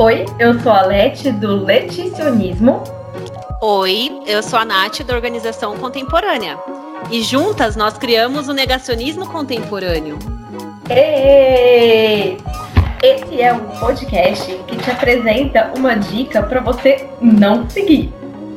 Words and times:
Oi, 0.00 0.24
eu 0.38 0.58
sou 0.60 0.72
a 0.72 0.80
Leti 0.80 1.30
do 1.30 1.62
Leticionismo. 1.62 2.82
Oi, 3.60 4.22
eu 4.26 4.42
sou 4.42 4.58
a 4.58 4.64
Nath 4.64 5.02
da 5.02 5.14
Organização 5.14 5.76
Contemporânea. 5.76 6.58
E 7.10 7.22
juntas 7.22 7.76
nós 7.76 7.98
criamos 7.98 8.48
o 8.48 8.54
Negacionismo 8.54 9.28
Contemporâneo. 9.28 10.18
Ei! 10.88 12.38
Esse 13.02 13.42
é 13.42 13.52
um 13.52 13.60
podcast 13.78 14.50
que 14.66 14.76
te 14.78 14.90
apresenta 14.90 15.70
uma 15.76 15.94
dica 15.94 16.42
para 16.44 16.60
você 16.60 17.06
não 17.20 17.68
seguir. 17.68 18.10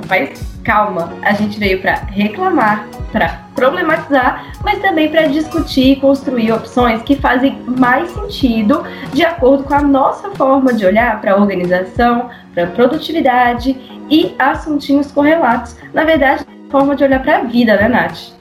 Mas 0.07 0.52
calma, 0.63 1.13
a 1.21 1.33
gente 1.33 1.59
veio 1.59 1.81
para 1.81 1.95
reclamar, 1.95 2.87
para 3.11 3.43
problematizar, 3.55 4.53
mas 4.63 4.81
também 4.81 5.09
para 5.09 5.27
discutir 5.27 5.91
e 5.91 5.95
construir 5.97 6.51
opções 6.51 7.01
que 7.03 7.15
fazem 7.15 7.61
mais 7.77 8.09
sentido 8.11 8.83
de 9.13 9.23
acordo 9.23 9.63
com 9.63 9.73
a 9.73 9.81
nossa 9.81 10.31
forma 10.31 10.73
de 10.73 10.85
olhar 10.85 11.21
para 11.21 11.33
a 11.33 11.37
organização, 11.37 12.29
para 12.53 12.63
a 12.63 12.67
produtividade 12.67 13.77
e 14.09 14.35
assuntinhos 14.39 15.11
correlatos. 15.11 15.75
Na 15.93 16.03
verdade, 16.03 16.45
forma 16.69 16.95
de 16.95 17.03
olhar 17.03 17.21
para 17.21 17.37
a 17.37 17.43
vida, 17.43 17.75
né, 17.75 17.87
Nath? 17.87 18.33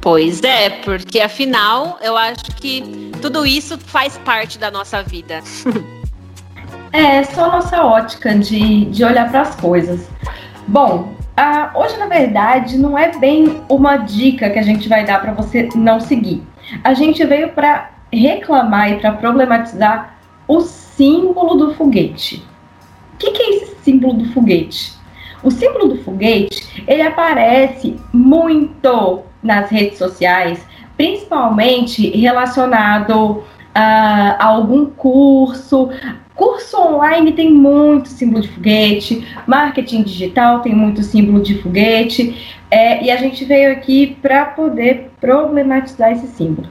Pois 0.00 0.42
é, 0.42 0.70
porque 0.70 1.20
afinal 1.20 1.98
eu 2.00 2.16
acho 2.16 2.44
que 2.56 3.10
tudo 3.20 3.44
isso 3.44 3.76
faz 3.78 4.16
parte 4.18 4.58
da 4.58 4.70
nossa 4.70 5.02
vida. 5.02 5.40
é, 6.92 7.22
só 7.24 7.44
a 7.44 7.48
nossa 7.48 7.84
ótica 7.84 8.34
de, 8.34 8.86
de 8.86 9.04
olhar 9.04 9.30
para 9.30 9.42
as 9.42 9.54
coisas. 9.56 10.08
Bom, 10.66 11.14
uh, 11.38 11.78
hoje 11.78 11.96
na 11.98 12.06
verdade 12.06 12.78
não 12.78 12.98
é 12.98 13.16
bem 13.18 13.62
uma 13.68 13.96
dica 13.96 14.50
que 14.50 14.58
a 14.58 14.62
gente 14.62 14.88
vai 14.88 15.04
dar 15.04 15.20
para 15.20 15.32
você 15.32 15.68
não 15.74 16.00
seguir. 16.00 16.42
A 16.84 16.94
gente 16.94 17.24
veio 17.24 17.50
para 17.50 17.90
reclamar 18.12 18.92
e 18.92 18.98
para 18.98 19.12
problematizar 19.12 20.14
o 20.46 20.60
símbolo 20.60 21.54
do 21.54 21.74
foguete. 21.74 22.44
O 23.14 23.16
que, 23.18 23.30
que 23.30 23.42
é 23.42 23.56
esse 23.56 23.76
símbolo 23.82 24.14
do 24.14 24.32
foguete? 24.32 24.92
O 25.42 25.50
símbolo 25.50 25.88
do 25.88 26.02
foguete 26.02 26.84
ele 26.86 27.02
aparece 27.02 27.96
muito 28.12 29.22
nas 29.42 29.70
redes 29.70 29.98
sociais, 29.98 30.66
principalmente 30.96 32.10
relacionado 32.10 33.42
a, 33.74 34.36
a 34.38 34.44
algum 34.44 34.86
curso. 34.86 35.90
Curso 36.40 36.80
online 36.80 37.32
tem 37.34 37.52
muito 37.52 38.08
símbolo 38.08 38.40
de 38.40 38.48
foguete, 38.48 39.28
marketing 39.46 40.02
digital 40.02 40.60
tem 40.60 40.74
muito 40.74 41.02
símbolo 41.02 41.42
de 41.42 41.60
foguete, 41.60 42.34
é, 42.70 43.04
e 43.04 43.10
a 43.10 43.16
gente 43.16 43.44
veio 43.44 43.70
aqui 43.70 44.16
para 44.22 44.46
poder 44.46 45.10
problematizar 45.20 46.12
esse 46.12 46.26
símbolo. 46.28 46.66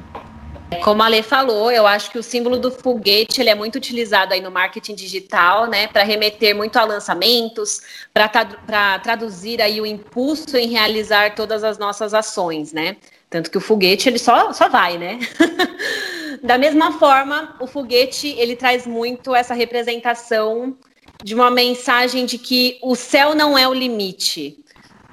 Como 0.83 1.03
a 1.03 1.07
Lê 1.07 1.21
falou, 1.21 1.71
eu 1.71 1.85
acho 1.85 2.09
que 2.09 2.17
o 2.17 2.23
símbolo 2.23 2.57
do 2.57 2.71
foguete 2.71 3.39
ele 3.39 3.51
é 3.51 3.53
muito 3.53 3.75
utilizado 3.75 4.33
aí 4.33 4.41
no 4.41 4.49
marketing 4.49 4.95
digital, 4.95 5.67
né, 5.67 5.85
para 5.85 6.01
remeter 6.01 6.55
muito 6.55 6.75
a 6.77 6.83
lançamentos, 6.83 7.81
para 8.11 8.97
traduzir 8.97 9.61
aí 9.61 9.79
o 9.79 9.85
impulso 9.85 10.57
em 10.57 10.69
realizar 10.69 11.35
todas 11.35 11.63
as 11.63 11.77
nossas 11.77 12.15
ações, 12.15 12.73
né? 12.73 12.97
Tanto 13.29 13.51
que 13.51 13.57
o 13.59 13.61
foguete 13.61 14.09
ele 14.09 14.17
só, 14.17 14.51
só 14.51 14.67
vai, 14.67 14.97
né? 14.97 15.19
da 16.43 16.57
mesma 16.57 16.93
forma, 16.93 17.55
o 17.59 17.67
foguete 17.67 18.27
ele 18.37 18.55
traz 18.55 18.85
muito 18.85 19.35
essa 19.35 19.53
representação 19.53 20.75
de 21.23 21.35
uma 21.35 21.51
mensagem 21.51 22.25
de 22.25 22.37
que 22.37 22.77
o 22.81 22.95
céu 22.95 23.35
não 23.35 23.57
é 23.57 23.67
o 23.67 23.73
limite. 23.73 24.57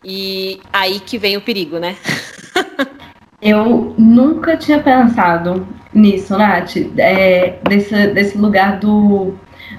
E 0.05 0.61
aí 0.73 1.01
que 1.01 1.19
vem 1.19 1.37
o 1.37 1.41
perigo, 1.41 1.79
né? 1.79 1.97
Eu 3.43 3.95
nunca 3.99 4.57
tinha 4.57 4.81
pensado 4.81 5.67
nisso, 5.93 6.37
Nath, 6.37 6.77
é, 6.97 7.59
desse, 7.69 8.07
desse 8.09 8.39
lugar 8.39 8.79
do, 8.79 9.35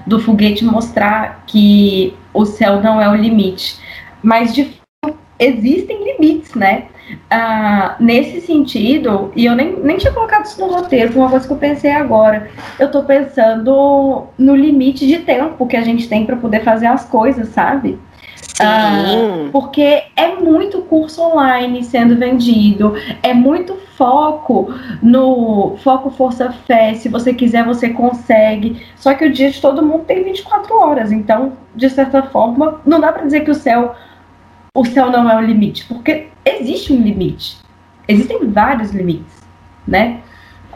do 0.06 0.20
foguete 0.20 0.64
mostrar 0.64 1.44
que 1.46 2.14
o 2.32 2.44
céu 2.44 2.80
não 2.80 3.00
é 3.00 3.08
o 3.08 3.14
limite. 3.14 3.78
Mas, 4.22 4.54
de 4.54 4.64
fato, 4.64 5.18
existem 5.38 6.04
limites, 6.04 6.54
né? 6.54 6.88
Ah, 7.30 7.96
nesse 8.00 8.40
sentido, 8.40 9.32
e 9.34 9.46
eu 9.46 9.54
nem, 9.54 9.76
nem 9.80 9.96
tinha 9.96 10.12
colocado 10.12 10.44
isso 10.44 10.60
no 10.60 10.72
roteiro, 10.72 11.12
foi 11.12 11.22
uma 11.22 11.30
coisa 11.30 11.46
que 11.46 11.52
eu 11.52 11.58
pensei 11.58 11.90
agora. 11.90 12.50
Eu 12.78 12.90
tô 12.90 13.02
pensando 13.02 14.26
no 14.38 14.56
limite 14.56 15.06
de 15.06 15.18
tempo 15.18 15.66
que 15.66 15.76
a 15.76 15.82
gente 15.82 16.08
tem 16.08 16.24
para 16.26 16.36
poder 16.36 16.62
fazer 16.62 16.86
as 16.86 17.04
coisas, 17.04 17.48
sabe? 17.48 17.98
Uh, 18.60 19.50
porque 19.52 20.02
é 20.16 20.34
muito 20.34 20.82
curso 20.82 21.22
online 21.22 21.84
sendo 21.84 22.16
vendido, 22.16 22.94
é 23.22 23.32
muito 23.32 23.76
foco 23.96 24.74
no 25.00 25.76
foco 25.84 26.10
força 26.10 26.50
fé. 26.50 26.94
Se 26.94 27.08
você 27.08 27.32
quiser, 27.32 27.64
você 27.64 27.90
consegue. 27.90 28.84
Só 28.96 29.14
que 29.14 29.24
o 29.24 29.32
dia 29.32 29.50
de 29.50 29.60
todo 29.60 29.84
mundo 29.84 30.04
tem 30.04 30.24
24 30.24 30.74
horas, 30.76 31.12
então, 31.12 31.52
de 31.74 31.88
certa 31.88 32.22
forma, 32.22 32.80
não 32.84 33.00
dá 33.00 33.12
para 33.12 33.24
dizer 33.24 33.40
que 33.42 33.50
o 33.50 33.54
céu 33.54 33.94
o 34.74 34.84
céu 34.84 35.10
não 35.10 35.30
é 35.30 35.36
o 35.36 35.40
limite, 35.40 35.84
porque 35.86 36.28
existe 36.44 36.92
um 36.92 37.00
limite. 37.00 37.58
Existem 38.06 38.50
vários 38.50 38.92
limites, 38.92 39.42
né? 39.86 40.20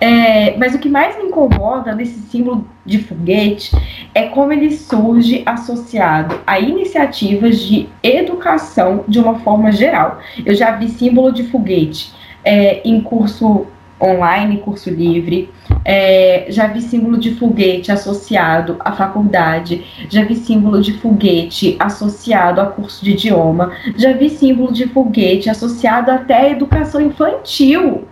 É, 0.01 0.57
mas 0.57 0.75
o 0.75 0.81
que 0.81 0.89
mais 0.89 1.17
me 1.17 1.25
incomoda 1.25 1.95
nesse 1.95 2.19
símbolo 2.23 2.67
de 2.85 2.99
foguete 2.99 3.71
é 4.13 4.25
como 4.25 4.53
ele 4.53 4.73
surge 4.73 5.45
associado 5.47 6.41
a 6.45 6.59
iniciativas 6.59 7.61
de 7.61 7.89
educação 8.03 9.05
de 9.07 9.21
uma 9.21 9.39
forma 9.39 9.71
geral. 9.71 10.19
Eu 10.45 10.57
já 10.57 10.73
vi 10.73 10.89
símbolo 10.89 11.33
de 11.33 11.45
foguete 11.45 12.13
é, 12.45 12.81
em 12.85 13.01
curso 13.01 13.69
online, 14.03 14.59
curso 14.59 14.91
livre, 14.91 15.49
é, 15.85 16.47
já 16.49 16.67
vi 16.67 16.81
símbolo 16.81 17.19
de 17.19 17.35
foguete 17.37 17.93
associado 17.93 18.77
à 18.81 18.93
faculdade, 18.93 19.85
já 20.09 20.25
vi 20.25 20.35
símbolo 20.35 20.81
de 20.81 20.95
foguete 20.95 21.77
associado 21.79 22.61
a 22.61 22.67
curso 22.67 23.05
de 23.05 23.13
idioma, 23.13 23.73
já 23.97 24.13
vi 24.13 24.29
símbolo 24.29 24.73
de 24.73 24.89
foguete 24.89 25.49
associado 25.49 26.11
até 26.11 26.37
à 26.37 26.51
educação 26.51 27.01
infantil 27.01 28.09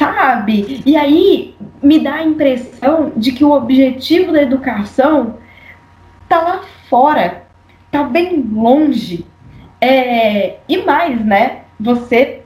sabe? 0.00 0.82
E 0.86 0.96
aí 0.96 1.54
me 1.82 1.98
dá 1.98 2.14
a 2.14 2.24
impressão 2.24 3.12
de 3.14 3.32
que 3.32 3.44
o 3.44 3.50
objetivo 3.50 4.32
da 4.32 4.40
educação 4.40 5.34
tá 6.26 6.40
lá 6.40 6.60
fora, 6.88 7.44
tá 7.90 8.04
bem 8.04 8.40
longe. 8.50 9.26
É, 9.78 10.58
e 10.66 10.78
mais, 10.78 11.22
né? 11.22 11.62
Você 11.78 12.42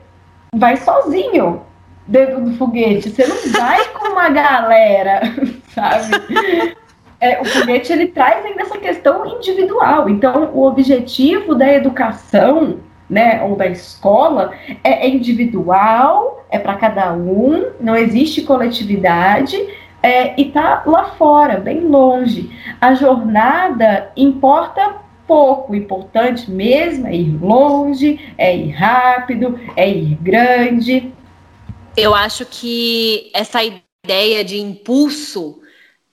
vai 0.53 0.75
sozinho 0.77 1.61
dentro 2.07 2.41
do 2.41 2.53
foguete, 2.57 3.09
você 3.09 3.25
não 3.25 3.37
vai 3.51 3.85
com 3.89 4.09
uma 4.09 4.29
galera, 4.29 5.21
sabe? 5.73 6.75
É, 7.19 7.41
o 7.41 7.45
foguete 7.45 7.91
ele 7.91 8.07
traz 8.07 8.45
ainda 8.45 8.61
essa 8.61 8.77
questão 8.77 9.25
individual. 9.25 10.09
Então, 10.09 10.51
o 10.53 10.65
objetivo 10.65 11.55
da 11.55 11.71
educação 11.73 12.79
né, 13.09 13.43
ou 13.43 13.55
da 13.55 13.67
escola, 13.67 14.51
é, 14.83 15.05
é 15.05 15.09
individual, 15.09 16.45
é 16.49 16.57
para 16.57 16.75
cada 16.75 17.13
um, 17.13 17.71
não 17.79 17.95
existe 17.95 18.41
coletividade 18.41 19.57
é, 20.01 20.39
e 20.39 20.47
está 20.47 20.83
lá 20.85 21.05
fora, 21.11 21.57
bem 21.57 21.81
longe. 21.81 22.49
A 22.79 22.93
jornada 22.93 24.11
importa 24.15 24.95
pouco, 25.27 25.73
o 25.73 25.75
importante 25.75 26.49
mesmo 26.49 27.07
é 27.07 27.15
ir 27.15 27.37
longe, 27.41 28.19
é 28.37 28.55
ir 28.55 28.71
rápido, 28.71 29.59
é 29.75 29.89
ir 29.89 30.15
grande. 30.21 31.11
Eu 31.97 32.13
acho 32.13 32.45
que 32.45 33.31
essa 33.33 33.61
ideia 33.63 34.43
de 34.43 34.59
impulso 34.59 35.61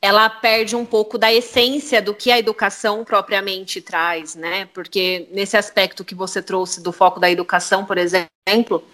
ela 0.00 0.28
perde 0.28 0.74
um 0.74 0.84
pouco 0.84 1.16
da 1.16 1.32
essência 1.32 2.02
do 2.02 2.12
que 2.14 2.30
a 2.30 2.38
educação 2.38 3.04
propriamente 3.04 3.80
traz, 3.80 4.34
né? 4.34 4.66
Porque 4.74 5.28
nesse 5.30 5.56
aspecto 5.56 6.04
que 6.04 6.14
você 6.14 6.42
trouxe 6.42 6.80
do 6.82 6.92
foco 6.92 7.20
da 7.20 7.30
educação, 7.30 7.84
por 7.84 7.98
exemplo, 7.98 8.84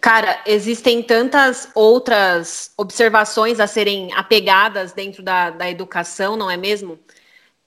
cara, 0.00 0.40
existem 0.46 1.02
tantas 1.02 1.68
outras 1.74 2.72
observações 2.76 3.60
a 3.60 3.66
serem 3.66 4.12
apegadas 4.14 4.92
dentro 4.92 5.22
da, 5.22 5.50
da 5.50 5.70
educação, 5.70 6.36
não 6.36 6.50
é 6.50 6.56
mesmo? 6.56 6.98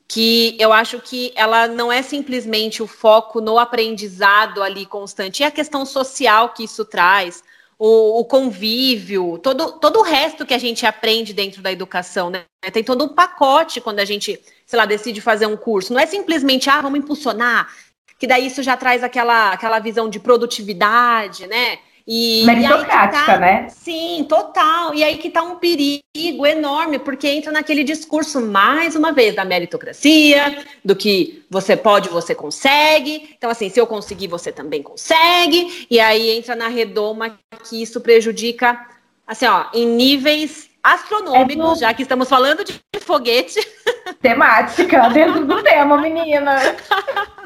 Que 0.08 0.56
eu 0.60 0.74
acho 0.74 1.00
que 1.00 1.32
ela 1.36 1.68
não 1.68 1.92
é 1.92 2.02
simplesmente 2.02 2.82
o 2.82 2.88
foco 2.88 3.40
no 3.40 3.60
aprendizado 3.60 4.64
ali 4.64 4.86
constante, 4.86 5.42
e 5.42 5.46
a 5.46 5.52
questão 5.52 5.86
social 5.86 6.50
que 6.54 6.64
isso 6.64 6.84
traz, 6.86 7.44
o, 7.80 8.20
o, 8.20 8.26
convívio, 8.26 9.38
todo, 9.38 9.72
todo 9.80 10.00
o 10.00 10.04
resto 10.04 10.46
que 10.46 10.54
a 10.54 10.58
gente 10.58 10.86
aprende 10.86 11.34
dentro 11.34 11.62
da 11.62 11.72
educação, 11.72 12.30
né? 12.30 12.44
Tem 12.74 12.84
todo 12.84 13.06
um 13.06 13.08
pacote 13.08 13.80
quando 13.80 14.00
a 14.00 14.06
gente, 14.06 14.38
sei 14.66 14.78
lá, 14.78 14.86
decide 14.86 15.22
fazer 15.22 15.46
um 15.46 15.56
curso. 15.56 15.94
Não 15.94 16.00
é 16.00 16.06
simplesmente, 16.06 16.70
ah, 16.70 16.82
vamos 16.82 17.00
impulsionar, 17.00 17.74
que 18.20 18.28
daí 18.28 18.48
isso 18.48 18.62
já 18.62 18.76
traz 18.76 19.02
aquela, 19.02 19.54
aquela 19.54 19.80
visão 19.80 20.10
de 20.10 20.20
produtividade, 20.20 21.48
né? 21.48 21.80
E, 22.12 22.44
Meritocrática, 22.44 23.24
tá, 23.24 23.38
né? 23.38 23.68
Sim, 23.70 24.26
total. 24.28 24.96
E 24.96 25.04
aí 25.04 25.20
que 25.20 25.28
está 25.28 25.44
um 25.44 25.58
perigo 25.58 26.04
enorme, 26.44 26.98
porque 26.98 27.28
entra 27.28 27.52
naquele 27.52 27.84
discurso, 27.84 28.42
mais 28.42 28.96
uma 28.96 29.12
vez, 29.12 29.36
da 29.36 29.46
meritocracia, 29.46 30.66
do 30.84 30.96
que 30.96 31.46
você 31.52 31.78
pode, 31.78 32.10
você 32.10 32.34
consegue. 32.34 33.36
Então, 33.38 33.48
assim, 33.48 33.70
se 33.70 33.80
eu 33.80 33.86
conseguir, 33.86 34.26
você 34.26 34.52
também 34.52 34.82
consegue. 34.82 35.86
E 35.88 36.00
aí 36.00 36.32
entra 36.32 36.56
na 36.56 36.68
redoma 36.68 37.38
que 37.70 37.80
isso 37.80 38.02
prejudica, 38.02 38.84
assim, 39.28 39.46
ó, 39.46 39.66
em 39.72 39.86
níveis 39.86 40.68
astronômicos, 40.82 41.64
é 41.64 41.74
do... 41.76 41.80
já 41.80 41.94
que 41.94 42.02
estamos 42.02 42.28
falando 42.28 42.64
de 42.64 42.82
foguete. 43.02 43.60
Temática, 44.20 45.10
dentro 45.10 45.46
do 45.46 45.62
tema, 45.62 45.96
menina. 46.02 46.58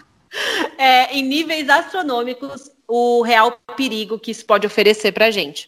É, 0.79 1.15
em 1.15 1.21
níveis 1.21 1.69
astronômicos, 1.69 2.71
o 2.95 3.23
real 3.23 3.57
perigo 3.75 4.19
que 4.19 4.29
isso 4.29 4.45
pode 4.45 4.67
oferecer 4.67 5.11
para 5.11 5.25
a 5.25 5.31
gente. 5.31 5.67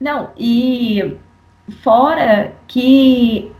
Não, 0.00 0.30
e 0.38 1.14
fora 1.82 2.54
que 2.66 3.52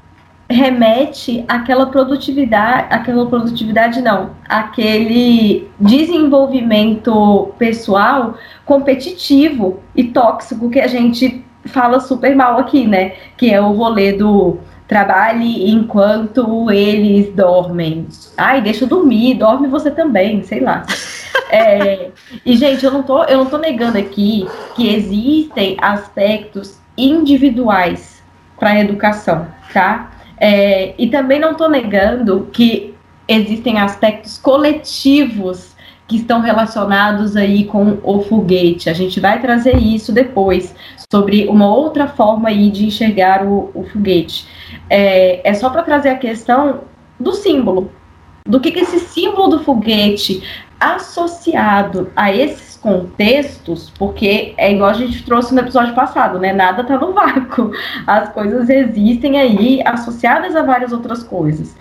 remete 0.49 1.45
àquela 1.47 1.85
produtividade, 1.85 2.87
aquela 2.89 3.27
produtividade 3.27 4.01
não, 4.01 4.35
aquele 4.49 5.69
desenvolvimento 5.79 7.53
pessoal 7.59 8.39
competitivo 8.65 9.83
e 9.95 10.05
tóxico 10.05 10.71
que 10.71 10.81
a 10.81 10.87
gente 10.87 11.45
fala 11.67 12.01
super 12.01 12.35
mal 12.35 12.59
aqui, 12.59 12.87
né? 12.87 13.11
Que 13.37 13.53
é 13.53 13.61
o 13.61 13.73
rolê 13.73 14.15
do 14.15 14.57
trabalhe 14.89 15.71
enquanto 15.71 16.71
eles 16.71 17.33
dormem. 17.35 18.09
Ai, 18.37 18.63
deixa 18.63 18.85
eu 18.85 18.89
dormir, 18.89 19.35
dorme 19.35 19.69
você 19.69 19.91
também, 19.91 20.43
sei 20.43 20.61
lá. 20.61 20.85
É, 21.51 22.11
e, 22.45 22.59
gente, 22.59 22.85
eu 22.85 22.91
não, 22.91 23.03
tô, 23.03 23.25
eu 23.25 23.39
não 23.39 23.47
tô 23.47 23.57
negando 23.57 23.97
aqui 23.97 24.47
que 24.77 24.87
existem 24.87 25.79
aspectos 25.81 26.79
individuais 26.95 28.23
para 28.59 28.71
a 28.71 28.81
educação, 28.81 29.47
tá? 29.73 30.11
É, 30.37 30.93
e 30.99 31.07
também 31.07 31.41
não 31.41 31.55
tô 31.55 31.67
negando 31.67 32.51
que 32.53 32.95
existem 33.27 33.79
aspectos 33.79 34.37
coletivos 34.37 35.75
que 36.07 36.17
estão 36.17 36.41
relacionados 36.41 37.37
aí 37.37 37.65
com 37.65 37.99
o 38.03 38.23
foguete. 38.23 38.89
A 38.89 38.95
gente 38.95 39.21
vai 39.21 39.41
trazer 39.41 39.77
isso 39.77 40.13
depois, 40.13 40.75
sobre 41.11 41.47
uma 41.49 41.75
outra 41.75 42.07
forma 42.07 42.51
aí 42.51 42.71
de 42.71 42.87
enxergar 42.87 43.45
o, 43.45 43.71
o 43.75 43.85
foguete. 43.91 44.47
É, 44.91 45.49
é 45.49 45.55
só 45.55 45.71
para 45.71 45.83
trazer 45.83 46.11
a 46.11 46.19
questão 46.19 46.83
do 47.19 47.33
símbolo, 47.33 47.91
do 48.45 48.61
que, 48.61 48.71
que 48.71 48.81
esse 48.81 49.01
símbolo 49.01 49.49
do 49.49 49.65
foguete 49.65 50.43
associado 50.79 52.13
a 52.15 52.33
esses 52.33 52.77
contextos, 52.77 53.91
porque 53.99 54.55
é 54.57 54.73
igual 54.73 54.91
a 54.91 54.95
gente 54.95 55.25
trouxe 55.25 55.55
no 55.55 55.61
episódio 55.61 55.95
passado, 55.95 56.39
né? 56.39 56.53
Nada 56.53 56.85
tá 56.85 56.97
no 56.99 57.13
vácuo. 57.13 57.73
As 58.07 58.29
coisas 58.29 58.69
existem 58.69 59.41
aí 59.41 59.83
associadas 59.85 60.55
a 60.55 60.63
várias 60.63 60.93
outras 60.93 61.23
coisas. 61.23 61.75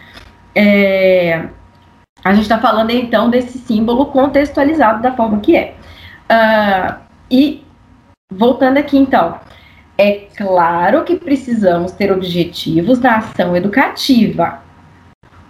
É, 0.56 1.50
a 2.24 2.34
gente 2.34 2.44
está 2.44 2.58
falando 2.58 2.92
então 2.92 3.30
desse 3.30 3.58
símbolo 3.60 4.08
contextualizado 4.08 5.02
da 5.02 5.12
forma 5.14 5.40
que 5.42 5.56
é. 5.56 5.76
Uh, 6.32 6.96
e 7.30 7.67
voltando 8.32 8.78
aqui 8.78 8.98
então, 8.98 9.40
é 9.98 10.28
claro 10.36 11.04
que 11.04 11.16
precisamos 11.16 11.92
ter 11.92 12.12
objetivos 12.12 13.00
na 13.00 13.18
ação 13.18 13.56
educativa. 13.56 14.62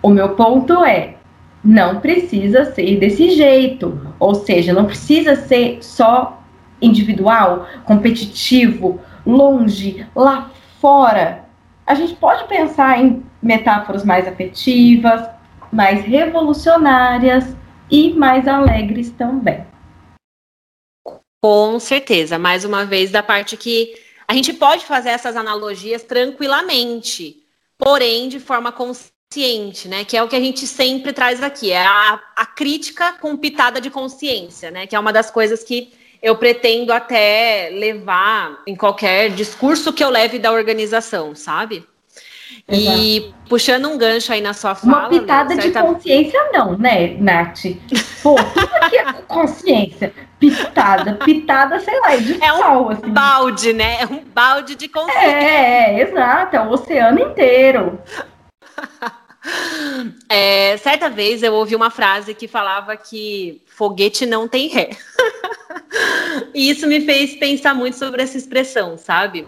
O 0.01 0.09
meu 0.09 0.29
ponto 0.35 0.85
é, 0.85 1.15
não 1.63 1.99
precisa 1.99 2.65
ser 2.73 2.97
desse 2.97 3.31
jeito, 3.31 3.99
ou 4.19 4.35
seja, 4.35 4.73
não 4.73 4.85
precisa 4.85 5.35
ser 5.35 5.79
só 5.81 6.41
individual, 6.81 7.67
competitivo, 7.83 9.01
longe, 9.25 10.05
lá 10.15 10.51
fora. 10.79 11.45
A 11.85 11.95
gente 11.95 12.15
pode 12.15 12.45
pensar 12.45 13.01
em 13.03 13.23
metáforas 13.41 14.05
mais 14.05 14.27
afetivas, 14.27 15.27
mais 15.71 16.05
revolucionárias 16.05 17.55
e 17.89 18.13
mais 18.13 18.47
alegres 18.47 19.09
também. 19.11 19.66
Com 21.41 21.79
certeza, 21.79 22.37
mais 22.37 22.65
uma 22.65 22.85
vez 22.85 23.11
da 23.11 23.21
parte 23.21 23.55
que 23.55 23.95
a 24.27 24.33
gente 24.33 24.53
pode 24.53 24.85
fazer 24.85 25.09
essas 25.09 25.35
analogias 25.35 26.03
tranquilamente, 26.03 27.43
porém 27.77 28.27
de 28.27 28.39
forma 28.39 28.71
consciente 28.71 29.07
né? 29.87 30.05
Que 30.05 30.15
é 30.15 30.23
o 30.23 30.27
que 30.27 30.35
a 30.35 30.39
gente 30.39 30.65
sempre 30.65 31.11
traz 31.11 31.43
aqui, 31.43 31.71
é 31.71 31.85
a, 31.85 32.19
a 32.35 32.45
crítica 32.45 33.13
com 33.13 33.35
pitada 33.35 33.81
de 33.81 33.89
consciência, 33.89 34.71
né? 34.71 34.87
Que 34.87 34.95
é 34.95 34.99
uma 34.99 35.11
das 35.11 35.29
coisas 35.29 35.63
que 35.63 35.91
eu 36.21 36.35
pretendo 36.37 36.93
até 36.93 37.69
levar 37.71 38.61
em 38.65 38.75
qualquer 38.75 39.29
discurso 39.31 39.91
que 39.91 40.03
eu 40.03 40.09
leve 40.09 40.39
da 40.39 40.51
organização, 40.51 41.35
sabe? 41.35 41.85
Exato. 42.67 42.97
E 42.99 43.33
puxando 43.49 43.87
um 43.89 43.97
gancho 43.97 44.31
aí 44.31 44.41
na 44.41 44.53
sua 44.53 44.73
fala. 44.75 45.09
Uma 45.09 45.09
pitada 45.09 45.55
né, 45.55 45.61
certa... 45.61 45.81
de 45.81 45.87
consciência, 45.87 46.49
não, 46.51 46.77
né, 46.77 47.15
Nath? 47.19 47.65
Pô, 48.23 48.35
tudo 48.35 48.75
aqui 48.75 48.97
é 48.97 49.13
consciência. 49.27 50.13
Pitada, 50.39 51.15
pitada, 51.15 51.79
sei 51.79 51.99
lá, 51.99 52.13
é 52.13 52.17
de 52.17 52.43
é 52.43 52.53
um 52.53 52.89
assim. 52.89 53.09
balde, 53.09 53.73
né? 53.73 54.01
É 54.01 54.05
um 54.05 54.23
balde 54.23 54.75
de 54.75 54.87
consciência. 54.87 55.25
É, 55.25 55.99
é, 55.99 56.01
exato, 56.01 56.55
é 56.55 56.61
o 56.61 56.69
oceano 56.69 57.19
inteiro. 57.19 57.99
É, 60.27 60.75
certa 60.75 61.09
vez 61.09 61.41
eu 61.41 61.53
ouvi 61.53 61.73
uma 61.73 61.89
frase 61.89 62.33
que 62.33 62.49
falava 62.49 62.97
que 62.97 63.61
foguete 63.65 64.25
não 64.25 64.45
tem 64.45 64.67
ré. 64.67 64.89
e 66.53 66.69
isso 66.69 66.85
me 66.85 66.99
fez 66.99 67.35
pensar 67.35 67.73
muito 67.73 67.95
sobre 67.95 68.21
essa 68.21 68.37
expressão, 68.37 68.97
sabe? 68.97 69.47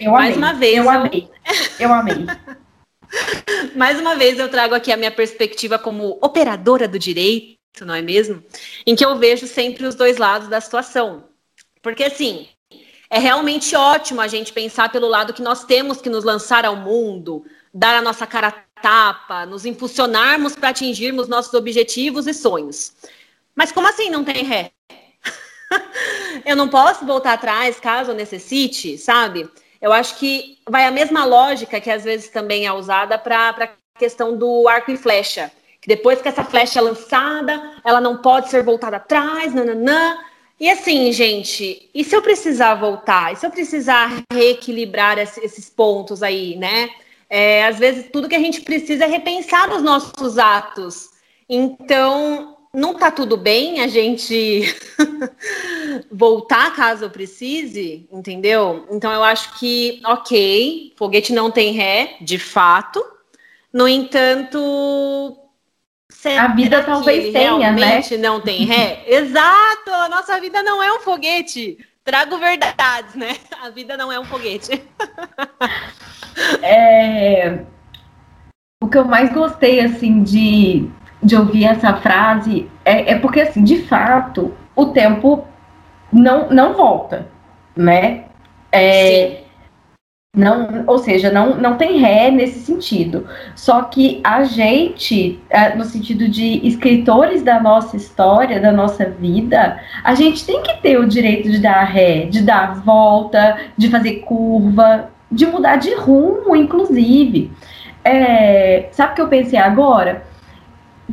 Eu 0.00 0.12
Mais 0.12 0.36
amei, 0.36 0.38
uma 0.38 0.54
vez. 0.54 0.76
Eu, 0.76 0.84
eu... 0.84 0.90
amei. 0.90 1.30
Eu 1.78 1.92
amei. 1.92 2.26
Mais 3.76 4.00
uma 4.00 4.16
vez 4.16 4.38
eu 4.38 4.48
trago 4.48 4.74
aqui 4.74 4.92
a 4.92 4.96
minha 4.96 5.10
perspectiva 5.10 5.78
como 5.78 6.18
operadora 6.22 6.88
do 6.88 6.98
direito, 6.98 7.55
não 7.84 7.94
é 7.94 8.02
mesmo? 8.02 8.42
Em 8.86 8.94
que 8.94 9.04
eu 9.04 9.16
vejo 9.16 9.46
sempre 9.46 9.86
os 9.86 9.94
dois 9.94 10.16
lados 10.16 10.48
da 10.48 10.60
situação. 10.60 11.24
Porque 11.82 12.04
assim, 12.04 12.48
é 13.10 13.18
realmente 13.18 13.76
ótimo 13.76 14.20
a 14.20 14.26
gente 14.26 14.52
pensar 14.52 14.90
pelo 14.90 15.08
lado 15.08 15.32
que 15.32 15.42
nós 15.42 15.64
temos 15.64 16.00
que 16.00 16.08
nos 16.08 16.24
lançar 16.24 16.64
ao 16.64 16.76
mundo, 16.76 17.44
dar 17.72 17.96
a 17.96 18.02
nossa 18.02 18.26
cara 18.26 18.52
tapa, 18.82 19.46
nos 19.46 19.64
impulsionarmos 19.64 20.56
para 20.56 20.70
atingirmos 20.70 21.28
nossos 21.28 21.54
objetivos 21.54 22.26
e 22.26 22.34
sonhos. 22.34 22.92
Mas 23.54 23.72
como 23.72 23.88
assim 23.88 24.10
não 24.10 24.24
tem 24.24 24.44
ré? 24.44 24.72
eu 26.44 26.56
não 26.56 26.68
posso 26.68 27.06
voltar 27.06 27.34
atrás 27.34 27.80
caso 27.80 28.10
eu 28.10 28.14
necessite, 28.14 28.98
sabe? 28.98 29.48
Eu 29.80 29.92
acho 29.92 30.18
que 30.18 30.58
vai 30.68 30.84
a 30.84 30.90
mesma 30.90 31.24
lógica 31.24 31.80
que 31.80 31.90
às 31.90 32.04
vezes 32.04 32.28
também 32.28 32.66
é 32.66 32.72
usada 32.72 33.18
para 33.18 33.50
a 33.50 33.98
questão 33.98 34.36
do 34.36 34.68
arco 34.68 34.90
e 34.90 34.96
flecha. 34.96 35.50
Depois 35.86 36.20
que 36.20 36.28
essa 36.28 36.42
flecha 36.42 36.80
é 36.80 36.82
lançada, 36.82 37.74
ela 37.84 38.00
não 38.00 38.16
pode 38.18 38.50
ser 38.50 38.62
voltada 38.62 38.96
atrás, 38.96 39.54
nananã. 39.54 40.18
E 40.58 40.68
assim, 40.70 41.12
gente, 41.12 41.88
e 41.94 42.02
se 42.02 42.16
eu 42.16 42.22
precisar 42.22 42.74
voltar? 42.74 43.32
E 43.32 43.36
se 43.36 43.46
eu 43.46 43.50
precisar 43.50 44.10
reequilibrar 44.32 45.18
esses 45.18 45.68
pontos 45.70 46.22
aí, 46.22 46.56
né? 46.56 46.90
É, 47.28 47.66
às 47.66 47.78
vezes, 47.78 48.08
tudo 48.12 48.28
que 48.28 48.34
a 48.34 48.40
gente 48.40 48.62
precisa 48.62 49.04
é 49.04 49.06
repensar 49.06 49.70
os 49.72 49.82
nossos 49.82 50.38
atos. 50.38 51.10
Então, 51.48 52.56
não 52.72 52.92
está 52.92 53.10
tudo 53.10 53.36
bem 53.36 53.80
a 53.80 53.88
gente 53.88 54.62
voltar 56.10 56.74
caso 56.74 57.04
eu 57.04 57.10
precise, 57.10 58.08
entendeu? 58.10 58.86
Então, 58.90 59.12
eu 59.12 59.22
acho 59.22 59.58
que, 59.58 60.00
ok, 60.04 60.92
foguete 60.96 61.32
não 61.32 61.50
tem 61.50 61.72
ré, 61.72 62.16
de 62.20 62.38
fato. 62.38 63.04
No 63.72 63.86
entanto, 63.86 65.36
a 66.34 66.48
vida 66.48 66.82
talvez 66.82 67.32
tenha, 67.32 67.72
né? 67.72 68.00
não 68.18 68.40
tem 68.40 68.64
ré? 68.64 69.02
Exato! 69.06 69.90
A 69.90 70.08
nossa 70.08 70.40
vida 70.40 70.62
não 70.62 70.82
é 70.82 70.92
um 70.92 71.00
foguete. 71.00 71.78
Trago 72.04 72.38
verdades, 72.38 73.14
né? 73.14 73.36
A 73.62 73.70
vida 73.70 73.96
não 73.96 74.10
é 74.10 74.18
um 74.18 74.24
foguete. 74.24 74.82
É, 76.62 77.60
o 78.82 78.88
que 78.88 78.98
eu 78.98 79.04
mais 79.04 79.32
gostei, 79.32 79.80
assim, 79.80 80.22
de, 80.22 80.88
de 81.22 81.34
ouvir 81.34 81.64
essa 81.64 81.94
frase 81.94 82.70
é, 82.84 83.12
é 83.12 83.18
porque, 83.18 83.40
assim, 83.40 83.64
de 83.64 83.82
fato, 83.82 84.54
o 84.74 84.86
tempo 84.86 85.46
não, 86.12 86.48
não 86.50 86.74
volta, 86.74 87.28
né? 87.74 88.26
É, 88.70 89.45
não, 90.36 90.84
ou 90.86 90.98
seja, 90.98 91.30
não, 91.32 91.56
não 91.56 91.78
tem 91.78 91.98
ré 91.98 92.30
nesse 92.30 92.60
sentido. 92.60 93.26
Só 93.54 93.84
que 93.84 94.20
a 94.22 94.44
gente, 94.44 95.40
é, 95.48 95.74
no 95.74 95.82
sentido 95.84 96.28
de 96.28 96.60
escritores 96.66 97.42
da 97.42 97.58
nossa 97.58 97.96
história, 97.96 98.60
da 98.60 98.70
nossa 98.70 99.06
vida, 99.06 99.80
a 100.04 100.14
gente 100.14 100.44
tem 100.44 100.62
que 100.62 100.74
ter 100.82 100.98
o 100.98 101.08
direito 101.08 101.50
de 101.50 101.58
dar 101.58 101.84
ré, 101.84 102.26
de 102.26 102.42
dar 102.42 102.74
volta, 102.82 103.56
de 103.78 103.88
fazer 103.88 104.16
curva, 104.26 105.08
de 105.32 105.46
mudar 105.46 105.76
de 105.76 105.94
rumo, 105.94 106.54
inclusive. 106.54 107.50
É, 108.04 108.88
sabe 108.92 109.12
o 109.12 109.14
que 109.14 109.22
eu 109.22 109.28
pensei 109.28 109.58
agora? 109.58 110.22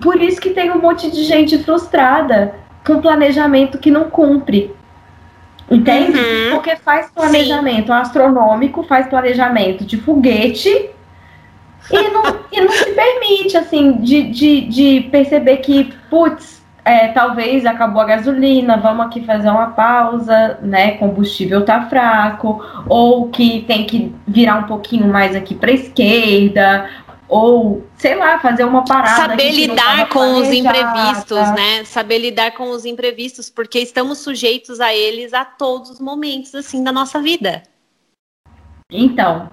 Por 0.01 0.22
isso 0.22 0.42
que 0.42 0.50
tem 0.50 0.70
um 0.70 0.82
monte 0.82 1.10
de 1.10 1.24
gente 1.24 1.58
frustrada 1.60 2.56
com 2.86 3.00
planejamento 3.00 3.77
que 3.77 3.89
não 3.89 4.10
cumpre. 4.10 4.75
Entende? 5.70 6.20
Uhum. 6.20 6.51
Porque 6.51 6.75
faz 6.75 7.10
planejamento 7.12 7.88
Sim. 7.88 7.93
astronômico, 7.93 8.84
faz 8.84 9.08
planejamento 9.08 9.86
de 9.86 9.98
foguete 9.98 10.89
e 11.91 12.10
não, 12.10 12.24
e 12.51 12.62
não 12.62 12.72
se 12.72 12.91
permite, 12.91 13.58
assim, 13.58 13.93
de, 13.93 14.24
de, 14.24 14.62
de 14.62 15.01
perceber 15.12 15.58
que, 15.58 15.93
putz, 16.10 16.63
é, 16.86 17.10
talvez 17.10 17.65
acabou 17.65 18.01
a 18.01 18.05
gasolina, 18.05 18.77
vamos 18.77 19.05
aqui 19.05 19.24
fazer 19.25 19.50
uma 19.50 19.67
pausa, 19.67 20.60
né? 20.62 20.91
Combustível 20.91 21.63
tá 21.63 21.84
fraco, 21.84 22.63
ou 22.88 23.29
que 23.29 23.62
tem 23.62 23.86
que 23.86 24.13
virar 24.27 24.55
um 24.58 24.63
pouquinho 24.63 25.08
mais 25.08 25.36
aqui 25.36 25.55
para 25.55 25.72
esquerda, 25.72 26.89
ou 27.27 27.86
sei 27.98 28.15
lá, 28.15 28.39
fazer 28.39 28.63
uma 28.63 28.84
parada. 28.84 29.30
Saber 29.30 29.51
lidar 29.51 30.10
com 30.10 30.36
os 30.36 30.48
imprevistos, 30.50 31.51
né? 31.51 31.84
Saber 31.86 32.20
lidar 32.20 32.51
com 32.51 32.70
os 32.70 32.86
imprevistos, 32.86 33.50
porque 33.50 33.80
estamos 33.80 34.20
sujeitos 34.20 34.80
a 34.80 34.94
eles 34.94 35.34
a 35.34 35.46
todos 35.46 35.89
os 35.89 36.00
momentos 36.00 36.53
assim 36.53 36.84
da 36.84 36.92
nossa 36.92 37.22
vida. 37.22 37.63
Então, 38.92 39.50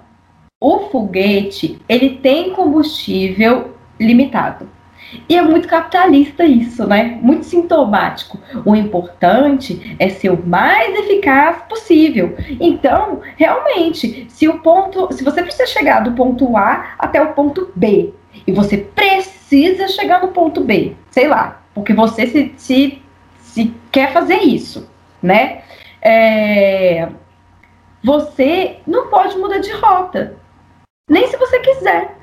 o 0.61 0.91
foguete, 0.91 1.81
ele 1.89 2.19
tem 2.19 2.53
combustível 2.53 3.75
limitado. 3.99 4.69
E 5.29 5.37
é 5.37 5.43
muito 5.43 5.69
capitalista 5.69 6.45
isso, 6.45 6.87
né? 6.87 7.19
Muito 7.23 7.47
sintomático. 7.47 8.39
O 8.65 8.75
importante 8.77 9.97
é 9.99 10.09
ser 10.09 10.31
o 10.31 10.47
mais 10.47 10.95
eficaz 11.01 11.63
possível. 11.69 12.37
Então, 12.61 13.21
realmente, 13.37 14.27
se 14.29 14.49
o 14.49 14.61
ponto, 14.61 15.13
se 15.13 15.25
você 15.25 15.43
precisa 15.43 15.67
chegar 15.67 16.01
do 16.01 16.13
ponto 16.13 16.57
A 16.57 16.95
até 16.99 17.21
o 17.21 17.33
ponto 17.33 17.71
B, 17.75 18.13
e 18.47 18.53
você 18.53 18.79
precisa 18.79 19.89
chegar 19.89 20.23
no 20.23 20.29
ponto 20.29 20.63
B, 20.63 20.95
sei 21.11 21.29
lá, 21.29 21.63
porque 21.75 21.93
você 21.93 22.27
se, 22.27 22.55
se, 22.57 23.03
se 23.41 23.75
quer 23.91 24.13
fazer 24.13 24.39
isso, 24.39 24.89
né? 25.23 25.63
É, 26.01 27.09
você 28.03 28.79
não 28.87 29.09
pode 29.09 29.37
mudar 29.37 29.59
de 29.59 29.73
rota, 29.73 30.37
nem 31.09 31.27
se 31.27 31.37
você 31.37 31.59
quiser. 31.61 32.20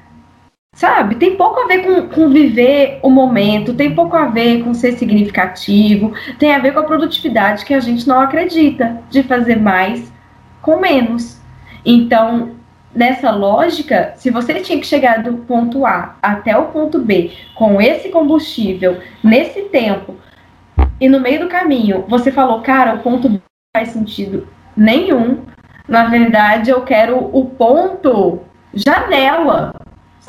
Sabe? 0.77 1.15
Tem 1.15 1.35
pouco 1.35 1.59
a 1.59 1.65
ver 1.65 1.79
com, 1.79 2.07
com 2.07 2.29
viver 2.29 2.99
o 3.01 3.09
momento, 3.09 3.73
tem 3.73 3.95
pouco 3.95 4.15
a 4.15 4.27
ver 4.27 4.63
com 4.63 4.75
ser 4.75 4.91
significativo, 4.91 6.13
tem 6.37 6.53
a 6.53 6.59
ver 6.59 6.71
com 6.71 6.81
a 6.81 6.83
produtividade 6.83 7.65
que 7.65 7.73
a 7.73 7.79
gente 7.79 8.07
não 8.07 8.19
acredita 8.19 9.01
de 9.09 9.23
fazer 9.23 9.55
mais 9.55 10.13
com 10.61 10.79
menos. 10.79 11.41
Então, 11.83 12.51
nessa 12.93 13.31
lógica, 13.31 14.13
se 14.17 14.29
você 14.29 14.53
tinha 14.61 14.79
que 14.79 14.85
chegar 14.85 15.23
do 15.23 15.37
ponto 15.37 15.83
A 15.83 16.15
até 16.21 16.55
o 16.55 16.65
ponto 16.65 16.99
B 16.99 17.31
com 17.55 17.81
esse 17.81 18.09
combustível 18.09 18.99
nesse 19.23 19.63
tempo 19.63 20.15
e 21.01 21.09
no 21.09 21.19
meio 21.19 21.39
do 21.39 21.47
caminho 21.47 22.05
você 22.07 22.31
falou, 22.31 22.61
cara, 22.61 22.93
o 22.93 22.99
ponto 22.99 23.27
B 23.27 23.39
não 23.39 23.41
faz 23.75 23.89
sentido 23.89 24.47
nenhum. 24.75 25.39
Na 25.87 26.05
verdade, 26.05 26.69
eu 26.69 26.81
quero 26.81 27.17
o 27.17 27.45
ponto 27.45 28.41
janela 28.75 29.73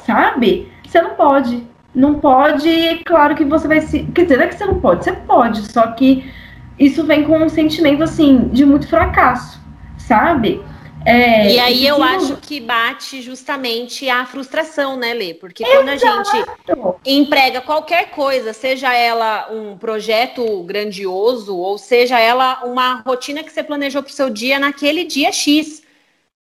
sabe? 0.08 0.72
Você 0.86 1.02
não 1.02 1.10
pode. 1.10 1.62
Não 1.94 2.14
pode, 2.14 3.02
claro 3.04 3.34
que 3.34 3.44
você 3.44 3.68
vai 3.68 3.80
se. 3.80 4.04
Quer 4.14 4.22
dizer, 4.22 4.36
não 4.36 4.44
é 4.44 4.48
que 4.48 4.54
você 4.54 4.64
não 4.64 4.80
pode, 4.80 5.04
você 5.04 5.12
pode, 5.12 5.72
só 5.72 5.88
que 5.92 6.30
isso 6.78 7.04
vem 7.04 7.24
com 7.24 7.38
um 7.38 7.48
sentimento 7.48 8.02
assim 8.02 8.48
de 8.48 8.64
muito 8.64 8.86
fracasso, 8.86 9.60
sabe? 9.96 10.62
É, 11.04 11.52
e 11.52 11.58
aí 11.58 11.86
eu 11.86 12.02
acho 12.02 12.36
que 12.36 12.60
bate 12.60 13.22
justamente 13.22 14.08
a 14.08 14.26
frustração, 14.26 14.96
né, 14.96 15.14
Lê? 15.14 15.32
Porque 15.32 15.64
quando 15.64 15.88
Exato. 15.88 16.30
a 16.30 16.36
gente 16.36 16.48
emprega 17.06 17.60
qualquer 17.62 18.10
coisa, 18.10 18.52
seja 18.52 18.92
ela 18.92 19.48
um 19.50 19.76
projeto 19.76 20.62
grandioso, 20.64 21.56
ou 21.56 21.78
seja 21.78 22.18
ela 22.20 22.64
uma 22.64 23.02
rotina 23.06 23.42
que 23.42 23.50
você 23.50 23.62
planejou 23.62 24.02
para 24.02 24.10
o 24.10 24.12
seu 24.12 24.28
dia 24.28 24.58
naquele 24.58 25.04
dia 25.04 25.32
X. 25.32 25.82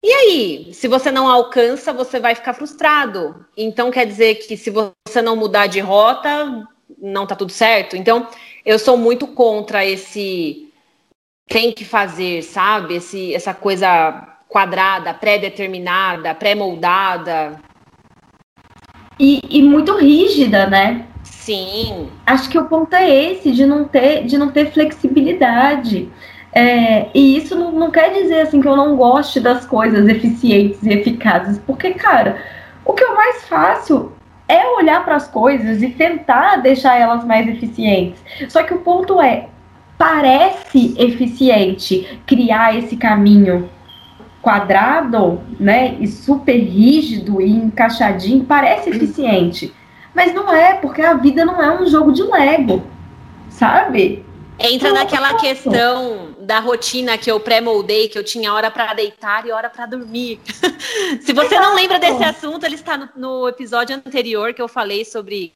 E 0.08 0.14
aí, 0.14 0.70
se 0.72 0.88
você 0.88 1.12
não 1.12 1.28
alcança, 1.28 1.92
você 1.92 2.18
vai 2.18 2.34
ficar 2.34 2.54
frustrado. 2.54 3.46
Então 3.58 3.92
quer 3.92 4.06
dizer 4.06 4.36
que 4.36 4.56
se 4.56 4.70
você 4.70 5.22
não 5.22 5.36
mudar 5.36 5.68
de 5.68 5.82
rota, 5.82 6.66
não 6.98 7.28
tá 7.28 7.36
tudo 7.36 7.52
certo. 7.52 7.98
Então, 7.98 8.26
eu 8.66 8.80
sou 8.80 8.96
muito 8.96 9.28
contra 9.28 9.86
esse 9.86 10.72
tem 11.46 11.74
que 11.74 11.84
fazer, 11.84 12.42
sabe? 12.42 12.96
Esse, 12.96 13.36
essa 13.36 13.54
coisa 13.54 14.38
quadrada, 14.48 15.14
pré-determinada, 15.14 16.34
pré-moldada. 16.34 17.60
E, 19.20 19.42
e, 19.50 19.62
muito 19.62 19.94
rígida, 19.98 20.68
né? 20.68 21.06
Sim. 21.22 22.10
Acho 22.26 22.50
que 22.50 22.58
o 22.58 22.70
ponto 22.70 22.94
é 22.94 23.10
esse, 23.10 23.52
de 23.52 23.66
não 23.66 23.84
ter, 23.86 24.24
de 24.24 24.38
não 24.38 24.52
ter 24.52 24.72
flexibilidade. 24.72 26.10
É, 26.58 27.12
e 27.14 27.38
isso 27.38 27.56
não, 27.56 27.72
não, 27.72 27.92
quer 27.92 28.12
dizer 28.12 28.42
assim 28.42 28.60
que 28.60 28.68
eu 28.68 28.76
não 28.76 28.96
goste 28.96 29.40
das 29.40 29.64
coisas 29.64 30.08
eficientes 30.10 30.82
e 30.82 30.90
eficazes, 30.90 31.60
porque, 31.60 31.92
cara, 31.92 32.42
o 32.84 32.94
que 32.94 33.04
é 33.04 33.14
mais 33.14 33.48
fácil 33.48 34.12
é 34.48 34.66
olhar 34.70 35.06
para 35.06 35.18
as 35.18 35.28
coisas 35.28 35.84
e 35.84 35.90
tentar 35.90 36.56
deixar 36.56 37.00
elas 37.00 37.24
mais 37.24 37.48
eficientes. 37.48 38.20
Só 38.50 38.64
que 38.64 38.74
o 38.74 38.80
ponto 38.80 39.22
é, 39.22 39.50
parece 40.00 40.96
eficiente 40.98 42.20
criar 42.26 42.76
esse 42.76 42.98
caminho 42.98 43.70
quadrado, 44.42 45.40
né, 45.60 45.96
e 46.00 46.08
super 46.08 46.58
rígido 46.58 47.40
e 47.40 47.52
encaixadinho, 47.52 48.46
parece 48.46 48.90
eficiente, 48.90 49.72
mas 50.12 50.34
não 50.34 50.52
é, 50.52 50.74
porque 50.74 51.04
a 51.04 51.14
vida 51.14 51.46
não 51.46 51.62
é 51.62 51.80
um 51.80 51.86
jogo 51.86 52.12
de 52.12 52.24
Lego, 52.24 52.82
sabe? 53.48 54.26
Entra 54.58 54.92
naquela 54.92 55.36
questão 55.36 56.36
da 56.48 56.62
rotina 56.62 57.18
que 57.18 57.30
eu 57.30 57.42
pré-moldei, 57.42 58.08
que 58.08 58.18
eu 58.18 58.24
tinha 58.24 58.54
hora 58.54 58.72
para 58.72 58.94
deitar 58.94 59.46
e 59.46 59.52
hora 59.52 59.70
para 59.70 59.86
dormir. 59.86 60.40
Se 61.20 61.34
você 61.34 61.60
não 61.60 61.76
lembra 61.76 62.00
desse 62.00 62.24
assunto, 62.24 62.66
ele 62.66 62.76
está 62.76 62.98
no, 62.98 63.10
no, 63.18 63.50
episódio 63.50 63.94
anterior 63.94 64.54
que 64.54 64.62
eu 64.62 64.68
falei 64.70 65.04
sobre 65.04 65.52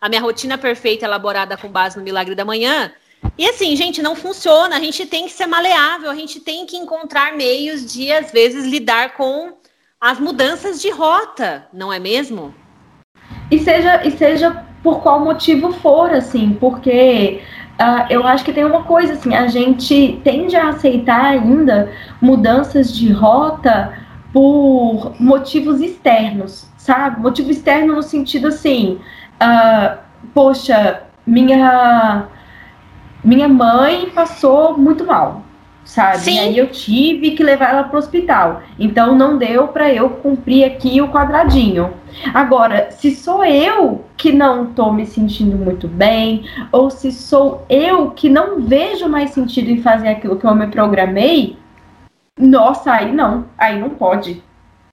a 0.00 0.08
minha 0.08 0.20
rotina 0.20 0.56
perfeita 0.56 1.04
elaborada 1.04 1.56
com 1.56 1.68
base 1.68 1.98
no 1.98 2.04
milagre 2.04 2.36
da 2.36 2.44
manhã. 2.44 2.92
E 3.36 3.44
assim, 3.44 3.74
gente, 3.74 4.00
não 4.00 4.14
funciona. 4.14 4.76
A 4.76 4.78
gente 4.78 5.04
tem 5.04 5.24
que 5.24 5.32
ser 5.32 5.46
maleável, 5.46 6.12
a 6.12 6.14
gente 6.14 6.38
tem 6.38 6.64
que 6.64 6.76
encontrar 6.76 7.36
meios 7.36 7.92
de, 7.92 8.12
às 8.12 8.30
vezes, 8.30 8.66
lidar 8.66 9.14
com 9.14 9.52
as 10.00 10.20
mudanças 10.20 10.80
de 10.80 10.90
rota, 10.90 11.66
não 11.72 11.92
é 11.92 11.98
mesmo? 11.98 12.54
E 13.50 13.58
seja, 13.58 14.06
e 14.06 14.16
seja 14.16 14.64
por 14.80 15.02
qual 15.02 15.18
motivo 15.18 15.72
for, 15.72 16.12
assim, 16.12 16.56
porque 16.60 17.42
Uh, 17.78 18.06
eu 18.08 18.26
acho 18.26 18.42
que 18.42 18.54
tem 18.54 18.64
uma 18.64 18.84
coisa 18.84 19.12
assim, 19.12 19.34
a 19.34 19.48
gente 19.48 20.18
tende 20.24 20.56
a 20.56 20.70
aceitar 20.70 21.26
ainda 21.26 21.92
mudanças 22.22 22.90
de 22.90 23.12
rota 23.12 23.92
por 24.32 25.14
motivos 25.20 25.80
externos, 25.80 26.70
sabe? 26.78 27.20
Motivo 27.20 27.50
externo 27.50 27.94
no 27.94 28.02
sentido 28.02 28.48
assim, 28.48 28.98
uh, 29.42 29.98
poxa, 30.32 31.02
minha 31.26 32.28
minha 33.22 33.48
mãe 33.48 34.08
passou 34.10 34.78
muito 34.78 35.04
mal, 35.04 35.42
sabe? 35.86 36.18
Sim. 36.18 36.34
E 36.34 36.38
aí 36.40 36.58
eu 36.58 36.66
tive 36.66 37.30
que 37.30 37.42
levar 37.42 37.70
ela 37.70 37.84
para 37.84 37.96
o 37.96 37.98
hospital. 37.98 38.62
Então 38.78 39.16
não 39.16 39.38
deu 39.38 39.68
para 39.68 39.90
eu 39.94 40.10
cumprir 40.10 40.64
aqui 40.64 41.00
o 41.00 41.08
quadradinho. 41.08 41.94
Agora, 42.34 42.90
se 42.90 43.14
sou 43.14 43.44
eu 43.44 44.04
que 44.16 44.32
não 44.32 44.64
estou 44.64 44.92
me 44.92 45.06
sentindo 45.06 45.56
muito 45.56 45.86
bem, 45.86 46.44
ou 46.72 46.90
se 46.90 47.12
sou 47.12 47.64
eu 47.68 48.10
que 48.10 48.28
não 48.28 48.60
vejo 48.60 49.08
mais 49.08 49.30
sentido 49.30 49.70
em 49.70 49.80
fazer 49.80 50.08
aquilo 50.08 50.36
que 50.36 50.46
eu 50.46 50.54
me 50.54 50.66
programei, 50.66 51.56
nossa, 52.38 52.92
aí 52.92 53.12
não, 53.12 53.46
aí 53.56 53.78
não 53.78 53.90
pode. 53.90 54.42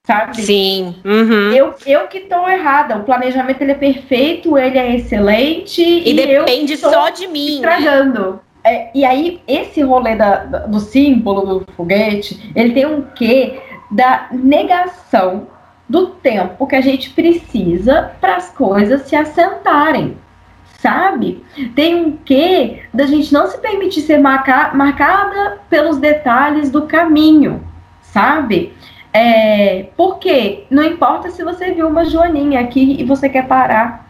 Sabe? 0.05 0.41
Sim. 0.41 0.95
Uhum. 1.05 1.53
Eu, 1.53 1.73
eu 1.85 2.07
que 2.09 2.17
estou 2.17 2.47
errada. 2.50 2.97
O 2.97 3.03
planejamento 3.03 3.62
ele 3.62 3.71
é 3.71 3.75
perfeito, 3.75 4.57
ele 4.57 4.77
é 4.77 4.95
excelente. 4.97 5.81
E, 5.81 6.09
e 6.09 6.13
depende 6.13 6.75
só 6.75 7.09
de 7.09 7.25
mim. 7.27 7.55
Estragando. 7.55 8.41
É, 8.63 8.89
e 8.96 9.03
aí, 9.03 9.41
esse 9.48 9.82
rolê 9.82 10.15
da, 10.15 10.38
do 10.43 10.79
símbolo 10.79 11.60
do 11.60 11.72
foguete, 11.74 12.51
ele 12.55 12.74
tem 12.74 12.86
um 12.86 13.01
quê 13.01 13.62
da 13.91 14.27
negação 14.32 15.48
do 15.88 16.08
tempo 16.08 16.65
que 16.65 16.75
a 16.75 16.82
gente 16.82 17.10
precisa 17.10 18.13
para 18.22 18.38
as 18.38 18.50
coisas 18.50 19.01
se 19.03 19.15
assentarem, 19.15 20.17
sabe? 20.79 21.43
Tem 21.75 21.93
um 21.93 22.17
quê 22.17 22.84
da 22.93 23.05
gente 23.05 23.34
não 23.34 23.48
se 23.48 23.58
permitir 23.60 24.01
ser 24.01 24.17
marca, 24.17 24.72
marcada 24.74 25.60
pelos 25.70 25.98
detalhes 25.98 26.72
do 26.72 26.84
caminho, 26.84 27.62
sabe? 28.01 28.74
É, 29.12 29.88
porque 29.96 30.65
não 30.72 30.84
importa 30.84 31.29
se 31.29 31.43
você 31.43 31.72
viu 31.72 31.88
uma 31.88 32.05
joaninha 32.05 32.62
aqui 32.62 32.96
e 33.00 33.03
você 33.03 33.29
quer 33.29 33.48
parar, 33.48 34.10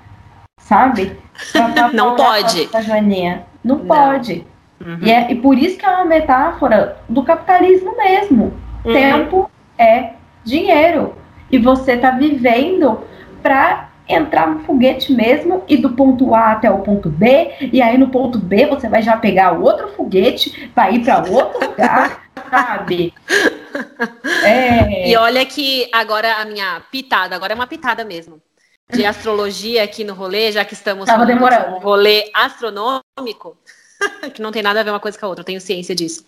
sabe? 0.60 1.18
Pra, 1.52 1.70
pra 1.70 1.88
não 1.92 2.16
pode. 2.16 2.70
Joaninha. 2.86 3.46
Não, 3.64 3.78
não. 3.78 3.86
pode. 3.86 4.46
Uhum. 4.80 5.00
E, 5.02 5.12
é, 5.12 5.32
e 5.32 5.36
por 5.36 5.58
isso 5.58 5.78
que 5.78 5.86
é 5.86 5.90
uma 5.90 6.06
metáfora 6.06 6.98
do 7.08 7.24
capitalismo 7.24 7.96
mesmo. 7.96 8.54
Uhum. 8.84 8.94
Tempo 8.94 9.52
é 9.78 10.14
dinheiro. 10.44 11.16
E 11.52 11.58
você 11.58 11.94
está 11.94 12.12
vivendo 12.12 13.00
para 13.42 13.90
entrar 14.08 14.48
no 14.48 14.60
foguete 14.62 15.14
mesmo 15.14 15.64
e 15.68 15.78
do 15.78 15.92
ponto 15.92 16.34
A 16.34 16.52
até 16.52 16.70
o 16.70 16.80
ponto 16.80 17.10
B, 17.10 17.54
e 17.72 17.82
aí 17.82 17.98
no 17.98 18.10
ponto 18.10 18.38
B 18.38 18.66
você 18.66 18.90
vai 18.90 19.02
já 19.02 19.16
pegar 19.16 19.54
outro 19.54 19.90
foguete 19.90 20.70
para 20.76 20.92
ir 20.92 21.04
para 21.04 21.24
outro 21.30 21.60
lugar, 21.68 22.24
sabe? 22.50 23.14
É... 24.46 25.10
E 25.10 25.18
olha 25.18 25.44
que 25.48 25.90
agora 25.92 26.36
a 26.36 26.46
minha 26.46 26.80
pitada, 26.92 27.36
agora 27.36 27.54
é 27.54 27.56
uma 27.56 27.66
pitada 27.66 28.06
mesmo. 28.06 28.40
de 28.92 29.04
astrologia 29.04 29.84
aqui 29.84 30.04
no 30.04 30.14
rolê, 30.14 30.52
já 30.52 30.64
que 30.64 30.76
estamos 30.76 31.08
Tava 31.08 31.24
um 31.24 31.80
rolê 31.80 32.30
astronômico, 32.36 33.03
que 34.34 34.42
não 34.42 34.52
tem 34.52 34.64
nada 34.64 34.80
a 34.80 34.84
ver 34.84 34.90
uma 34.90 35.00
coisa 35.00 35.18
com 35.18 35.26
a 35.26 35.30
outra, 35.30 35.42
eu 35.42 35.46
tenho 35.46 35.62
ciência 35.62 35.94
disso. 35.94 36.26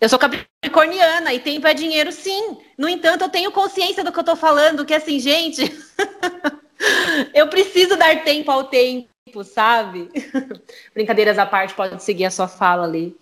Eu 0.00 0.08
sou 0.08 0.18
capricorniana 0.18 1.32
e 1.32 1.40
tempo 1.40 1.66
é 1.66 1.74
dinheiro, 1.74 2.10
sim. 2.10 2.58
No 2.76 2.88
entanto, 2.88 3.22
eu 3.22 3.28
tenho 3.28 3.52
consciência 3.52 4.02
do 4.02 4.12
que 4.12 4.18
eu 4.18 4.24
tô 4.24 4.34
falando, 4.34 4.84
que 4.84 4.94
assim, 4.94 5.18
gente, 5.18 5.62
eu 7.34 7.48
preciso 7.48 7.96
dar 7.96 8.24
tempo 8.24 8.50
ao 8.50 8.64
tempo, 8.64 9.08
sabe? 9.44 10.08
Brincadeiras 10.94 11.38
à 11.38 11.46
parte, 11.46 11.74
pode 11.74 12.02
seguir 12.02 12.24
a 12.24 12.30
sua 12.30 12.48
fala 12.48 12.84
ali. 12.84 13.16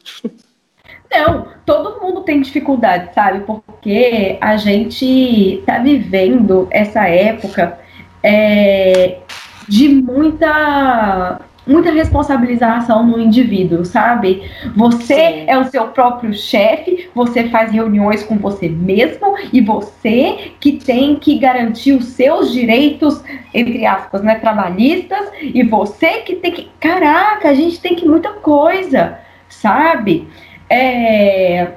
Não, 1.11 1.49
todo 1.67 2.01
mundo 2.01 2.23
tem 2.23 2.41
dificuldade, 2.41 3.15
sabe? 3.15 3.41
Porque 3.41 4.39
a 4.41 4.57
gente 4.57 5.63
tá 5.67 5.79
vivendo 5.79 6.69
essa 6.71 7.07
época 7.09 7.79
é, 8.23 9.19
de 9.69 9.89
muita 9.89 11.41
muita 11.71 11.93
responsabilização 11.93 13.07
no 13.07 13.21
indivíduo, 13.21 13.85
sabe? 13.85 14.43
Você 14.77 15.15
Sim. 15.15 15.45
é 15.47 15.57
o 15.57 15.65
seu 15.67 15.87
próprio 15.89 16.35
chefe, 16.35 17.09
você 17.15 17.45
faz 17.49 17.71
reuniões 17.71 18.25
com 18.25 18.37
você 18.37 18.69
mesmo 18.69 19.37
e 19.53 19.61
você 19.61 20.53
que 20.59 20.73
tem 20.73 21.15
que 21.15 21.39
garantir 21.39 21.93
os 21.93 22.07
seus 22.07 22.53
direitos, 22.53 23.23
entre 23.55 23.87
aspas, 23.87 24.23
né, 24.23 24.35
trabalhistas, 24.35 25.31
e 25.41 25.63
você 25.63 26.23
que 26.23 26.35
tem 26.37 26.51
que. 26.51 26.69
Caraca, 26.81 27.49
a 27.49 27.55
gente 27.55 27.81
tem 27.81 27.95
que 27.95 28.07
muita 28.07 28.31
coisa, 28.31 29.19
sabe? 29.49 30.29
É, 30.69 31.69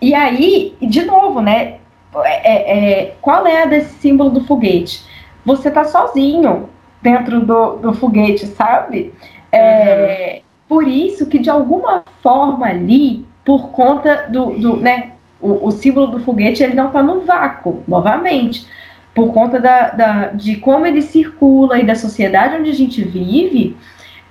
e 0.00 0.14
aí, 0.14 0.74
de 0.80 1.04
novo, 1.04 1.40
né? 1.40 1.76
É, 2.24 3.00
é, 3.02 3.14
qual 3.20 3.46
é 3.46 3.64
a 3.64 3.66
desse 3.66 3.94
símbolo 3.98 4.30
do 4.30 4.44
foguete? 4.44 5.04
Você 5.44 5.70
tá 5.70 5.84
sozinho 5.84 6.70
dentro 7.04 7.40
do, 7.40 7.76
do 7.76 7.92
foguete, 7.92 8.46
sabe? 8.46 9.12
É, 9.54 10.36
uhum. 10.36 10.44
Por 10.68 10.88
isso 10.88 11.26
que, 11.26 11.38
de 11.38 11.50
alguma 11.50 12.04
forma 12.22 12.66
ali, 12.66 13.24
por 13.44 13.68
conta 13.70 14.26
do, 14.28 14.50
do 14.58 14.76
né, 14.76 15.12
o, 15.40 15.68
o, 15.68 15.70
símbolo 15.70 16.06
do 16.06 16.20
foguete, 16.20 16.62
ele 16.62 16.74
não 16.74 16.86
está 16.86 17.02
no 17.02 17.20
vácuo, 17.20 17.82
novamente. 17.86 18.66
Por 19.14 19.32
conta 19.32 19.60
da, 19.60 19.90
da, 19.90 20.26
de 20.28 20.56
como 20.56 20.86
ele 20.86 21.02
circula 21.02 21.78
e 21.78 21.84
da 21.84 21.94
sociedade 21.94 22.56
onde 22.56 22.70
a 22.70 22.74
gente 22.74 23.04
vive, 23.04 23.76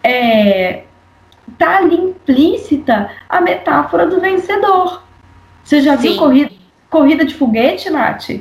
é, 0.04 0.84
tá 1.58 1.78
ali 1.78 1.96
implícita 1.96 3.10
a 3.30 3.40
metáfora 3.40 4.08
do 4.08 4.20
vencedor. 4.20 5.04
Você 5.64 5.82
já 5.82 5.96
Sim. 5.98 6.10
viu 6.10 6.18
corrida, 6.18 6.52
corrida 6.90 7.24
de 7.24 7.36
foguete, 7.36 7.90
Nath? 7.90 8.30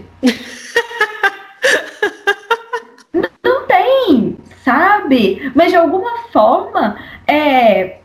não 3.13 3.67
tem, 3.67 4.37
sabe? 5.13 5.53
Mas 5.55 5.71
de 5.71 5.77
alguma 5.77 6.25
forma, 6.33 6.97
é, 7.27 7.99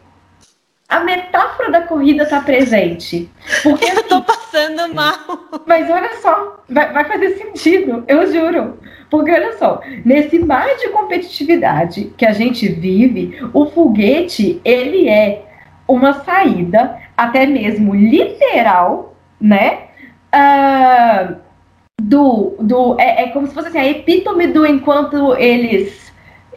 a 0.89 0.99
metáfora 0.99 1.71
da 1.71 1.81
corrida 1.81 2.23
está 2.23 2.41
presente. 2.41 3.29
Porque 3.63 3.85
eu 3.87 3.91
assim, 3.91 4.03
tô 4.03 4.21
passando 4.21 4.93
mal. 4.93 5.17
Mas 5.65 5.89
olha 5.89 6.15
só, 6.17 6.63
vai, 6.69 6.91
vai, 6.91 7.05
fazer 7.05 7.37
sentido, 7.37 8.03
eu 8.07 8.31
juro. 8.31 8.79
Porque 9.09 9.31
olha 9.31 9.57
só, 9.57 9.81
nesse 10.03 10.37
mar 10.39 10.67
de 10.77 10.89
competitividade 10.89 12.13
que 12.17 12.25
a 12.25 12.33
gente 12.33 12.67
vive, 12.67 13.39
o 13.53 13.65
foguete 13.67 14.61
ele 14.65 15.07
é 15.07 15.45
uma 15.87 16.13
saída, 16.25 16.97
até 17.15 17.45
mesmo 17.45 17.95
literal, 17.95 19.15
né? 19.39 19.83
Uh, 20.35 21.37
do, 22.01 22.55
do 22.59 22.99
é, 22.99 23.23
é 23.23 23.27
como 23.29 23.47
se 23.47 23.53
fosse 23.53 23.69
assim, 23.69 23.79
a 23.79 23.87
epítome 23.87 24.47
do 24.47 24.65
enquanto 24.65 25.33
eles 25.35 26.06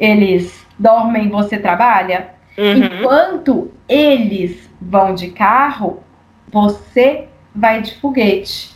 eles 0.00 0.66
dormem, 0.78 1.28
você 1.28 1.58
trabalha. 1.58 2.30
Uhum. 2.56 2.84
Enquanto 2.84 3.70
eles 3.88 4.68
vão 4.80 5.14
de 5.14 5.30
carro, 5.30 6.02
você 6.50 7.28
vai 7.54 7.82
de 7.82 7.94
foguete, 8.00 8.74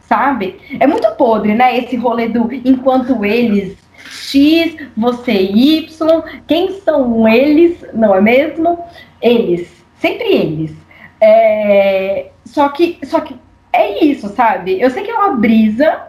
sabe? 0.00 0.58
É 0.78 0.86
muito 0.86 1.10
podre, 1.16 1.54
né? 1.54 1.76
Esse 1.76 1.96
rolê 1.96 2.28
do 2.28 2.48
enquanto 2.64 3.24
eles 3.24 3.76
X, 4.08 4.76
você 4.96 5.32
Y, 5.32 6.22
quem 6.46 6.80
são 6.80 7.28
eles, 7.28 7.84
não 7.92 8.14
é 8.14 8.20
mesmo? 8.20 8.82
Eles, 9.20 9.84
sempre 9.96 10.28
eles. 10.28 10.74
É... 11.20 12.30
Só 12.44 12.68
que, 12.70 12.98
só 13.04 13.20
que 13.20 13.36
é 13.72 14.04
isso, 14.04 14.28
sabe? 14.30 14.80
Eu 14.80 14.90
sei 14.90 15.04
que 15.04 15.10
é 15.10 15.14
uma 15.14 15.36
brisa, 15.36 16.08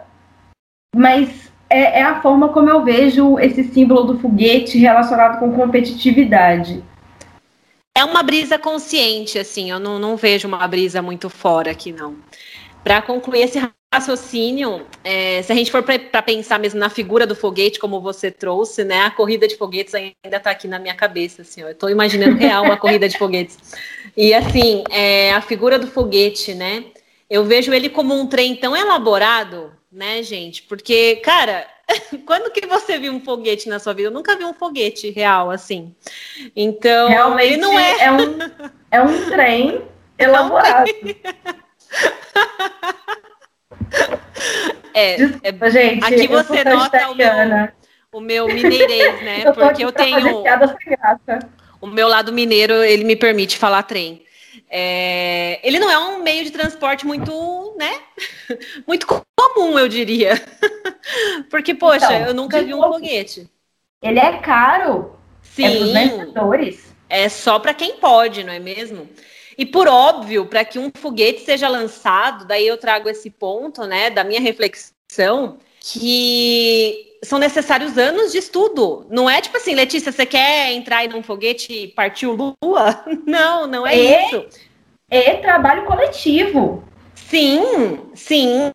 mas 0.94 1.41
é, 1.72 2.00
é 2.00 2.02
a 2.02 2.20
forma 2.20 2.50
como 2.50 2.68
eu 2.68 2.84
vejo 2.84 3.38
esse 3.38 3.64
símbolo 3.64 4.04
do 4.04 4.18
foguete 4.18 4.78
relacionado 4.78 5.38
com 5.38 5.52
competitividade. 5.52 6.82
É 7.96 8.04
uma 8.04 8.22
brisa 8.22 8.58
consciente, 8.58 9.38
assim, 9.38 9.70
eu 9.70 9.78
não, 9.78 9.98
não 9.98 10.16
vejo 10.16 10.46
uma 10.46 10.66
brisa 10.68 11.02
muito 11.02 11.28
fora 11.30 11.70
aqui, 11.70 11.92
não. 11.92 12.16
Para 12.84 13.00
concluir 13.02 13.42
esse 13.42 13.58
raciocínio, 13.92 14.86
é, 15.04 15.42
se 15.42 15.52
a 15.52 15.54
gente 15.54 15.70
for 15.70 15.82
para 15.82 16.22
pensar 16.22 16.58
mesmo 16.58 16.80
na 16.80 16.88
figura 16.88 17.26
do 17.26 17.36
foguete, 17.36 17.78
como 17.78 18.00
você 18.00 18.30
trouxe, 18.30 18.84
né? 18.84 19.02
A 19.02 19.10
corrida 19.10 19.46
de 19.46 19.56
foguetes 19.56 19.94
ainda 19.94 20.14
está 20.24 20.50
aqui 20.50 20.66
na 20.66 20.78
minha 20.78 20.94
cabeça, 20.94 21.42
assim, 21.42 21.60
eu 21.60 21.70
estou 21.70 21.90
imaginando 21.90 22.36
real 22.36 22.64
uma 22.64 22.76
corrida 22.76 23.08
de 23.08 23.18
foguetes. 23.18 23.58
E 24.16 24.32
assim, 24.32 24.84
é, 24.90 25.32
a 25.32 25.40
figura 25.40 25.78
do 25.78 25.86
foguete, 25.86 26.54
né? 26.54 26.84
Eu 27.28 27.44
vejo 27.44 27.72
ele 27.72 27.88
como 27.88 28.14
um 28.14 28.26
trem 28.26 28.56
tão 28.56 28.76
elaborado, 28.76 29.70
né, 29.92 30.22
gente? 30.22 30.62
Porque, 30.62 31.16
cara, 31.16 31.66
quando 32.24 32.50
que 32.50 32.66
você 32.66 32.98
viu 32.98 33.12
um 33.12 33.20
foguete 33.20 33.68
na 33.68 33.78
sua 33.78 33.92
vida? 33.92 34.08
Eu 34.08 34.12
nunca 34.12 34.36
vi 34.36 34.44
um 34.44 34.54
foguete 34.54 35.10
real 35.10 35.50
assim. 35.50 35.94
Então, 36.56 37.08
Realmente, 37.08 37.52
ele 37.52 37.56
não 37.58 37.78
é. 37.78 38.00
É 38.00 38.12
um, 38.12 38.38
é 38.90 39.02
um 39.02 39.26
trem 39.30 39.82
elaborado. 40.18 40.90
É, 44.94 45.16
Desculpa, 45.16 45.66
é, 45.66 45.70
gente. 45.70 46.04
Aqui 46.04 46.26
você 46.28 46.64
nota 46.64 47.10
o 47.10 47.14
meu, 47.14 47.28
o 48.12 48.20
meu 48.20 48.46
mineirês, 48.46 49.22
né? 49.22 49.42
eu 49.46 49.52
Porque 49.52 49.84
eu 49.84 49.92
tenho. 49.92 50.44
O 51.80 51.86
meu 51.86 52.08
lado 52.08 52.32
mineiro, 52.32 52.74
ele 52.74 53.04
me 53.04 53.16
permite 53.16 53.58
falar 53.58 53.82
trem. 53.82 54.24
É, 54.74 55.60
ele 55.62 55.78
não 55.78 55.90
é 55.90 55.98
um 55.98 56.22
meio 56.22 56.42
de 56.44 56.50
transporte 56.50 57.06
muito, 57.06 57.76
né? 57.78 57.92
Muito 58.88 59.06
comum, 59.06 59.78
eu 59.78 59.86
diria. 59.86 60.32
Porque, 61.50 61.74
poxa, 61.74 62.06
então, 62.06 62.28
eu 62.28 62.32
nunca 62.32 62.62
vi 62.62 62.72
um 62.72 62.80
foguete. 62.80 63.50
Ele 64.00 64.18
é 64.18 64.38
caro. 64.38 65.14
Sim. 65.42 65.94
É, 67.10 67.24
é 67.24 67.28
só 67.28 67.58
para 67.58 67.74
quem 67.74 67.96
pode, 67.96 68.42
não 68.42 68.52
é 68.52 68.58
mesmo? 68.58 69.06
E 69.58 69.66
por 69.66 69.86
óbvio, 69.86 70.46
para 70.46 70.64
que 70.64 70.78
um 70.78 70.90
foguete 70.94 71.42
seja 71.42 71.68
lançado, 71.68 72.46
daí 72.46 72.66
eu 72.66 72.78
trago 72.78 73.10
esse 73.10 73.28
ponto, 73.28 73.84
né, 73.84 74.08
da 74.08 74.24
minha 74.24 74.40
reflexão, 74.40 75.58
que 75.80 77.11
são 77.24 77.38
necessários 77.38 77.96
anos 77.96 78.32
de 78.32 78.38
estudo. 78.38 79.06
Não 79.08 79.30
é 79.30 79.40
tipo 79.40 79.56
assim, 79.56 79.74
Letícia, 79.74 80.10
você 80.10 80.26
quer 80.26 80.72
entrar 80.72 81.04
em 81.04 81.14
um 81.14 81.22
foguete 81.22 81.72
e 81.72 81.88
partir 81.88 82.26
Lua? 82.26 83.04
Não, 83.26 83.66
não 83.66 83.86
é, 83.86 83.96
é 83.96 84.26
isso. 84.26 84.44
É 85.08 85.34
trabalho 85.34 85.84
coletivo. 85.84 86.82
Sim, 87.14 88.00
sim. 88.14 88.70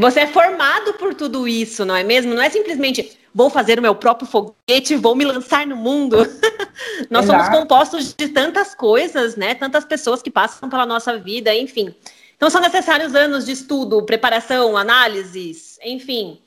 Você 0.00 0.20
é 0.20 0.26
formado 0.26 0.94
por 0.94 1.14
tudo 1.14 1.46
isso, 1.46 1.84
não 1.84 1.94
é 1.94 2.02
mesmo? 2.02 2.34
Não 2.34 2.42
é 2.42 2.48
simplesmente 2.48 3.18
vou 3.34 3.50
fazer 3.50 3.78
o 3.78 3.82
meu 3.82 3.94
próprio 3.94 4.26
foguete, 4.26 4.96
vou 4.96 5.14
me 5.14 5.24
lançar 5.24 5.66
no 5.66 5.76
mundo. 5.76 6.16
Nós 7.10 7.24
Exato. 7.24 7.44
somos 7.44 7.58
compostos 7.58 8.14
de 8.14 8.28
tantas 8.28 8.74
coisas, 8.74 9.36
né? 9.36 9.54
Tantas 9.54 9.84
pessoas 9.84 10.22
que 10.22 10.30
passam 10.30 10.68
pela 10.70 10.86
nossa 10.86 11.18
vida, 11.18 11.54
enfim. 11.54 11.94
Então 12.36 12.48
são 12.48 12.60
necessários 12.60 13.14
anos 13.14 13.44
de 13.46 13.52
estudo, 13.52 14.02
preparação, 14.04 14.76
análises, 14.76 15.78
enfim. 15.82 16.40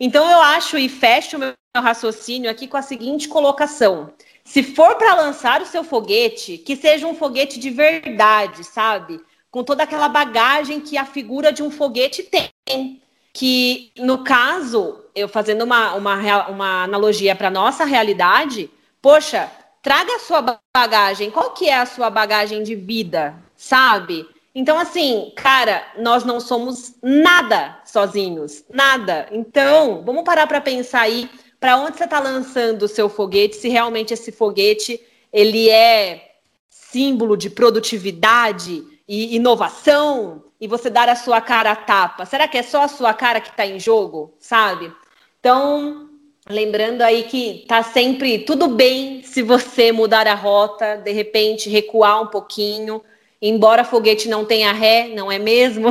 Então 0.00 0.30
eu 0.30 0.40
acho 0.40 0.78
e 0.78 0.88
fecho 0.88 1.36
o 1.36 1.40
meu 1.40 1.54
raciocínio 1.76 2.50
aqui 2.50 2.68
com 2.68 2.76
a 2.76 2.82
seguinte 2.82 3.28
colocação: 3.28 4.12
se 4.44 4.62
for 4.62 4.96
para 4.96 5.14
lançar 5.14 5.60
o 5.60 5.66
seu 5.66 5.82
foguete, 5.84 6.58
que 6.58 6.76
seja 6.76 7.06
um 7.06 7.14
foguete 7.14 7.58
de 7.58 7.70
verdade, 7.70 8.64
sabe? 8.64 9.20
Com 9.50 9.64
toda 9.64 9.82
aquela 9.82 10.08
bagagem 10.08 10.80
que 10.80 10.96
a 10.96 11.04
figura 11.04 11.52
de 11.52 11.62
um 11.62 11.70
foguete 11.70 12.22
tem. 12.22 13.02
Que, 13.32 13.92
no 13.96 14.24
caso, 14.24 15.04
eu 15.14 15.28
fazendo 15.28 15.62
uma, 15.62 15.94
uma, 15.94 16.48
uma 16.48 16.82
analogia 16.84 17.36
para 17.36 17.50
nossa 17.50 17.84
realidade, 17.84 18.70
poxa, 19.00 19.50
traga 19.82 20.16
a 20.16 20.18
sua 20.18 20.60
bagagem. 20.76 21.30
Qual 21.30 21.50
que 21.52 21.68
é 21.68 21.76
a 21.76 21.86
sua 21.86 22.10
bagagem 22.10 22.62
de 22.62 22.74
vida, 22.74 23.36
sabe? 23.56 24.26
Então, 24.58 24.76
assim, 24.76 25.30
cara, 25.36 25.86
nós 25.98 26.24
não 26.24 26.40
somos 26.40 26.96
nada 27.00 27.80
sozinhos, 27.84 28.64
nada. 28.68 29.28
Então, 29.30 30.02
vamos 30.04 30.24
parar 30.24 30.48
para 30.48 30.60
pensar 30.60 31.02
aí 31.02 31.30
para 31.60 31.76
onde 31.76 31.96
você 31.96 32.02
está 32.02 32.18
lançando 32.18 32.82
o 32.82 32.88
seu 32.88 33.08
foguete, 33.08 33.54
se 33.54 33.68
realmente 33.68 34.12
esse 34.12 34.32
foguete 34.32 35.00
ele 35.32 35.70
é 35.70 36.32
símbolo 36.68 37.36
de 37.36 37.48
produtividade 37.48 38.82
e 39.06 39.36
inovação, 39.36 40.42
e 40.60 40.66
você 40.66 40.90
dar 40.90 41.08
a 41.08 41.14
sua 41.14 41.40
cara 41.40 41.70
a 41.70 41.76
tapa. 41.76 42.26
Será 42.26 42.48
que 42.48 42.58
é 42.58 42.62
só 42.64 42.82
a 42.82 42.88
sua 42.88 43.14
cara 43.14 43.40
que 43.40 43.50
está 43.50 43.64
em 43.64 43.78
jogo, 43.78 44.34
sabe? 44.40 44.92
Então, 45.38 46.08
Lembrando 46.50 47.02
aí 47.02 47.24
que 47.24 47.66
tá 47.68 47.82
sempre 47.82 48.38
tudo 48.38 48.68
bem 48.68 49.22
se 49.22 49.42
você 49.42 49.92
mudar 49.92 50.26
a 50.26 50.34
rota, 50.34 50.96
de 50.96 51.12
repente 51.12 51.68
recuar 51.68 52.22
um 52.22 52.28
pouquinho, 52.28 53.02
embora 53.40 53.84
foguete 53.84 54.28
não 54.28 54.44
tenha 54.44 54.72
ré, 54.72 55.08
não 55.14 55.30
é 55.30 55.38
mesmo? 55.38 55.90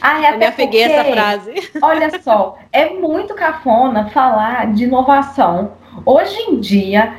Ah, 0.00 0.24
é 0.24 0.34
Eu 0.34 0.38
me 0.38 0.46
apeguei 0.46 0.82
essa 0.82 1.10
frase. 1.10 1.52
Olha 1.82 2.20
só, 2.22 2.58
é 2.70 2.90
muito 2.90 3.34
cafona 3.34 4.08
falar 4.10 4.72
de 4.72 4.84
inovação. 4.84 5.72
Hoje 6.04 6.38
em 6.42 6.60
dia, 6.60 7.14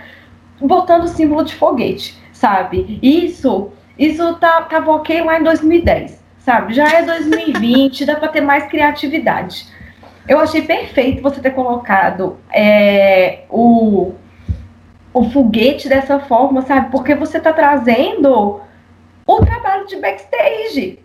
botando 0.62 1.04
o 1.04 1.08
símbolo 1.08 1.44
de 1.44 1.56
foguete, 1.56 2.16
sabe? 2.32 3.00
Isso, 3.02 3.72
isso 3.98 4.36
tá, 4.36 4.62
tava 4.62 4.92
ok 4.92 5.22
lá 5.22 5.40
em 5.40 5.44
2010, 5.44 6.24
sabe? 6.40 6.74
Já 6.74 6.88
é 6.88 7.02
2020, 7.02 8.06
dá 8.06 8.16
para 8.16 8.30
ter 8.30 8.42
mais 8.42 8.66
criatividade. 8.68 9.68
Eu 10.28 10.40
achei 10.40 10.62
perfeito 10.62 11.22
você 11.22 11.42
ter 11.42 11.52
colocado 11.52 12.38
é, 12.52 13.44
o, 13.50 14.14
o 15.14 15.30
foguete 15.30 15.90
dessa 15.90 16.20
forma, 16.20 16.62
sabe? 16.62 16.90
Porque 16.90 17.16
você 17.16 17.38
está 17.38 17.52
trazendo 17.52 18.62
o 19.28 19.46
trabalho 19.46 19.88
de 19.88 19.98
backstage. 19.98 21.00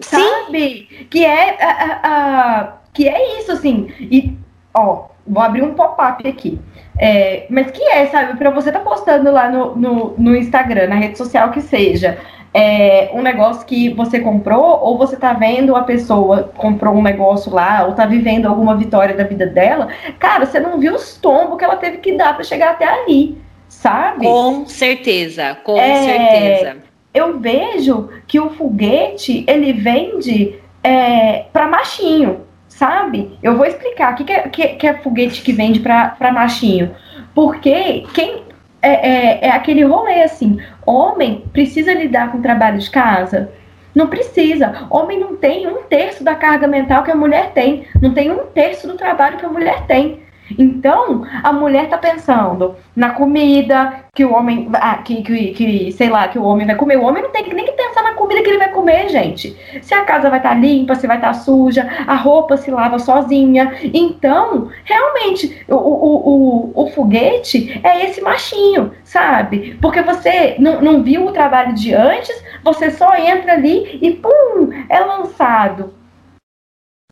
Sim. 0.00 0.16
Sabe? 0.18 1.06
Que 1.10 1.24
é, 1.24 1.62
a, 1.62 2.00
a, 2.02 2.72
que 2.92 3.08
é 3.08 3.38
isso, 3.38 3.52
assim. 3.52 3.88
E, 4.00 4.36
ó, 4.74 5.06
vou 5.26 5.42
abrir 5.42 5.62
um 5.62 5.74
pop-up 5.74 6.26
aqui. 6.26 6.58
É, 6.98 7.46
mas 7.48 7.70
que 7.70 7.82
é, 7.82 8.06
sabe? 8.06 8.36
Para 8.38 8.50
você 8.50 8.72
tá 8.72 8.80
postando 8.80 9.30
lá 9.30 9.48
no, 9.50 9.76
no, 9.76 10.14
no 10.18 10.36
Instagram, 10.36 10.88
na 10.88 10.96
rede 10.96 11.16
social 11.16 11.50
que 11.50 11.60
seja, 11.60 12.18
é, 12.54 13.10
um 13.14 13.22
negócio 13.22 13.64
que 13.64 13.88
você 13.94 14.20
comprou, 14.20 14.80
ou 14.82 14.98
você 14.98 15.16
tá 15.16 15.32
vendo 15.32 15.74
a 15.74 15.84
pessoa 15.84 16.50
comprou 16.56 16.94
um 16.94 17.02
negócio 17.02 17.52
lá, 17.52 17.86
ou 17.86 17.94
tá 17.94 18.04
vivendo 18.04 18.46
alguma 18.46 18.76
vitória 18.76 19.16
da 19.16 19.24
vida 19.24 19.46
dela, 19.46 19.88
cara, 20.18 20.44
você 20.44 20.60
não 20.60 20.78
viu 20.78 20.94
os 20.94 21.16
tombos 21.16 21.56
que 21.56 21.64
ela 21.64 21.76
teve 21.76 21.98
que 21.98 22.16
dar 22.16 22.34
para 22.34 22.44
chegar 22.44 22.72
até 22.72 22.84
ali, 22.86 23.38
sabe? 23.68 24.26
Com 24.26 24.66
certeza, 24.66 25.56
com 25.64 25.78
é, 25.78 26.02
certeza. 26.02 26.91
Eu 27.14 27.38
vejo 27.38 28.08
que 28.26 28.40
o 28.40 28.50
foguete 28.50 29.44
ele 29.46 29.72
vende 29.72 30.58
é, 30.82 31.44
para 31.52 31.68
machinho, 31.68 32.40
sabe? 32.68 33.38
Eu 33.42 33.56
vou 33.56 33.66
explicar 33.66 34.12
o 34.12 34.16
que, 34.16 34.24
que, 34.24 34.32
é, 34.32 34.48
que, 34.48 34.68
que 34.68 34.86
é 34.86 34.94
foguete 34.94 35.42
que 35.42 35.52
vende 35.52 35.80
para 35.80 36.32
machinho. 36.32 36.94
Porque 37.34 38.04
quem 38.14 38.42
é, 38.80 38.90
é, 38.90 39.46
é, 39.46 39.50
aquele 39.50 39.84
rolê 39.84 40.22
assim: 40.22 40.58
homem 40.84 41.44
precisa 41.52 41.94
lidar 41.94 42.32
com 42.32 42.42
trabalho 42.42 42.78
de 42.78 42.90
casa? 42.90 43.52
Não 43.94 44.06
precisa. 44.06 44.86
Homem 44.90 45.20
não 45.20 45.36
tem 45.36 45.68
um 45.68 45.82
terço 45.82 46.24
da 46.24 46.34
carga 46.34 46.66
mental 46.66 47.04
que 47.04 47.10
a 47.10 47.14
mulher 47.14 47.52
tem. 47.52 47.86
Não 48.00 48.12
tem 48.12 48.30
um 48.30 48.46
terço 48.46 48.88
do 48.88 48.96
trabalho 48.96 49.36
que 49.36 49.44
a 49.44 49.50
mulher 49.50 49.86
tem. 49.86 50.22
Então, 50.58 51.24
a 51.42 51.52
mulher 51.52 51.88
tá 51.88 51.98
pensando 51.98 52.74
na 52.94 53.10
comida 53.10 54.04
que 54.14 54.24
o 54.24 54.32
homem. 54.32 54.68
Ah, 54.74 54.98
que, 54.98 55.22
que, 55.22 55.52
que, 55.52 55.92
sei 55.92 56.08
lá, 56.08 56.28
que 56.28 56.38
o 56.38 56.44
homem 56.44 56.66
vai 56.66 56.76
comer. 56.76 56.96
O 56.96 57.04
homem 57.04 57.22
não 57.22 57.30
tem 57.30 57.42
nem 57.52 57.64
que 57.64 57.72
pensar 57.72 58.02
na 58.02 58.14
comida 58.14 58.42
que 58.42 58.48
ele 58.48 58.58
vai 58.58 58.70
comer, 58.70 59.08
gente. 59.08 59.56
Se 59.82 59.94
a 59.94 60.04
casa 60.04 60.28
vai 60.28 60.38
estar 60.38 60.50
tá 60.50 60.54
limpa, 60.54 60.94
se 60.94 61.06
vai 61.06 61.16
estar 61.16 61.28
tá 61.28 61.34
suja, 61.34 61.88
a 62.06 62.14
roupa 62.14 62.56
se 62.56 62.70
lava 62.70 62.98
sozinha. 62.98 63.72
Então, 63.82 64.68
realmente, 64.84 65.64
o, 65.68 65.74
o, 65.74 66.72
o, 66.74 66.84
o 66.84 66.90
foguete 66.90 67.80
é 67.82 68.04
esse 68.04 68.20
machinho, 68.20 68.92
sabe? 69.04 69.78
Porque 69.80 70.02
você 70.02 70.56
não, 70.58 70.80
não 70.80 71.02
viu 71.02 71.26
o 71.26 71.32
trabalho 71.32 71.74
de 71.74 71.94
antes, 71.94 72.42
você 72.62 72.90
só 72.90 73.14
entra 73.14 73.54
ali 73.54 73.98
e 74.02 74.12
pum, 74.12 74.70
é 74.88 75.00
lançado 75.00 76.01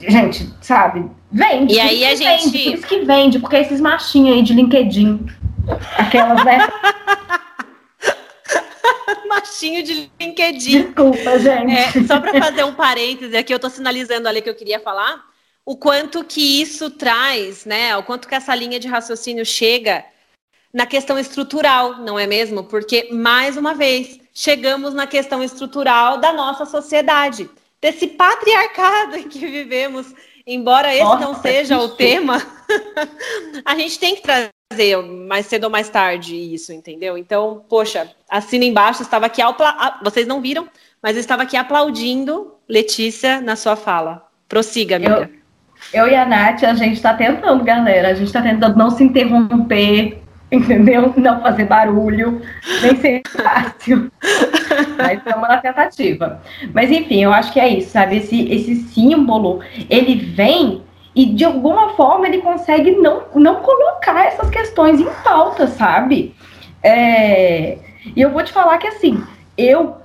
gente, 0.00 0.48
sabe? 0.60 1.10
Vende. 1.30 1.74
E 1.74 1.80
aí 1.80 2.04
a 2.04 2.14
gente. 2.14 2.50
Vende, 2.50 2.64
por 2.64 2.74
isso 2.74 2.86
que 2.86 3.04
vende, 3.04 3.38
porque 3.38 3.56
esses 3.56 3.80
machinhos 3.80 4.36
aí 4.36 4.42
de 4.42 4.54
LinkedIn. 4.54 5.26
Aquelas, 5.96 6.44
né? 6.44 6.68
Machinho 9.28 9.82
de 9.82 10.10
LinkedIn. 10.20 10.82
Desculpa, 10.82 11.38
gente. 11.38 11.72
É, 11.72 11.90
só 12.04 12.18
para 12.20 12.38
fazer 12.40 12.64
um 12.64 12.74
parêntese 12.74 13.36
aqui, 13.36 13.52
eu 13.52 13.56
estou 13.56 13.70
sinalizando 13.70 14.28
ali 14.28 14.42
que 14.42 14.50
eu 14.50 14.54
queria 14.54 14.80
falar. 14.80 15.24
O 15.64 15.76
quanto 15.76 16.24
que 16.24 16.60
isso 16.60 16.90
traz, 16.90 17.64
né? 17.64 17.96
O 17.96 18.02
quanto 18.02 18.26
que 18.26 18.34
essa 18.34 18.54
linha 18.54 18.80
de 18.80 18.88
raciocínio 18.88 19.46
chega 19.46 20.04
na 20.72 20.86
questão 20.86 21.18
estrutural, 21.18 21.98
não 21.98 22.18
é 22.18 22.26
mesmo? 22.26 22.64
Porque, 22.64 23.08
mais 23.12 23.56
uma 23.56 23.74
vez, 23.74 24.18
chegamos 24.34 24.94
na 24.94 25.06
questão 25.06 25.42
estrutural 25.42 26.18
da 26.18 26.32
nossa 26.32 26.64
sociedade 26.64 27.48
desse 27.80 28.06
patriarcado 28.08 29.16
em 29.16 29.28
que 29.28 29.38
vivemos, 29.38 30.14
embora 30.46 30.92
esse 30.94 31.02
Nossa, 31.02 31.24
não 31.24 31.34
seja 31.34 31.78
o 31.78 31.88
tema, 31.88 32.40
a 33.64 33.74
gente 33.74 33.98
tem 33.98 34.14
que 34.16 34.22
trazer 34.22 34.96
mais 35.02 35.46
cedo 35.46 35.64
ou 35.64 35.70
mais 35.70 35.88
tarde 35.88 36.36
isso, 36.36 36.72
entendeu? 36.72 37.16
Então, 37.16 37.64
poxa, 37.68 38.10
assina 38.28 38.64
embaixo, 38.64 39.02
estava 39.02 39.26
aqui, 39.26 39.42
vocês 40.02 40.26
não 40.26 40.40
viram, 40.40 40.68
mas 41.02 41.16
eu 41.16 41.20
estava 41.20 41.42
aqui 41.42 41.56
aplaudindo 41.56 42.54
Letícia 42.68 43.40
na 43.40 43.56
sua 43.56 43.74
fala. 43.74 44.26
Prossiga, 44.48 44.96
amiga. 44.96 45.30
Eu, 45.92 46.04
eu 46.04 46.12
e 46.12 46.14
a 46.14 46.26
Nath, 46.26 46.62
a 46.62 46.74
gente 46.74 46.94
está 46.94 47.14
tentando, 47.14 47.64
galera, 47.64 48.08
a 48.08 48.14
gente 48.14 48.26
está 48.26 48.42
tentando 48.42 48.76
não 48.76 48.90
se 48.90 49.02
interromper, 49.02 50.22
entendeu? 50.50 51.12
Não 51.16 51.40
fazer 51.40 51.64
barulho, 51.64 52.42
nem 52.82 52.96
ser 52.96 53.22
fácil. 53.28 54.10
Mas 54.96 55.18
estamos 55.18 55.48
na 55.48 55.56
tentativa. 55.58 56.42
Mas 56.74 56.90
enfim, 56.90 57.22
eu 57.22 57.32
acho 57.32 57.52
que 57.52 57.60
é 57.60 57.68
isso, 57.68 57.90
sabe? 57.90 58.16
Esse, 58.16 58.48
esse 58.52 58.74
símbolo, 58.76 59.60
ele 59.88 60.14
vem 60.14 60.82
e 61.14 61.26
de 61.26 61.44
alguma 61.44 61.90
forma 61.90 62.26
ele 62.26 62.38
consegue 62.38 62.92
não, 62.92 63.24
não 63.34 63.56
colocar 63.56 64.26
essas 64.26 64.48
questões 64.50 65.00
em 65.00 65.08
pauta, 65.24 65.66
sabe? 65.66 66.34
É, 66.82 67.78
e 68.16 68.20
eu 68.20 68.30
vou 68.30 68.42
te 68.42 68.52
falar 68.52 68.78
que 68.78 68.86
assim, 68.86 69.22
eu 69.56 69.96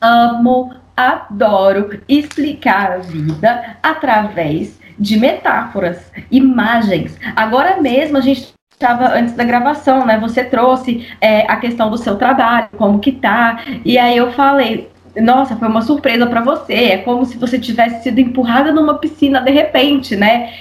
amo, 0.00 0.74
adoro 0.96 2.00
explicar 2.08 2.92
a 2.92 2.98
vida 2.98 3.76
através 3.82 4.78
de 4.98 5.16
metáforas, 5.18 6.10
imagens. 6.30 7.16
Agora 7.36 7.80
mesmo 7.80 8.16
a 8.16 8.20
gente 8.20 8.57
estava 8.78 9.08
antes 9.12 9.34
da 9.34 9.42
gravação, 9.42 10.06
né? 10.06 10.18
Você 10.20 10.44
trouxe 10.44 11.06
é, 11.20 11.40
a 11.50 11.56
questão 11.56 11.90
do 11.90 11.98
seu 11.98 12.16
trabalho, 12.16 12.68
como 12.76 13.00
que 13.00 13.10
tá. 13.10 13.60
E 13.84 13.98
aí 13.98 14.16
eu 14.16 14.30
falei, 14.32 14.88
nossa, 15.16 15.56
foi 15.56 15.66
uma 15.66 15.82
surpresa 15.82 16.26
para 16.26 16.40
você. 16.40 16.74
É 16.74 16.98
como 16.98 17.24
se 17.24 17.36
você 17.36 17.58
tivesse 17.58 18.04
sido 18.04 18.20
empurrada 18.20 18.72
numa 18.72 18.94
piscina 18.94 19.40
de 19.40 19.50
repente, 19.50 20.14
né? 20.14 20.52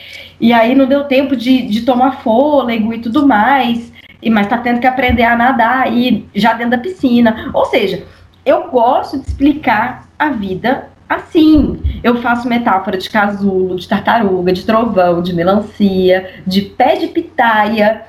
E 0.41 0.51
aí 0.51 0.73
não 0.73 0.87
deu 0.87 1.03
tempo 1.03 1.35
de, 1.35 1.61
de 1.67 1.81
tomar 1.81 2.23
fôlego 2.23 2.91
e 2.93 2.99
tudo 2.99 3.27
mais. 3.27 3.93
E 4.19 4.31
mas 4.31 4.47
tá 4.47 4.57
tendo 4.57 4.79
que 4.79 4.87
aprender 4.87 5.23
a 5.23 5.35
nadar 5.35 5.83
aí 5.83 6.25
já 6.33 6.53
dentro 6.53 6.71
da 6.71 6.77
piscina. 6.79 7.51
Ou 7.53 7.65
seja, 7.65 8.03
eu 8.43 8.69
gosto 8.69 9.19
de 9.19 9.27
explicar 9.27 10.07
a 10.17 10.29
vida 10.29 10.89
assim. 11.07 11.79
Eu 12.03 12.21
faço 12.21 12.47
metáfora 12.47 12.97
de 12.97 13.09
casulo, 13.09 13.75
de 13.75 13.87
tartaruga, 13.87 14.53
de 14.53 14.65
trovão, 14.65 15.21
de 15.21 15.33
melancia, 15.33 16.41
de 16.45 16.61
pé 16.61 16.95
de 16.95 17.07
pitaia. 17.07 18.03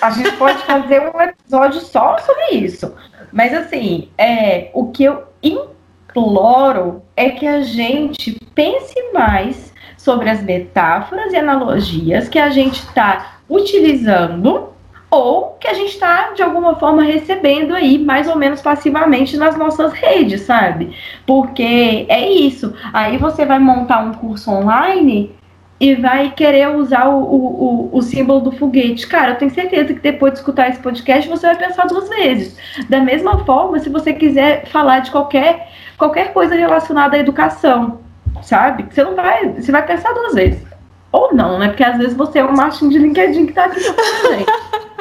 A 0.00 0.10
gente 0.10 0.32
pode 0.32 0.58
fazer 0.58 1.00
um 1.00 1.20
episódio 1.20 1.80
só 1.80 2.18
sobre 2.18 2.56
isso. 2.56 2.94
Mas 3.32 3.52
assim, 3.52 4.08
é, 4.16 4.70
o 4.74 4.90
que 4.90 5.04
eu 5.04 5.24
imploro 5.42 7.02
é 7.16 7.30
que 7.30 7.46
a 7.46 7.62
gente 7.62 8.38
pense 8.54 8.94
mais 9.12 9.72
sobre 9.96 10.28
as 10.28 10.42
metáforas 10.42 11.32
e 11.32 11.36
analogias 11.36 12.28
que 12.28 12.38
a 12.38 12.50
gente 12.50 12.80
está 12.80 13.38
utilizando 13.48 14.71
ou 15.12 15.58
que 15.60 15.68
a 15.68 15.74
gente 15.74 15.90
está 15.90 16.32
de 16.32 16.42
alguma 16.42 16.74
forma 16.76 17.02
recebendo 17.02 17.74
aí 17.74 17.98
mais 17.98 18.26
ou 18.26 18.34
menos 18.34 18.62
passivamente 18.62 19.36
nas 19.36 19.58
nossas 19.58 19.92
redes, 19.92 20.40
sabe? 20.40 20.96
Porque 21.26 22.06
é 22.08 22.30
isso. 22.30 22.74
Aí 22.94 23.18
você 23.18 23.44
vai 23.44 23.58
montar 23.58 23.98
um 23.98 24.14
curso 24.14 24.50
online 24.50 25.36
e 25.78 25.94
vai 25.94 26.30
querer 26.30 26.74
usar 26.74 27.10
o, 27.10 27.18
o, 27.18 27.90
o, 27.92 27.98
o, 27.98 28.02
símbolo 28.02 28.40
do 28.40 28.52
foguete. 28.52 29.06
Cara, 29.06 29.32
eu 29.32 29.36
tenho 29.36 29.50
certeza 29.50 29.92
que 29.92 30.00
depois 30.00 30.32
de 30.32 30.38
escutar 30.38 30.70
esse 30.70 30.78
podcast 30.78 31.28
você 31.28 31.46
vai 31.46 31.56
pensar 31.58 31.86
duas 31.86 32.08
vezes. 32.08 32.56
Da 32.88 33.00
mesma 33.00 33.44
forma, 33.44 33.78
se 33.80 33.90
você 33.90 34.14
quiser 34.14 34.64
falar 34.68 35.00
de 35.00 35.10
qualquer, 35.10 35.68
qualquer 35.98 36.32
coisa 36.32 36.54
relacionada 36.54 37.16
à 37.18 37.20
educação, 37.20 38.00
sabe? 38.40 38.86
Você 38.90 39.04
não 39.04 39.14
vai, 39.14 39.46
você 39.50 39.70
vai 39.70 39.84
pensar 39.84 40.14
duas 40.14 40.34
vezes. 40.34 40.62
Ou 41.10 41.34
não, 41.34 41.58
né? 41.58 41.68
Porque 41.68 41.84
às 41.84 41.98
vezes 41.98 42.14
você 42.14 42.38
é 42.38 42.44
um 42.44 42.56
machinho 42.56 42.90
de 42.90 42.98
LinkedIn 42.98 43.44
que 43.44 43.52
tá 43.52 43.66
aqui 43.66 43.80
também. 43.82 44.46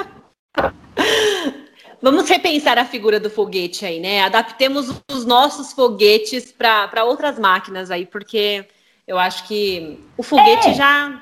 Vamos 2.01 2.27
repensar 2.27 2.79
a 2.79 2.85
figura 2.85 3.19
do 3.19 3.29
foguete 3.29 3.85
aí, 3.85 3.99
né? 3.99 4.23
Adaptemos 4.23 4.89
os 5.11 5.25
nossos 5.25 5.71
foguetes 5.71 6.51
para 6.51 7.03
outras 7.03 7.37
máquinas 7.37 7.91
aí, 7.91 8.07
porque 8.07 8.65
eu 9.07 9.19
acho 9.19 9.47
que 9.47 9.99
o 10.17 10.23
foguete 10.23 10.69
é. 10.69 10.73
já 10.73 11.21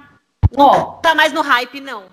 não 0.55 0.65
Ó, 0.65 0.73
tá 1.01 1.13
mais 1.13 1.33
no 1.33 1.41
hype, 1.41 1.81
não. 1.81 2.03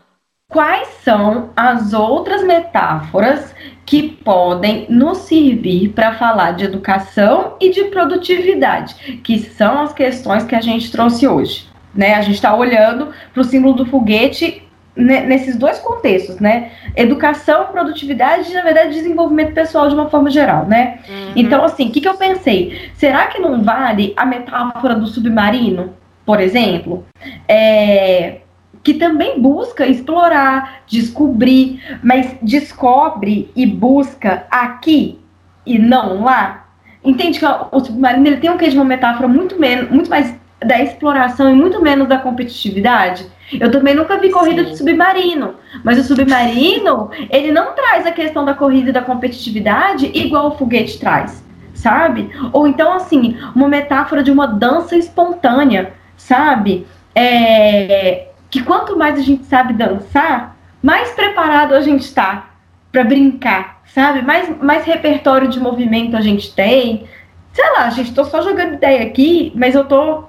Quais 0.49 0.89
são 1.03 1.51
as 1.57 1.93
outras 1.93 2.45
metáforas 2.45 3.53
que 3.85 4.11
podem 4.11 4.87
nos 4.89 5.19
servir 5.19 5.89
para 5.89 6.15
falar 6.15 6.53
de 6.53 6.65
educação 6.65 7.57
e 7.61 7.71
de 7.71 7.85
produtividade, 7.85 9.21
que 9.25 9.41
são 9.41 9.81
as 9.81 9.93
questões 9.93 10.45
que 10.45 10.55
a 10.55 10.61
gente 10.61 10.91
trouxe 10.93 11.27
hoje? 11.27 11.69
Né? 11.93 12.15
A 12.15 12.21
gente 12.21 12.37
está 12.37 12.55
olhando 12.55 13.13
para 13.33 13.41
o 13.41 13.45
símbolo 13.45 13.75
do 13.75 13.87
foguete 13.87 14.63
nesses 14.97 15.57
dois 15.57 15.79
contextos, 15.79 16.41
né? 16.41 16.71
Educação, 16.97 17.67
produtividade 17.67 18.51
e, 18.51 18.55
na 18.55 18.63
verdade, 18.63 18.95
desenvolvimento 18.95 19.53
pessoal 19.53 19.89
de 19.89 19.95
uma 19.95 20.09
forma 20.09 20.31
geral, 20.31 20.65
né? 20.65 21.01
Uhum. 21.09 21.33
Então, 21.37 21.63
assim, 21.63 21.89
o 21.89 21.91
que, 21.91 22.01
que 22.01 22.09
eu 22.09 22.15
pensei? 22.15 22.91
Será 22.95 23.27
que 23.27 23.39
não 23.39 23.63
vale 23.63 24.15
a 24.17 24.25
metáfora 24.25 24.95
do 24.95 25.07
submarino, 25.07 25.95
por 26.25 26.41
exemplo? 26.41 27.05
É, 27.47 28.39
que 28.83 28.95
também 28.95 29.39
busca 29.41 29.87
explorar, 29.87 30.83
descobrir, 30.87 31.83
mas 32.03 32.35
descobre 32.41 33.51
e 33.55 33.67
busca 33.67 34.47
aqui 34.51 35.19
e 35.67 35.79
não 35.79 36.25
lá. 36.25 36.69
Entende 37.05 37.39
que 37.39 37.45
o 37.45 37.81
submarino 37.81 38.27
ele 38.27 38.39
tem 38.39 38.51
um 38.51 38.57
quê 38.57 38.69
de 38.69 38.77
uma 38.77 38.85
metáfora 38.85 39.29
muito 39.29 39.61
menos, 39.61 39.91
muito 39.91 40.09
mais 40.09 40.35
da 40.65 40.81
exploração 40.81 41.51
e 41.51 41.55
muito 41.55 41.83
menos 41.83 42.09
da 42.09 42.19
competitividade? 42.19 43.27
Eu 43.53 43.71
também 43.71 43.95
nunca 43.95 44.19
vi 44.19 44.31
corrida 44.31 44.65
Sim. 44.65 44.71
de 44.71 44.79
submarino, 44.79 45.55
mas 45.85 45.99
o 45.99 46.03
submarino, 46.03 47.11
ele 47.31 47.53
não 47.53 47.75
traz 47.75 48.07
a 48.07 48.11
questão 48.11 48.45
da 48.45 48.55
corrida 48.55 48.91
e 48.91 48.93
da 48.93 49.03
competitividade 49.03 50.11
igual 50.15 50.49
o 50.49 50.59
foguete 50.59 50.99
traz, 50.99 51.45
sabe? 51.73 52.31
Ou 52.53 52.67
então, 52.67 52.93
assim, 52.93 53.37
uma 53.55 53.69
metáfora 53.69 54.23
de 54.23 54.31
uma 54.33 54.47
dança 54.47 54.97
espontânea, 54.97 55.93
sabe? 56.17 56.87
É, 57.15 58.29
que 58.51 58.63
quanto 58.63 58.99
mais 58.99 59.19
a 59.19 59.23
gente 59.23 59.45
sabe 59.45 59.73
dançar, 59.73 60.57
mais 60.83 61.11
preparado 61.11 61.75
a 61.75 61.81
gente 61.81 62.03
está 62.03 62.51
para 62.91 63.05
brincar, 63.05 63.83
sabe? 63.87 64.23
Mais, 64.23 64.61
mais 64.61 64.85
repertório 64.85 65.49
de 65.49 65.61
movimento 65.61 66.17
a 66.17 66.21
gente 66.21 66.55
tem. 66.55 67.07
Sei 67.53 67.71
lá, 67.73 67.89
gente, 67.91 68.13
tô 68.13 68.25
só 68.25 68.43
jogando 68.43 68.75
ideia 68.75 69.03
aqui, 69.05 69.53
mas 69.55 69.75
eu 69.75 69.85
tô, 69.85 70.25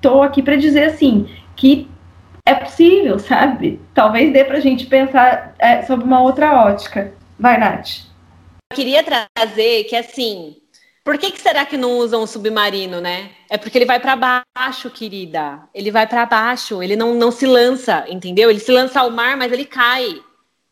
tô 0.00 0.22
aqui 0.22 0.42
para 0.42 0.56
dizer 0.56 0.84
assim, 0.84 1.28
que 1.54 1.91
é 2.44 2.54
possível, 2.54 3.18
sabe? 3.18 3.80
Talvez 3.94 4.32
dê 4.32 4.44
para 4.44 4.58
a 4.58 4.60
gente 4.60 4.86
pensar 4.86 5.54
é, 5.58 5.82
sobre 5.82 6.04
uma 6.04 6.20
outra 6.22 6.52
ótica. 6.66 7.14
Vai, 7.38 7.58
Nath. 7.58 8.06
Eu 8.70 8.76
queria 8.76 9.04
trazer 9.04 9.84
que, 9.84 9.94
assim, 9.94 10.56
por 11.04 11.18
que, 11.18 11.30
que 11.30 11.40
será 11.40 11.64
que 11.66 11.76
não 11.76 11.98
usam 11.98 12.22
o 12.22 12.26
submarino, 12.26 13.00
né? 13.00 13.30
É 13.50 13.58
porque 13.58 13.76
ele 13.76 13.84
vai 13.84 14.00
para 14.00 14.44
baixo, 14.56 14.90
querida. 14.90 15.62
Ele 15.74 15.90
vai 15.90 16.06
para 16.06 16.26
baixo, 16.26 16.82
ele 16.82 16.96
não, 16.96 17.14
não 17.14 17.30
se 17.30 17.46
lança, 17.46 18.04
entendeu? 18.08 18.50
Ele 18.50 18.60
se 18.60 18.72
lança 18.72 19.00
ao 19.00 19.10
mar, 19.10 19.36
mas 19.36 19.52
ele 19.52 19.64
cai. 19.64 20.20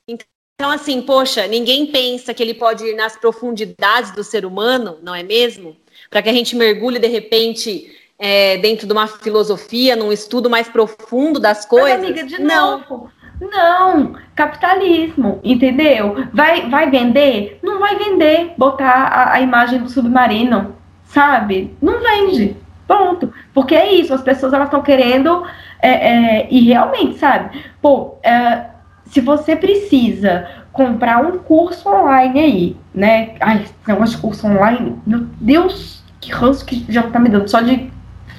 Então, 0.09 0.70
assim, 0.70 1.00
poxa, 1.02 1.46
ninguém 1.46 1.87
pensa 1.87 2.35
que 2.35 2.42
ele 2.42 2.54
pode 2.54 2.85
ir 2.85 2.94
nas 2.94 3.16
profundidades 3.16 4.11
do 4.12 4.22
ser 4.22 4.44
humano, 4.44 4.98
não 5.02 5.14
é 5.14 5.22
mesmo? 5.22 5.76
Para 6.09 6.22
que 6.22 6.28
a 6.28 6.33
gente 6.33 6.54
mergulhe 6.54 6.98
de 6.98 7.09
repente 7.09 7.99
é, 8.20 8.59
dentro 8.59 8.87
de 8.87 8.92
uma 8.92 9.06
filosofia, 9.06 9.96
num 9.96 10.12
estudo 10.12 10.50
mais 10.50 10.68
profundo 10.68 11.40
das 11.40 11.64
coisas. 11.64 11.98
Mas, 11.98 12.04
amiga, 12.04 12.24
de 12.24 12.42
não. 12.42 12.80
novo. 12.80 13.11
Não, 13.40 14.16
capitalismo, 14.35 15.40
entendeu? 15.42 16.26
Vai, 16.30 16.68
vai 16.68 16.90
vender? 16.90 17.59
Não 17.62 17.78
vai 17.78 17.96
vender 17.96 18.52
botar 18.59 18.90
a, 18.90 19.33
a 19.33 19.40
imagem 19.40 19.80
do 19.80 19.88
submarino, 19.88 20.76
sabe? 21.04 21.74
Não 21.80 22.00
vende. 22.00 22.54
Pronto. 22.87 23.33
Porque 23.54 23.74
é 23.74 23.90
isso, 23.90 24.12
as 24.12 24.20
pessoas 24.20 24.52
elas 24.52 24.66
estão 24.66 24.83
querendo. 24.83 25.42
É, 25.80 25.88
é, 25.88 26.48
e 26.50 26.61
realmente, 26.61 27.16
sabe? 27.18 27.64
Pô, 27.80 28.16
é, 28.22 28.66
se 29.06 29.22
você 29.22 29.56
precisa 29.56 30.46
comprar 30.70 31.24
um 31.24 31.38
curso 31.38 31.88
online 31.88 32.40
aí, 32.40 32.76
né? 32.94 33.37
Ai, 33.40 33.62
esse 33.62 33.74
negócio 33.87 34.16
de 34.16 34.20
curso 34.20 34.46
online, 34.46 35.00
meu 35.06 35.20
Deus, 35.40 36.02
que 36.20 36.30
ranço 36.30 36.66
que 36.66 36.85
já 36.90 37.02
tá 37.04 37.18
me 37.18 37.30
dando 37.30 37.48
só 37.48 37.62
de 37.62 37.89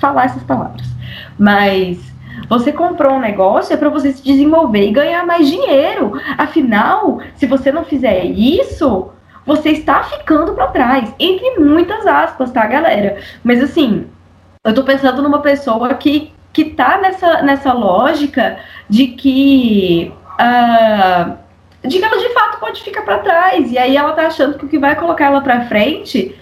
falar 0.01 0.25
essas 0.25 0.43
palavras. 0.43 0.85
Mas 1.39 2.11
você 2.49 2.71
comprou 2.73 3.13
um 3.13 3.19
negócio 3.19 3.73
é 3.73 3.77
para 3.77 3.89
você 3.89 4.11
se 4.11 4.23
desenvolver 4.23 4.87
e 4.87 4.91
ganhar 4.91 5.25
mais 5.25 5.47
dinheiro. 5.47 6.19
Afinal, 6.37 7.21
se 7.35 7.45
você 7.45 7.71
não 7.71 7.85
fizer 7.85 8.25
isso, 8.25 9.09
você 9.45 9.69
está 9.69 10.03
ficando 10.03 10.53
para 10.53 10.67
trás. 10.67 11.13
Entre 11.19 11.59
muitas 11.59 12.05
aspas, 12.05 12.51
tá, 12.51 12.65
galera? 12.65 13.19
Mas 13.43 13.63
assim, 13.63 14.07
eu 14.63 14.73
tô 14.73 14.83
pensando 14.83 15.21
numa 15.21 15.39
pessoa 15.39 15.93
que, 15.93 16.33
que 16.51 16.65
tá 16.65 16.97
nessa, 16.97 17.41
nessa 17.41 17.71
lógica 17.71 18.59
de 18.89 19.07
que. 19.07 20.11
Uh, 20.33 21.41
de 21.87 21.97
que 21.97 22.05
ela 22.05 22.17
de 22.17 22.33
fato 22.33 22.59
pode 22.59 22.81
ficar 22.83 23.01
para 23.01 23.19
trás. 23.19 23.71
E 23.71 23.77
aí 23.77 23.97
ela 23.97 24.13
tá 24.13 24.27
achando 24.27 24.57
que 24.57 24.65
o 24.65 24.69
que 24.69 24.77
vai 24.77 24.95
colocar 24.95 25.25
ela 25.25 25.41
para 25.41 25.65
frente 25.65 26.35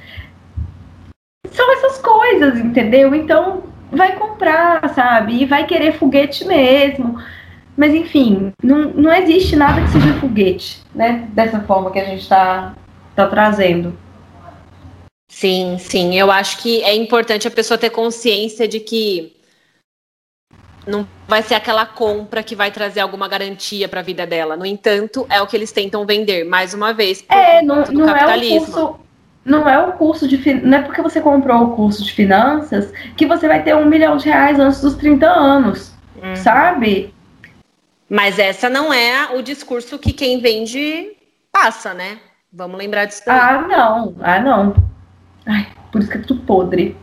são 1.52 1.72
essas 1.74 1.98
coisas, 2.00 2.60
entendeu? 2.60 3.14
Então 3.14 3.64
vai 3.92 4.16
comprar, 4.16 4.88
sabe? 4.94 5.42
E 5.42 5.46
vai 5.46 5.66
querer 5.66 5.98
foguete 5.98 6.46
mesmo. 6.46 7.22
Mas 7.76 7.94
enfim, 7.94 8.52
não, 8.62 8.90
não 8.90 9.14
existe 9.14 9.56
nada 9.56 9.82
que 9.82 9.90
seja 9.90 10.14
foguete, 10.16 10.84
né? 10.94 11.28
Dessa 11.32 11.62
forma 11.62 11.92
que 11.92 12.00
a 12.00 12.06
gente 12.06 12.22
está 12.22 12.76
tá 13.16 13.28
trazendo. 13.28 13.98
Sim, 15.30 15.78
sim. 15.80 16.18
Eu 16.18 16.32
acho 16.32 16.58
que 16.58 16.84
é 16.84 16.94
importante 16.96 17.48
a 17.48 17.52
pessoa 17.52 17.78
ter 17.78 17.90
consciência 17.92 18.68
de 18.68 18.80
que 18.80 19.34
não 20.86 21.08
vai 21.28 21.42
ser 21.44 21.54
aquela 21.54 21.86
compra 21.86 22.42
que 22.44 22.56
vai 22.56 22.72
trazer 22.72 23.00
alguma 23.00 23.28
garantia 23.28 23.88
para 23.88 24.00
a 24.00 24.04
vida 24.04 24.26
dela. 24.26 24.58
No 24.58 24.66
entanto, 24.66 25.26
é 25.30 25.42
o 25.42 25.48
que 25.48 25.56
eles 25.56 25.72
tentam 25.72 26.06
vender, 26.06 26.44
mais 26.44 26.74
uma 26.74 26.94
vez, 26.94 27.24
é, 27.30 27.62
não, 27.62 27.84
não 27.86 28.06
capitalismo. 28.08 28.56
É 28.56 28.60
o 28.60 28.88
curso 28.88 29.09
não 29.50 29.68
é 29.68 29.78
o 29.80 29.94
curso 29.94 30.28
de 30.28 30.54
não 30.54 30.78
é 30.78 30.82
porque 30.82 31.02
você 31.02 31.20
comprou 31.20 31.64
o 31.64 31.76
curso 31.76 32.04
de 32.04 32.14
finanças 32.14 32.94
que 33.18 33.26
você 33.26 33.48
vai 33.48 33.64
ter 33.64 33.76
um 33.76 33.86
milhão 33.86 34.16
de 34.16 34.30
reais 34.30 34.60
antes 34.60 34.80
dos 34.80 34.96
30 34.96 35.28
anos, 35.28 35.94
uhum. 36.22 36.36
sabe? 36.36 37.14
Mas 38.08 38.40
essa 38.40 38.70
não 38.70 38.94
é 38.94 39.36
o 39.36 39.42
discurso 39.42 40.00
que 40.00 40.14
quem 40.14 40.40
vende 40.40 41.12
passa, 41.52 41.94
né? 41.94 42.20
Vamos 42.52 42.78
lembrar 42.78 43.06
disso 43.06 43.24
daí. 43.26 43.38
Ah, 43.40 43.62
não. 43.68 44.16
Ah, 44.22 44.40
não. 44.40 44.76
Ai, 45.46 45.68
por 45.92 46.02
isso 46.02 46.10
que 46.10 46.18
é 46.18 46.22
tudo 46.22 46.42
podre. 46.42 46.96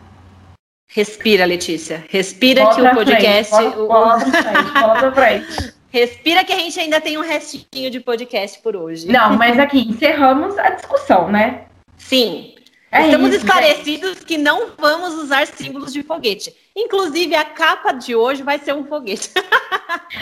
Respira, 0.88 1.44
Letícia. 1.44 2.04
Respira 2.08 2.62
bola 2.62 2.74
que 2.74 2.80
o 2.80 2.94
podcast. 2.94 3.54
Frente, 3.54 3.76
bola, 3.76 3.86
bola 3.86 4.18
pra 4.18 4.42
frente, 4.42 4.72
bola 4.72 4.94
pra 4.94 5.12
frente. 5.12 5.74
Respira 5.90 6.44
que 6.44 6.52
a 6.52 6.56
gente 6.56 6.78
ainda 6.78 7.00
tem 7.00 7.16
um 7.16 7.22
restinho 7.22 7.90
de 7.90 8.00
podcast 8.00 8.60
por 8.60 8.76
hoje. 8.76 9.06
Não, 9.08 9.34
mas 9.38 9.58
aqui 9.58 9.80
encerramos 9.80 10.58
a 10.58 10.70
discussão, 10.70 11.28
né? 11.30 11.66
Sim. 11.96 12.54
É 12.90 13.06
Estamos 13.06 13.28
isso, 13.28 13.38
esclarecidos 13.38 14.10
gente. 14.14 14.24
que 14.24 14.38
não 14.38 14.70
vamos 14.78 15.14
usar 15.14 15.46
símbolos 15.46 15.92
de 15.92 16.02
foguete. 16.02 16.54
Inclusive, 16.74 17.34
a 17.34 17.44
capa 17.44 17.92
de 17.92 18.14
hoje 18.14 18.42
vai 18.42 18.58
ser 18.58 18.74
um 18.74 18.84
foguete. 18.84 19.30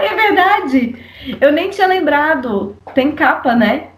é 0.00 0.14
verdade. 0.14 0.96
Eu 1.40 1.52
nem 1.52 1.70
tinha 1.70 1.86
lembrado. 1.86 2.76
Tem 2.94 3.12
capa, 3.12 3.54
né? 3.54 3.90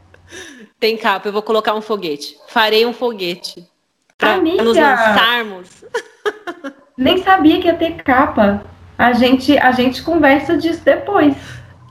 Tem 0.78 0.96
capa. 0.96 1.28
Eu 1.28 1.32
vou 1.32 1.42
colocar 1.42 1.74
um 1.74 1.80
foguete. 1.80 2.36
Farei 2.48 2.84
um 2.84 2.92
foguete. 2.92 3.66
Para 4.18 4.36
nos 4.38 4.76
lançarmos. 4.76 5.84
nem 6.96 7.22
sabia 7.22 7.60
que 7.60 7.68
ia 7.68 7.74
ter 7.74 8.02
capa. 8.02 8.64
A 8.98 9.12
gente, 9.14 9.56
a 9.56 9.72
gente 9.72 10.02
conversa 10.02 10.58
disso 10.58 10.82
depois. 10.84 11.34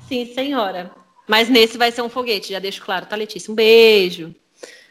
Sim, 0.07 0.25
senhora. 0.25 0.91
Mas 1.27 1.49
nesse 1.49 1.77
vai 1.77 1.91
ser 1.91 2.01
um 2.01 2.09
foguete, 2.09 2.51
já 2.51 2.59
deixo 2.59 2.83
claro, 2.83 3.05
tá, 3.05 3.15
Letícia? 3.15 3.51
Um 3.51 3.55
beijo. 3.55 4.33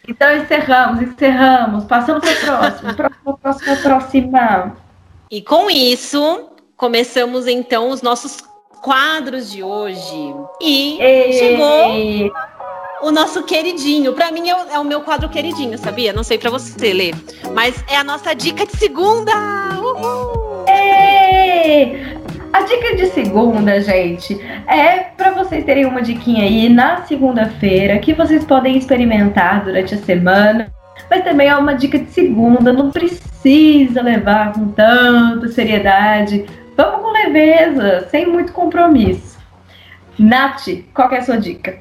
Então 0.08 0.34
encerramos, 0.34 1.02
encerramos. 1.02 1.84
Passamos 1.84 2.22
para 2.24 2.32
o 2.32 2.58
próximo. 2.58 2.94
próximo, 2.94 3.38
próximo, 3.38 3.76
próxima. 3.82 4.76
E 5.30 5.42
com 5.42 5.70
isso, 5.70 6.48
começamos 6.76 7.46
então 7.46 7.90
os 7.90 8.00
nossos 8.00 8.38
quadros 8.80 9.52
de 9.52 9.62
hoje. 9.62 10.34
E 10.62 10.98
Ei. 10.98 11.32
chegou 11.34 12.32
o 13.02 13.10
nosso 13.10 13.42
queridinho. 13.42 14.14
Para 14.14 14.32
mim 14.32 14.48
é 14.48 14.56
o, 14.56 14.68
é 14.70 14.78
o, 14.78 14.84
meu 14.84 15.02
quadro 15.02 15.28
queridinho, 15.28 15.76
sabia? 15.76 16.12
Não 16.12 16.24
sei 16.24 16.38
para 16.38 16.50
você 16.50 16.94
ler, 16.94 17.14
mas 17.54 17.84
é 17.86 17.96
a 17.96 18.02
nossa 18.02 18.34
dica 18.34 18.64
de 18.64 18.76
segunda. 18.78 19.32
Uhul! 19.78 20.64
Ei. 20.66 22.17
A 22.52 22.62
dica 22.62 22.96
de 22.96 23.06
segunda, 23.06 23.80
gente, 23.80 24.40
é 24.66 25.00
para 25.00 25.32
vocês 25.32 25.64
terem 25.64 25.84
uma 25.84 26.00
diquinha 26.00 26.44
aí 26.44 26.68
na 26.68 27.04
segunda-feira 27.04 27.98
que 27.98 28.14
vocês 28.14 28.44
podem 28.44 28.76
experimentar 28.76 29.64
durante 29.64 29.94
a 29.94 29.98
semana. 29.98 30.72
Mas 31.10 31.24
também 31.24 31.48
é 31.48 31.56
uma 31.56 31.74
dica 31.74 31.98
de 31.98 32.10
segunda, 32.10 32.72
não 32.72 32.90
precisa 32.90 34.02
levar 34.02 34.52
com 34.52 34.68
tanta 34.68 35.48
seriedade. 35.48 36.46
Vamos 36.76 37.02
com 37.02 37.10
leveza, 37.10 38.08
sem 38.10 38.26
muito 38.26 38.52
compromisso. 38.52 39.38
Nath, 40.18 40.68
qual 40.92 41.10
é 41.12 41.18
a 41.18 41.22
sua 41.22 41.36
dica? 41.36 41.78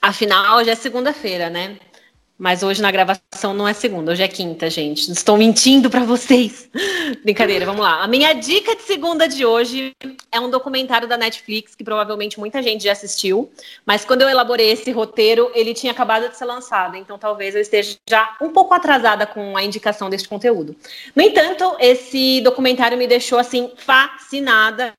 Afinal, 0.00 0.56
hoje 0.56 0.70
é 0.70 0.74
segunda-feira, 0.74 1.50
né? 1.50 1.76
Mas 2.38 2.62
hoje 2.62 2.80
na 2.80 2.92
gravação 2.92 3.52
não 3.52 3.66
é 3.66 3.72
segunda, 3.72 4.12
hoje 4.12 4.22
é 4.22 4.28
quinta, 4.28 4.70
gente. 4.70 5.10
Estou 5.10 5.36
mentindo 5.36 5.90
para 5.90 6.04
vocês. 6.04 6.70
Brincadeira, 7.24 7.66
vamos 7.66 7.80
lá. 7.80 8.00
A 8.00 8.06
minha 8.06 8.32
dica 8.32 8.76
de 8.76 8.82
segunda 8.82 9.26
de 9.26 9.44
hoje 9.44 9.92
é 10.30 10.38
um 10.38 10.48
documentário 10.48 11.08
da 11.08 11.16
Netflix 11.16 11.74
que 11.74 11.82
provavelmente 11.82 12.38
muita 12.38 12.62
gente 12.62 12.84
já 12.84 12.92
assistiu, 12.92 13.50
mas 13.84 14.04
quando 14.04 14.22
eu 14.22 14.28
elaborei 14.28 14.70
esse 14.70 14.88
roteiro, 14.92 15.50
ele 15.52 15.74
tinha 15.74 15.90
acabado 15.90 16.28
de 16.28 16.36
ser 16.36 16.44
lançado, 16.44 16.96
então 16.96 17.18
talvez 17.18 17.56
eu 17.56 17.60
esteja 17.60 17.96
já 18.08 18.36
um 18.40 18.50
pouco 18.50 18.72
atrasada 18.72 19.26
com 19.26 19.56
a 19.56 19.64
indicação 19.64 20.08
deste 20.08 20.28
conteúdo. 20.28 20.76
No 21.16 21.22
entanto, 21.22 21.76
esse 21.80 22.40
documentário 22.42 22.96
me 22.96 23.08
deixou 23.08 23.40
assim 23.40 23.72
fascinada 23.76 24.92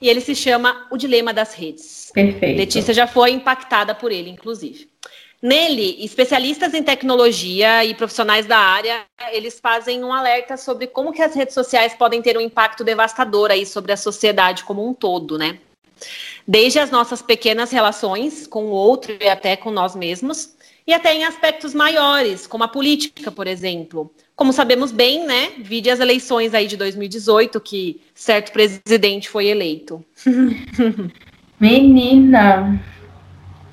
e 0.00 0.08
ele 0.08 0.20
se 0.20 0.36
chama 0.36 0.86
O 0.88 0.96
Dilema 0.96 1.34
das 1.34 1.52
Redes. 1.52 2.10
Perfeito. 2.14 2.58
Letícia 2.58 2.94
já 2.94 3.08
foi 3.08 3.30
impactada 3.30 3.92
por 3.92 4.12
ele, 4.12 4.30
inclusive. 4.30 4.88
Nele, 5.42 5.96
especialistas 6.04 6.74
em 6.74 6.82
tecnologia 6.82 7.82
e 7.82 7.94
profissionais 7.94 8.44
da 8.44 8.58
área, 8.58 9.04
eles 9.32 9.58
fazem 9.58 10.04
um 10.04 10.12
alerta 10.12 10.56
sobre 10.58 10.86
como 10.86 11.12
que 11.12 11.22
as 11.22 11.34
redes 11.34 11.54
sociais 11.54 11.94
podem 11.94 12.20
ter 12.20 12.36
um 12.36 12.42
impacto 12.42 12.84
devastador 12.84 13.50
aí 13.50 13.64
sobre 13.64 13.90
a 13.90 13.96
sociedade 13.96 14.64
como 14.64 14.86
um 14.86 14.92
todo, 14.92 15.38
né? 15.38 15.58
Desde 16.46 16.78
as 16.78 16.90
nossas 16.90 17.22
pequenas 17.22 17.70
relações 17.70 18.46
com 18.46 18.66
o 18.66 18.70
outro 18.70 19.16
e 19.18 19.28
até 19.28 19.56
com 19.56 19.70
nós 19.70 19.96
mesmos, 19.96 20.54
e 20.86 20.92
até 20.92 21.14
em 21.14 21.24
aspectos 21.24 21.72
maiores, 21.72 22.46
como 22.46 22.64
a 22.64 22.68
política, 22.68 23.30
por 23.30 23.46
exemplo. 23.46 24.12
Como 24.36 24.52
sabemos 24.52 24.92
bem, 24.92 25.24
né? 25.24 25.52
Vide 25.58 25.88
as 25.88 26.00
eleições 26.00 26.52
aí 26.52 26.66
de 26.66 26.76
2018, 26.76 27.60
que 27.60 28.00
certo 28.14 28.52
presidente 28.52 29.28
foi 29.28 29.46
eleito. 29.46 30.04
Menina, 31.60 32.82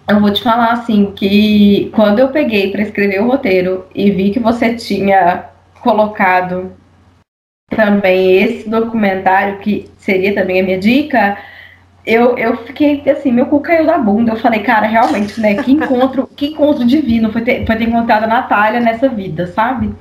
eu 0.10 0.22
vou 0.22 0.32
te 0.32 0.42
falar 0.42 0.72
assim 0.72 1.12
que 1.12 1.92
quando 1.94 2.20
eu 2.20 2.30
peguei 2.30 2.72
para 2.72 2.82
escrever 2.82 3.22
o 3.22 3.28
roteiro 3.28 3.86
e 3.94 4.10
vi 4.10 4.32
que 4.32 4.40
você 4.40 4.74
tinha 4.76 5.46
colocado 5.82 6.72
também 7.70 8.42
esse 8.42 8.70
documentário, 8.70 9.60
que 9.60 9.90
seria 9.98 10.34
também 10.34 10.62
a 10.62 10.64
minha 10.64 10.80
dica, 10.80 11.38
eu, 12.06 12.38
eu 12.38 12.56
fiquei 12.66 13.04
assim, 13.10 13.34
meu 13.34 13.48
cu 13.48 13.60
caiu 13.60 13.86
da 13.86 13.98
bunda. 13.98 14.32
Eu 14.32 14.38
falei, 14.38 14.62
cara, 14.62 14.88
realmente, 14.88 15.42
né? 15.42 15.62
Que 15.62 15.74
encontro, 15.74 16.26
que 16.26 16.48
encontro 16.48 16.86
divino 16.86 17.32
foi 17.32 17.42
ter, 17.42 17.66
foi 17.66 17.76
ter 17.76 17.84
encontrado 17.84 18.24
a 18.24 18.28
Natália 18.28 18.80
nessa 18.80 19.10
vida, 19.10 19.48
sabe? 19.48 19.94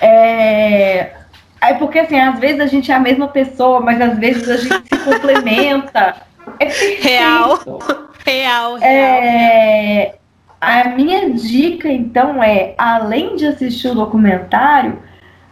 É, 0.00 1.12
é 1.60 1.74
porque 1.78 2.00
assim, 2.00 2.18
às 2.18 2.40
vezes 2.40 2.60
a 2.60 2.66
gente 2.66 2.90
é 2.90 2.94
a 2.96 3.00
mesma 3.00 3.28
pessoa, 3.28 3.80
mas 3.80 4.00
às 4.00 4.18
vezes 4.18 4.48
a 4.48 4.56
gente 4.56 4.88
se 4.88 5.04
complementa. 5.04 6.16
É 6.58 6.66
real, 7.00 7.58
real, 8.24 8.76
real. 8.76 8.78
É, 8.82 10.18
a 10.60 10.88
minha 10.90 11.30
dica, 11.30 11.88
então, 11.88 12.42
é, 12.42 12.74
além 12.78 13.36
de 13.36 13.46
assistir 13.46 13.88
o 13.88 13.94
documentário, 13.94 15.02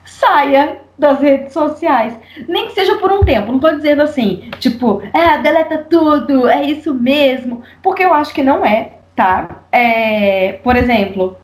saia 0.04 0.80
das 0.98 1.20
redes 1.20 1.52
sociais. 1.52 2.16
Nem 2.48 2.66
que 2.66 2.74
seja 2.74 2.96
por 2.98 3.12
um 3.12 3.24
tempo. 3.24 3.52
Não 3.52 3.58
tô 3.58 3.70
dizendo 3.70 4.02
assim, 4.02 4.50
tipo, 4.58 5.02
é, 5.12 5.38
deleta 5.38 5.78
tudo, 5.78 6.48
é 6.48 6.62
isso 6.64 6.94
mesmo. 6.94 7.62
Porque 7.82 8.02
eu 8.02 8.14
acho 8.14 8.32
que 8.32 8.42
não 8.42 8.64
é, 8.64 8.98
tá? 9.14 9.64
É, 9.72 10.54
por 10.62 10.76
exemplo, 10.76 11.36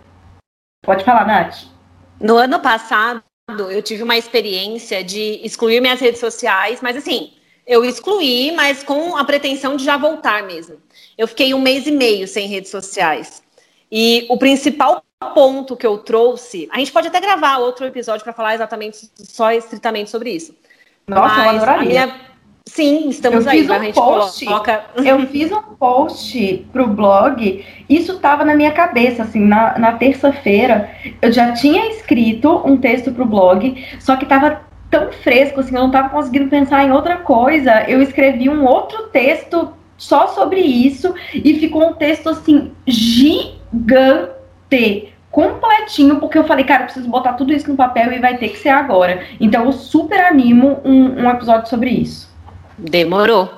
pode 0.85 1.05
falar, 1.05 1.27
Nath. 1.27 1.65
No 2.21 2.37
ano 2.37 2.61
passado, 2.61 3.23
eu 3.71 3.83
tive 3.83 4.03
uma 4.03 4.17
experiência 4.17 5.03
de 5.03 5.41
excluir 5.43 5.81
minhas 5.81 6.01
redes 6.01 6.21
sociais, 6.21 6.81
mas 6.83 6.97
assim, 6.97 7.33
eu 7.67 7.85
excluí, 7.85 8.53
mas 8.53 8.83
com 8.83 9.17
a 9.17 9.25
pretensão 9.25 9.77
de 9.77 9.85
já 9.85 9.97
voltar 9.97 10.43
mesmo. 10.43 10.77
Eu 11.17 11.29
fiquei 11.29 11.55
um 11.55 11.61
mês 11.61 11.87
e 11.87 11.93
meio 11.93 12.27
sem 12.27 12.49
redes 12.49 12.71
sociais. 12.71 13.43
E 13.91 14.27
o 14.29 14.37
principal 14.37 15.03
ponto 15.35 15.77
que 15.77 15.87
eu 15.87 15.99
trouxe, 15.99 16.69
a 16.73 16.79
gente 16.79 16.93
pode 16.93 17.09
até 17.09 17.21
gravar 17.21 17.59
outro 17.59 17.85
episódio 17.85 18.25
para 18.25 18.33
falar 18.33 18.55
exatamente 18.55 19.11
só 19.15 19.53
estritamente 19.53 20.11
sobre 20.11 20.31
isso. 20.31 20.55
Nossa, 21.07 21.37
Mas 21.37 21.45
eu 21.45 21.51
adoraria. 21.51 21.89
Minha... 21.89 22.31
Sim, 22.67 23.09
estamos 23.09 23.47
eu 23.47 23.51
aí. 23.51 23.69
Um 23.69 23.73
a 23.73 23.79
gente 23.81 23.95
post, 23.95 24.45
coloca... 24.45 24.85
eu 25.05 25.27
fiz 25.27 25.51
um 25.51 25.63
post 25.75 26.67
pro 26.73 26.87
blog, 26.87 27.65
isso 27.89 28.13
estava 28.13 28.45
na 28.45 28.55
minha 28.55 28.71
cabeça, 28.71 29.25
assim, 29.25 29.41
na, 29.41 29.77
na 29.79 29.93
terça-feira. 29.95 30.89
Eu 31.21 31.33
já 31.33 31.53
tinha 31.53 31.91
escrito 31.91 32.63
um 32.65 32.77
texto 32.77 33.13
pro 33.13 33.27
blog, 33.27 33.85
só 33.99 34.17
que 34.17 34.25
estava 34.25 34.63
tão 34.91 35.13
fresco, 35.13 35.61
assim, 35.61 35.75
eu 35.75 35.81
não 35.81 35.87
estava 35.87 36.09
conseguindo 36.09 36.51
pensar 36.51 36.85
em 36.85 36.91
outra 36.91 37.19
coisa. 37.19 37.85
Eu 37.89 38.03
escrevi 38.03 38.49
um 38.49 38.65
outro 38.67 39.09
texto 39.09 39.73
só 39.97 40.29
sobre 40.29 40.61
isso 40.61 41.15
e 41.33 41.59
ficou 41.59 41.91
um 41.91 41.93
texto, 41.93 42.29
assim, 42.29 42.73
gigante 42.87 44.35
completinho, 45.31 46.19
porque 46.19 46.37
eu 46.37 46.45
falei, 46.45 46.65
cara, 46.65 46.83
eu 46.83 46.87
preciso 46.87 47.09
botar 47.09 47.35
tudo 47.35 47.53
isso 47.53 47.71
no 47.71 47.77
papel 47.77 48.13
e 48.13 48.19
vai 48.19 48.37
ter 48.37 48.49
que 48.49 48.59
ser 48.59 48.71
agora. 48.71 49.25
Então 49.39 49.65
eu 49.67 49.73
super 49.73 50.21
animo 50.21 50.81
um, 50.85 51.23
um 51.23 51.31
episódio 51.31 51.69
sobre 51.69 51.91
isso. 51.91 52.29
Demorou. 52.77 53.49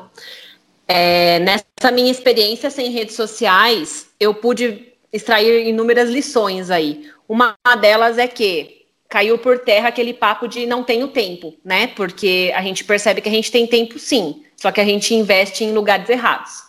É, 0.86 1.38
nessa 1.38 1.90
minha 1.92 2.10
experiência 2.10 2.68
sem 2.68 2.90
redes 2.90 3.14
sociais, 3.14 4.10
eu 4.20 4.34
pude 4.34 4.92
extrair 5.12 5.66
inúmeras 5.66 6.10
lições 6.10 6.70
aí. 6.70 7.08
Uma 7.28 7.54
delas 7.80 8.18
é 8.18 8.26
que 8.26 8.81
caiu 9.12 9.36
por 9.36 9.58
terra 9.58 9.88
aquele 9.88 10.14
papo 10.14 10.48
de 10.48 10.64
não 10.64 10.82
tenho 10.82 11.06
tempo, 11.06 11.54
né? 11.62 11.86
Porque 11.88 12.50
a 12.56 12.62
gente 12.62 12.82
percebe 12.82 13.20
que 13.20 13.28
a 13.28 13.32
gente 13.32 13.52
tem 13.52 13.66
tempo 13.66 13.98
sim, 13.98 14.42
só 14.56 14.72
que 14.72 14.80
a 14.80 14.84
gente 14.86 15.14
investe 15.14 15.64
em 15.64 15.72
lugares 15.72 16.08
errados. 16.08 16.62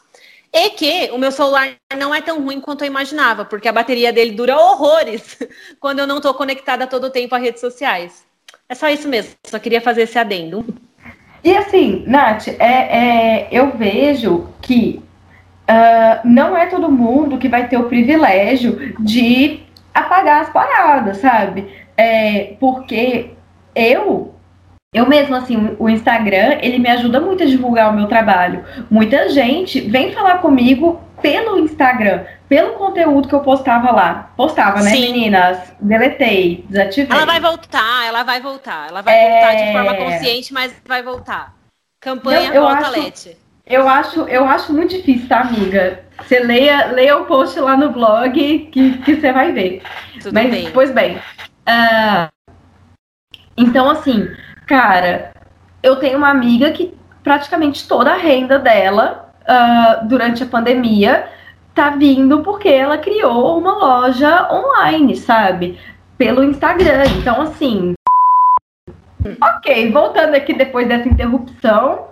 E 0.52 0.72
que 0.72 1.10
o 1.14 1.18
meu 1.18 1.32
celular 1.32 1.70
não 1.98 2.14
é 2.14 2.22
tão 2.22 2.44
ruim 2.44 2.60
quanto 2.60 2.84
eu 2.84 2.88
imaginava, 2.88 3.46
porque 3.46 3.70
a 3.70 3.72
bateria 3.72 4.12
dele 4.12 4.32
dura 4.32 4.58
horrores 4.58 5.40
quando 5.80 6.00
eu 6.00 6.06
não 6.06 6.18
estou 6.18 6.34
conectada 6.34 6.86
todo 6.86 7.06
o 7.06 7.10
tempo 7.10 7.34
a 7.34 7.38
redes 7.38 7.62
sociais. 7.62 8.26
É 8.68 8.76
só 8.76 8.90
isso 8.90 9.08
mesmo, 9.08 9.32
só 9.46 9.58
queria 9.58 9.80
fazer 9.80 10.02
esse 10.02 10.20
adendo. 10.20 10.66
E 11.46 11.56
assim, 11.56 12.04
Nath, 12.06 12.50
é, 12.50 12.58
é 12.60 13.48
eu 13.52 13.72
vejo 13.72 14.50
que 14.62 15.02
uh, 15.70 16.28
não 16.28 16.58
é 16.58 16.66
todo 16.66 16.92
mundo 16.92 17.38
que 17.38 17.48
vai 17.48 17.70
ter 17.70 17.78
o 17.78 17.88
privilégio 17.88 18.94
de 19.00 19.64
apagar 19.94 20.42
as 20.42 20.50
paradas, 20.50 21.18
sabe? 21.18 21.83
É, 21.98 22.56
porque 22.60 23.32
eu 23.76 24.34
eu 24.94 25.08
mesmo, 25.08 25.36
assim, 25.36 25.76
o 25.80 25.90
Instagram, 25.90 26.60
ele 26.62 26.78
me 26.78 26.88
ajuda 26.88 27.20
muito 27.20 27.42
a 27.42 27.48
divulgar 27.48 27.90
o 27.92 27.96
meu 27.96 28.08
trabalho. 28.08 28.64
Muita 28.92 29.28
gente 29.30 29.82
vem 29.82 30.12
falar 30.12 30.38
comigo 30.38 31.02
pelo 31.20 31.58
Instagram, 31.58 32.26
pelo 32.48 32.74
conteúdo 32.74 33.28
que 33.28 33.34
eu 33.34 33.40
postava 33.40 33.92
lá. 33.92 34.32
Postava, 34.38 34.84
né, 34.84 34.92
Sim. 34.92 35.02
meninas? 35.02 35.58
Deletei, 35.80 36.64
desativei. 36.70 37.18
Ela 37.18 37.26
vai 37.26 37.40
voltar, 37.40 38.06
ela 38.06 38.24
vai 38.24 38.40
voltar. 38.40 38.88
Ela 38.90 39.02
vai 39.02 39.16
é... 39.16 39.32
voltar 39.32 39.56
de 39.56 39.72
forma 39.72 39.96
consciente, 39.96 40.54
mas 40.54 40.76
vai 40.86 41.02
voltar. 41.02 41.56
Campanha 42.00 42.50
Não, 42.50 42.54
eu 42.54 42.62
Volta 42.62 42.78
acho, 42.78 42.92
Lete. 42.92 43.38
Eu 43.66 43.88
acho, 43.88 44.22
eu 44.24 44.46
acho 44.46 44.74
muito 44.74 44.96
difícil, 44.96 45.28
tá, 45.28 45.40
amiga? 45.40 46.04
Você 46.22 46.40
leia, 46.40 46.88
leia 46.88 47.18
o 47.18 47.26
post 47.26 47.58
lá 47.60 47.78
no 47.78 47.92
blog 47.92 48.34
que, 48.72 48.98
que 49.00 49.16
você 49.16 49.32
vai 49.32 49.54
ver. 49.54 49.82
Tudo 50.22 50.34
mas, 50.34 50.52
bem. 50.52 50.70
Pois 50.72 50.92
bem. 50.92 51.18
Uh, 51.68 52.32
então, 53.56 53.90
assim, 53.90 54.28
Cara, 54.68 55.34
eu 55.82 55.98
tenho 55.98 56.18
uma 56.18 56.30
amiga 56.30 56.72
que 56.72 56.94
praticamente 57.24 57.88
toda 57.88 58.12
a 58.14 58.18
renda 58.18 58.60
dela 58.60 59.34
uh, 59.42 60.08
durante 60.08 60.44
a 60.44 60.46
pandemia 60.46 61.28
tá 61.76 61.90
vindo 61.92 62.42
porque 62.42 62.70
ela 62.70 62.98
criou 62.98 63.58
uma 63.58 63.74
loja 63.74 64.48
online, 64.52 65.16
sabe? 65.16 65.80
Pelo 66.18 66.44
Instagram. 66.44 67.04
Então, 67.20 67.42
assim. 67.42 67.94
Ok, 69.42 69.92
voltando 69.92 70.36
aqui 70.36 70.54
depois 70.54 70.88
dessa 70.88 71.08
interrupção. 71.08 72.08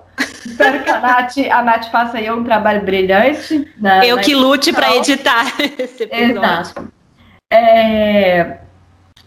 Espero 0.45 0.83
que 0.83 0.89
a 0.89 0.99
Nath, 0.99 1.37
a 1.51 1.61
Nath 1.61 1.85
faça 1.91 2.17
aí 2.17 2.29
um 2.31 2.43
trabalho 2.43 2.83
brilhante. 2.83 3.71
Na, 3.77 4.05
eu 4.05 4.17
na 4.17 4.21
que 4.21 4.33
lute 4.33 4.73
para 4.73 4.95
editar 4.95 5.45
esse 5.77 6.03
episódio. 6.03 6.37
Exato. 6.37 6.93
É... 7.49 8.57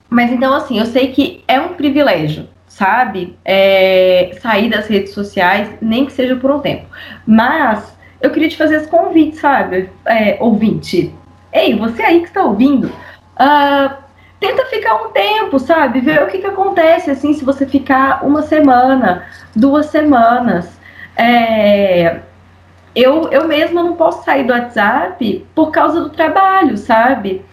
Mas 0.08 0.30
então, 0.30 0.54
assim, 0.54 0.78
eu 0.78 0.86
sei 0.86 1.12
que 1.12 1.42
é 1.48 1.60
um 1.60 1.74
privilégio 1.74 2.48
sabe? 2.74 3.38
É, 3.44 4.36
sair 4.40 4.68
das 4.68 4.88
redes 4.88 5.14
sociais, 5.14 5.68
nem 5.80 6.06
que 6.06 6.12
seja 6.12 6.34
por 6.34 6.50
um 6.50 6.58
tempo. 6.58 6.86
Mas 7.24 7.96
eu 8.20 8.30
queria 8.30 8.48
te 8.48 8.56
fazer 8.56 8.76
esse 8.76 8.88
convite, 8.88 9.36
sabe? 9.36 9.88
É, 10.04 10.36
ouvinte. 10.40 11.14
Ei, 11.52 11.76
você 11.76 12.02
aí 12.02 12.20
que 12.20 12.26
está 12.26 12.42
ouvindo, 12.42 12.86
uh, 12.86 13.94
tenta 14.40 14.66
ficar 14.66 15.04
um 15.04 15.10
tempo, 15.10 15.58
sabe? 15.60 16.00
Ver 16.00 16.22
o 16.22 16.26
que, 16.26 16.38
que 16.38 16.46
acontece, 16.46 17.12
assim, 17.12 17.32
se 17.32 17.44
você 17.44 17.64
ficar 17.64 18.24
uma 18.26 18.42
semana, 18.42 19.24
duas 19.54 19.86
semanas. 19.86 20.68
É, 21.16 22.22
eu, 22.92 23.28
eu 23.30 23.46
mesma 23.46 23.84
não 23.84 23.94
posso 23.94 24.24
sair 24.24 24.44
do 24.44 24.52
WhatsApp 24.52 25.46
por 25.55 25.70
causa 25.70 26.00
do 26.00 26.11
trabalho, 26.11 26.76
sabe? 26.76 27.44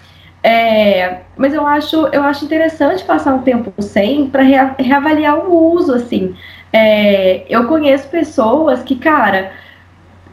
É, 0.44 1.22
mas 1.38 1.54
eu 1.54 1.66
acho, 1.68 2.08
eu 2.08 2.24
acho 2.24 2.46
interessante 2.46 3.04
passar 3.04 3.34
um 3.34 3.44
tempo 3.44 3.74
sem 3.82 4.28
para 4.28 4.42
rea, 4.42 4.76
reavaliar 4.80 5.38
o 5.38 5.74
uso, 5.74 5.94
assim. 5.94 6.36
É, 6.74 7.46
eu 7.48 7.68
conheço 7.68 8.08
pessoas 8.10 8.82
que, 8.82 8.96
cara, 8.96 9.52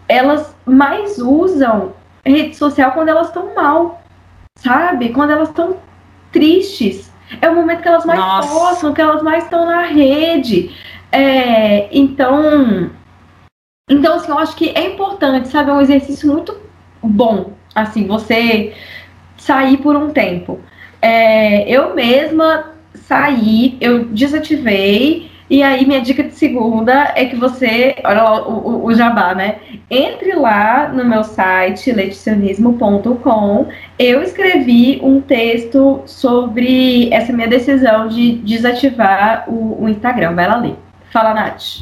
elas 0.09 0.57
mais 0.65 1.19
usam 1.19 1.93
rede 2.25 2.57
social 2.57 2.93
quando 2.93 3.09
elas 3.09 3.29
estão 3.29 3.55
mal, 3.55 4.03
sabe? 4.59 5.11
Quando 5.11 5.31
elas 5.31 5.49
estão 5.49 5.77
tristes. 6.33 7.13
É 7.43 7.51
o 7.51 7.55
momento 7.55 7.83
que 7.83 7.89
elas 7.89 8.07
mais 8.07 8.19
Nossa. 8.19 8.49
postam, 8.49 8.95
que 8.95 9.01
elas 9.03 9.23
mais 9.23 9.45
estão 9.45 9.67
na 9.67 9.83
rede. 9.83 10.75
É, 11.13 11.89
então, 11.95 12.91
então, 13.91 14.15
assim, 14.15 14.31
eu 14.31 14.39
acho 14.39 14.57
que 14.57 14.71
é 14.71 14.93
importante, 14.93 15.49
sabe? 15.49 15.71
É 15.71 15.73
um 15.75 15.81
exercício 15.81 16.31
muito 16.31 16.57
bom, 17.03 17.53
assim, 17.75 18.07
você 18.07 18.75
sair 19.39 19.79
por 19.79 19.97
um 19.97 20.11
tempo. 20.11 20.61
É, 21.01 21.69
eu 21.69 21.95
mesma 21.95 22.73
saí, 22.95 23.77
eu 23.81 24.05
desativei, 24.05 25.31
E 25.51 25.63
aí, 25.63 25.87
minha 25.87 26.03
dica 26.03 26.23
de 26.23 26.35
segunda 26.35 27.13
é 27.17 27.25
que 27.25 27.35
você, 27.35 27.97
olha 28.05 28.23
lá 28.23 28.47
o, 28.47 28.85
o, 28.85 28.95
jabá, 28.95 29.35
né? 29.35 29.57
Entre 29.91 30.35
lá 30.35 30.89
no 30.89 31.03
meu 31.07 31.25
site, 31.25 31.91
leticionismo.com. 31.91 33.67
Eu 33.99 34.23
escrevi 34.23 35.01
um 35.03 35.23
texto 35.23 36.03
sobre 36.05 37.09
essa 37.11 37.33
minha 37.33 37.49
decisão 37.49 38.09
de 38.09 38.33
desativar 38.33 39.49
o, 39.49 39.85
o 39.85 39.89
Instagram. 39.89 40.35
Vai 40.35 40.47
lá 40.47 40.57
ler. 40.59 40.77
Fala, 41.11 41.33
Nath. 41.33 41.81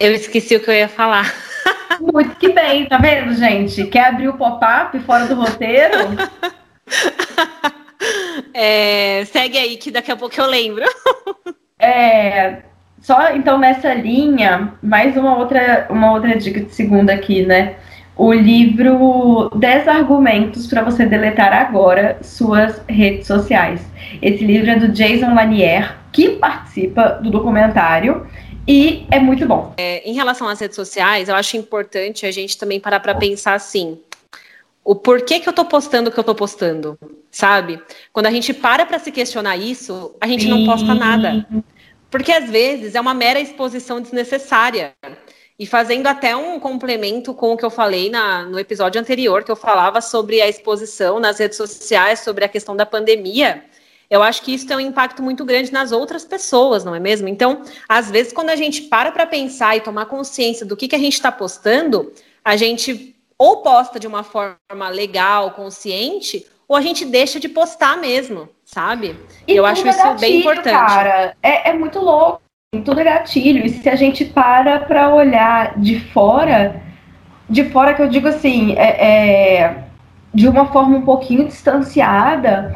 Eu 0.00 0.12
esqueci 0.12 0.56
o 0.56 0.60
que 0.60 0.70
eu 0.70 0.74
ia 0.74 0.88
falar. 0.88 1.30
Muito 2.00 2.36
que 2.36 2.52
bem, 2.52 2.86
tá 2.86 2.98
vendo, 2.98 3.34
gente? 3.34 3.84
Quer 3.86 4.06
abrir 4.06 4.28
o 4.28 4.34
pop-up 4.34 4.98
fora 5.00 5.26
do 5.26 5.34
roteiro? 5.34 5.94
É, 8.54 9.24
segue 9.26 9.58
aí 9.58 9.76
que 9.76 9.90
daqui 9.90 10.10
a 10.10 10.16
pouco 10.16 10.40
eu 10.40 10.46
lembro. 10.46 10.84
É, 11.80 12.62
só 13.00 13.30
então 13.36 13.56
nessa 13.56 13.94
linha, 13.94 14.72
mais 14.82 15.16
uma 15.16 15.36
outra, 15.36 15.86
uma 15.88 16.10
outra 16.10 16.36
dica 16.36 16.60
de 16.60 16.74
segunda 16.74 17.12
aqui, 17.12 17.46
né? 17.46 17.76
O 18.16 18.32
livro 18.32 19.48
10 19.54 19.86
argumentos 19.86 20.66
para 20.66 20.82
você 20.82 21.06
deletar 21.06 21.52
agora 21.52 22.18
suas 22.20 22.82
redes 22.88 23.28
sociais. 23.28 23.80
Esse 24.20 24.44
livro 24.44 24.68
é 24.68 24.76
do 24.76 24.88
Jason 24.88 25.32
Lanier, 25.34 25.94
que 26.10 26.30
participa 26.30 27.20
do 27.22 27.30
documentário 27.30 28.26
e 28.68 29.06
é 29.10 29.18
muito 29.18 29.46
bom. 29.46 29.72
É, 29.78 30.06
em 30.08 30.12
relação 30.12 30.46
às 30.46 30.60
redes 30.60 30.76
sociais, 30.76 31.30
eu 31.30 31.34
acho 31.34 31.56
importante 31.56 32.26
a 32.26 32.30
gente 32.30 32.58
também 32.58 32.78
parar 32.78 33.00
para 33.00 33.14
pensar 33.14 33.54
assim: 33.54 33.98
o 34.84 34.94
porquê 34.94 35.40
que 35.40 35.48
eu 35.48 35.52
tô 35.54 35.64
postando 35.64 36.10
o 36.10 36.12
que 36.12 36.20
eu 36.20 36.24
tô 36.24 36.34
postando, 36.34 36.98
sabe? 37.30 37.82
Quando 38.12 38.26
a 38.26 38.30
gente 38.30 38.52
para 38.52 38.84
para 38.84 38.98
se 38.98 39.10
questionar 39.10 39.56
isso, 39.56 40.14
a 40.20 40.26
gente 40.26 40.42
Sim. 40.42 40.50
não 40.50 40.66
posta 40.66 40.94
nada. 40.94 41.46
Porque 42.10 42.30
às 42.30 42.50
vezes 42.50 42.94
é 42.94 43.00
uma 43.00 43.14
mera 43.14 43.40
exposição 43.40 44.02
desnecessária. 44.02 44.92
E 45.58 45.66
fazendo 45.66 46.06
até 46.06 46.36
um 46.36 46.60
complemento 46.60 47.34
com 47.34 47.52
o 47.52 47.56
que 47.56 47.64
eu 47.64 47.70
falei 47.70 48.08
na, 48.08 48.44
no 48.44 48.60
episódio 48.60 49.00
anterior, 49.00 49.42
que 49.42 49.50
eu 49.50 49.56
falava 49.56 50.00
sobre 50.00 50.40
a 50.40 50.48
exposição 50.48 51.18
nas 51.18 51.38
redes 51.38 51.56
sociais, 51.56 52.20
sobre 52.20 52.44
a 52.44 52.48
questão 52.48 52.76
da 52.76 52.86
pandemia, 52.86 53.64
eu 54.10 54.22
acho 54.22 54.42
que 54.42 54.54
isso 54.54 54.66
tem 54.66 54.76
um 54.76 54.80
impacto 54.80 55.22
muito 55.22 55.44
grande 55.44 55.72
nas 55.72 55.92
outras 55.92 56.24
pessoas, 56.24 56.84
não 56.84 56.94
é 56.94 57.00
mesmo? 57.00 57.28
Então, 57.28 57.62
às 57.88 58.10
vezes, 58.10 58.32
quando 58.32 58.50
a 58.50 58.56
gente 58.56 58.82
para 58.82 59.12
para 59.12 59.26
pensar 59.26 59.76
e 59.76 59.80
tomar 59.80 60.06
consciência 60.06 60.64
do 60.64 60.76
que, 60.76 60.88
que 60.88 60.96
a 60.96 60.98
gente 60.98 61.14
está 61.14 61.30
postando, 61.30 62.12
a 62.44 62.56
gente 62.56 63.14
ou 63.36 63.58
posta 63.58 64.00
de 64.00 64.06
uma 64.06 64.24
forma 64.24 64.88
legal, 64.90 65.52
consciente, 65.52 66.44
ou 66.66 66.74
a 66.74 66.80
gente 66.80 67.04
deixa 67.04 67.38
de 67.38 67.48
postar 67.48 67.96
mesmo, 67.96 68.48
sabe? 68.64 69.16
E 69.46 69.54
eu 69.54 69.64
acho 69.64 69.86
é 69.86 69.90
isso 69.90 69.98
gatilho, 69.98 70.18
bem 70.18 70.40
importante. 70.40 70.74
Cara, 70.74 71.36
é, 71.42 71.70
é 71.70 71.72
muito 71.72 72.00
louco, 72.00 72.42
tudo 72.84 73.00
é 73.00 73.04
gatilho. 73.04 73.64
E 73.64 73.68
se 73.68 73.88
a 73.88 73.94
gente 73.94 74.24
para 74.24 74.80
para 74.80 75.14
olhar 75.14 75.78
de 75.78 76.00
fora, 76.12 76.82
de 77.48 77.70
fora 77.70 77.94
que 77.94 78.02
eu 78.02 78.08
digo 78.08 78.26
assim, 78.26 78.74
é, 78.76 79.06
é, 79.06 79.84
de 80.34 80.48
uma 80.48 80.66
forma 80.72 80.96
um 80.96 81.02
pouquinho 81.02 81.46
distanciada, 81.46 82.74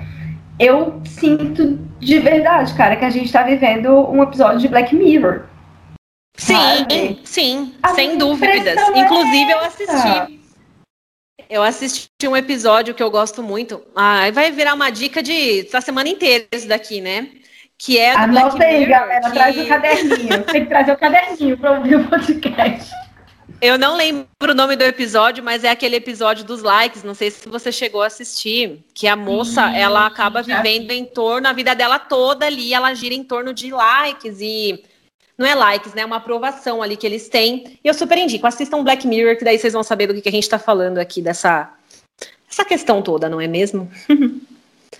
eu 0.58 1.00
sinto 1.04 1.78
de 1.98 2.18
verdade, 2.18 2.74
cara, 2.74 2.96
que 2.96 3.04
a 3.04 3.10
gente 3.10 3.32
tá 3.32 3.42
vivendo 3.42 4.08
um 4.10 4.22
episódio 4.22 4.60
de 4.60 4.68
Black 4.68 4.94
Mirror. 4.94 5.42
Sim, 6.36 6.54
sabe? 6.54 7.20
sim, 7.24 7.74
a 7.82 7.90
sem 7.90 8.16
dúvidas. 8.16 8.78
Inclusive, 8.94 9.50
eu 9.50 9.58
assisti 9.58 10.42
eu 11.52 11.62
assisti 11.62 12.08
um 12.26 12.34
episódio 12.34 12.94
que 12.94 13.02
eu 13.02 13.10
gosto 13.10 13.42
muito. 13.42 13.82
Ah, 13.94 14.30
vai 14.32 14.50
virar 14.50 14.72
uma 14.72 14.88
dica 14.88 15.22
de 15.22 15.64
da 15.64 15.82
semana 15.82 16.08
inteira 16.08 16.46
isso 16.50 16.66
daqui, 16.66 16.98
né? 17.02 17.28
Que 17.76 17.98
é 17.98 18.12
do 18.12 18.22
Anota 18.22 18.56
Black 18.56 18.64
aí, 18.64 18.78
Mirror, 18.78 19.00
galera. 19.00 19.20
Que... 19.20 19.32
Traz 19.32 19.58
o 19.58 19.68
caderninho. 19.68 20.44
Tem 20.44 20.62
que 20.62 20.68
trazer 20.70 20.92
o 20.92 20.96
caderninho 20.96 21.58
para 21.58 21.72
ouvir 21.72 21.96
o 21.96 22.08
podcast. 22.08 22.90
Eu 23.60 23.78
não 23.78 23.96
lembro 23.96 24.26
o 24.42 24.54
nome 24.54 24.74
do 24.76 24.82
episódio, 24.82 25.42
mas 25.42 25.62
é 25.64 25.70
aquele 25.70 25.96
episódio 25.96 26.44
dos 26.44 26.62
likes. 26.62 27.04
Não 27.04 27.14
sei 27.14 27.30
se 27.30 27.48
você 27.48 27.70
chegou 27.70 28.02
a 28.02 28.06
assistir. 28.06 28.84
Que 28.94 29.06
a 29.06 29.14
moça, 29.14 29.68
Sim, 29.68 29.76
ela 29.76 30.06
acaba 30.06 30.42
vivendo 30.42 30.90
em 30.90 31.04
torno, 31.04 31.46
a 31.46 31.52
vida 31.52 31.74
dela 31.74 31.98
toda 31.98 32.46
ali, 32.46 32.74
ela 32.74 32.92
gira 32.94 33.14
em 33.14 33.24
torno 33.24 33.54
de 33.54 33.70
likes 33.70 34.40
e 34.40 34.82
não 35.36 35.46
é 35.46 35.54
likes, 35.54 35.94
né? 35.94 36.02
É 36.02 36.06
uma 36.06 36.16
aprovação 36.16 36.82
ali 36.82 36.96
que 36.96 37.06
eles 37.06 37.28
têm. 37.28 37.78
E 37.82 37.88
eu 37.88 37.94
super 37.94 38.18
indico, 38.18 38.46
assistam 38.46 38.82
Black 38.82 39.06
Mirror, 39.06 39.36
que 39.36 39.44
daí 39.44 39.58
vocês 39.58 39.72
vão 39.72 39.82
saber 39.82 40.06
do 40.06 40.14
que, 40.14 40.22
que 40.22 40.28
a 40.28 40.32
gente 40.32 40.44
está 40.44 40.58
falando 40.58 40.98
aqui 40.98 41.20
dessa 41.22 41.72
essa 42.50 42.64
questão 42.66 43.00
toda, 43.00 43.30
não 43.30 43.40
é 43.40 43.46
mesmo? 43.46 43.90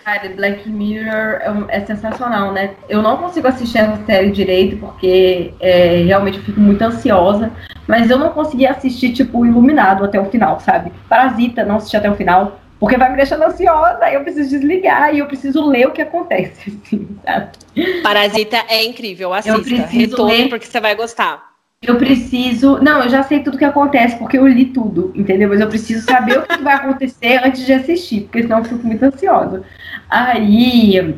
Cara, 0.03 0.27
Black 0.35 0.67
Mirror 0.67 1.67
é, 1.69 1.77
é, 1.77 1.85
sensacional, 1.85 2.51
né? 2.51 2.75
Eu 2.89 3.01
não 3.01 3.15
consigo 3.15 3.47
assistir 3.47 3.77
essa 3.77 4.03
série 4.05 4.31
direito, 4.31 4.75
porque 4.77 5.53
é, 5.61 6.03
realmente 6.03 6.39
eu 6.39 6.43
fico 6.43 6.59
muito 6.59 6.81
ansiosa, 6.81 7.51
mas 7.87 8.09
eu 8.09 8.17
não 8.17 8.29
consegui 8.29 8.65
assistir, 8.65 9.13
tipo, 9.13 9.45
Iluminado 9.45 10.05
até 10.05 10.19
o 10.19 10.25
final, 10.25 10.59
sabe? 10.59 10.91
Parasita, 11.09 11.63
não 11.63 11.77
assisti 11.77 11.97
até 11.97 12.09
o 12.09 12.15
final, 12.15 12.59
porque 12.79 12.97
vai 12.97 13.09
me 13.09 13.15
deixando 13.15 13.43
ansiosa, 13.43 14.09
eu 14.11 14.21
preciso 14.21 14.49
desligar 14.49 15.13
e 15.13 15.19
eu 15.19 15.25
preciso 15.25 15.65
ler 15.65 15.87
o 15.87 15.91
que 15.91 16.01
acontece. 16.01 16.77
Assim, 17.25 18.01
Parasita 18.01 18.57
é 18.67 18.83
incrível, 18.83 19.33
assista, 19.33 19.85
retorne 19.85 20.37
ler... 20.37 20.49
porque 20.49 20.65
você 20.65 20.79
vai 20.79 20.95
gostar. 20.95 21.53
Eu 21.81 21.97
preciso. 21.97 22.79
Não, 22.81 23.03
eu 23.03 23.09
já 23.09 23.23
sei 23.23 23.41
tudo 23.41 23.55
o 23.55 23.57
que 23.57 23.65
acontece, 23.65 24.15
porque 24.17 24.37
eu 24.37 24.47
li 24.47 24.65
tudo, 24.65 25.11
entendeu? 25.15 25.49
Mas 25.49 25.59
eu 25.59 25.67
preciso 25.67 26.05
saber 26.05 26.39
o 26.39 26.43
que 26.43 26.61
vai 26.61 26.75
acontecer 26.75 27.41
antes 27.43 27.65
de 27.65 27.73
assistir, 27.73 28.21
porque 28.21 28.43
senão 28.43 28.59
eu 28.59 28.65
fico 28.65 28.87
muito 28.87 29.03
ansiosa. 29.03 29.63
Aí. 30.09 31.15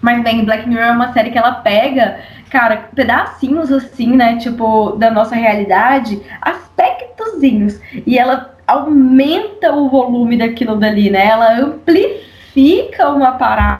Mas 0.00 0.22
bem, 0.22 0.44
Black 0.44 0.68
Mirror 0.68 0.84
é 0.84 0.90
uma 0.92 1.12
série 1.12 1.30
que 1.30 1.38
ela 1.38 1.52
pega, 1.52 2.20
cara, 2.50 2.88
pedacinhos 2.94 3.70
assim, 3.70 4.16
né? 4.16 4.38
Tipo, 4.38 4.92
da 4.92 5.10
nossa 5.10 5.34
realidade, 5.34 6.20
aspectozinhos. 6.40 7.78
E 8.06 8.18
ela 8.18 8.54
aumenta 8.66 9.72
o 9.74 9.88
volume 9.88 10.36
daquilo 10.36 10.76
dali, 10.76 11.10
né? 11.10 11.26
Ela 11.26 11.58
amplifica 11.58 13.10
uma 13.10 13.32
parada. 13.32 13.78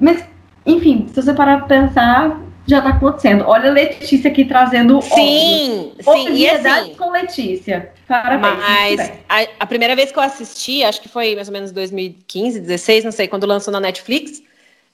Mas, 0.00 0.24
enfim, 0.66 1.06
se 1.08 1.22
você 1.22 1.32
parar 1.32 1.58
pra 1.58 1.82
pensar, 1.82 2.40
já 2.66 2.82
tá 2.82 2.90
acontecendo. 2.90 3.44
Olha 3.46 3.70
a 3.70 3.72
Letícia 3.72 4.30
aqui 4.30 4.44
trazendo 4.44 5.00
sim, 5.00 5.92
sim, 6.00 6.34
e 6.34 6.48
assim, 6.48 6.94
com 6.94 7.10
Letícia. 7.10 7.90
Parabéns. 8.06 8.58
Mas 8.58 9.12
a, 9.28 9.46
a, 9.60 9.66
primeira 9.66 9.96
vez 9.96 10.12
que 10.12 10.18
eu 10.18 10.22
assisti, 10.22 10.84
acho 10.84 11.00
que 11.00 11.08
foi 11.08 11.34
mais 11.34 11.48
ou 11.48 11.52
menos 11.52 11.72
2015, 11.72 12.60
16, 12.60 13.04
não 13.04 13.12
sei, 13.12 13.26
quando 13.26 13.46
lançou 13.46 13.72
na 13.72 13.80
Netflix, 13.80 14.42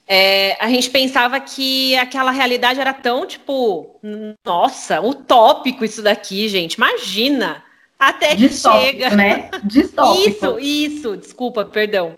é, 0.07 0.55
a 0.63 0.69
gente 0.69 0.89
pensava 0.89 1.39
que 1.39 1.95
aquela 1.97 2.31
realidade 2.31 2.79
era 2.79 2.93
tão, 2.93 3.25
tipo, 3.25 3.99
nossa, 4.45 5.01
utópico 5.01 5.83
isso 5.83 6.01
daqui, 6.01 6.47
gente. 6.47 6.75
Imagina! 6.75 7.63
Até 7.97 8.35
que 8.35 8.49
chega. 8.49 9.09
né? 9.11 9.49
Distópico. 9.63 10.59
Isso, 10.59 10.59
isso, 10.59 11.17
desculpa, 11.17 11.65
perdão. 11.65 12.17